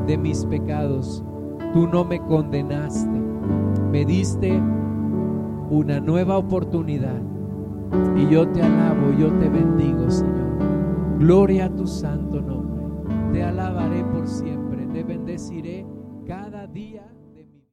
de 0.07 0.17
mis 0.17 0.45
pecados, 0.45 1.21
tú 1.73 1.85
no 1.85 2.05
me 2.05 2.21
condenaste, 2.21 3.19
me 3.91 4.05
diste 4.05 4.57
una 5.69 5.99
nueva 5.99 6.37
oportunidad. 6.37 7.21
Y 8.15 8.29
yo 8.29 8.47
te 8.47 8.61
alabo, 8.61 9.11
yo 9.19 9.33
te 9.33 9.49
bendigo, 9.49 10.09
Señor. 10.09 11.19
Gloria 11.19 11.65
a 11.65 11.75
tu 11.75 11.85
santo 11.85 12.41
nombre. 12.41 12.85
Te 13.33 13.43
alabaré 13.43 14.05
por 14.05 14.25
siempre, 14.25 14.87
te 14.87 15.03
bendeciré 15.03 15.84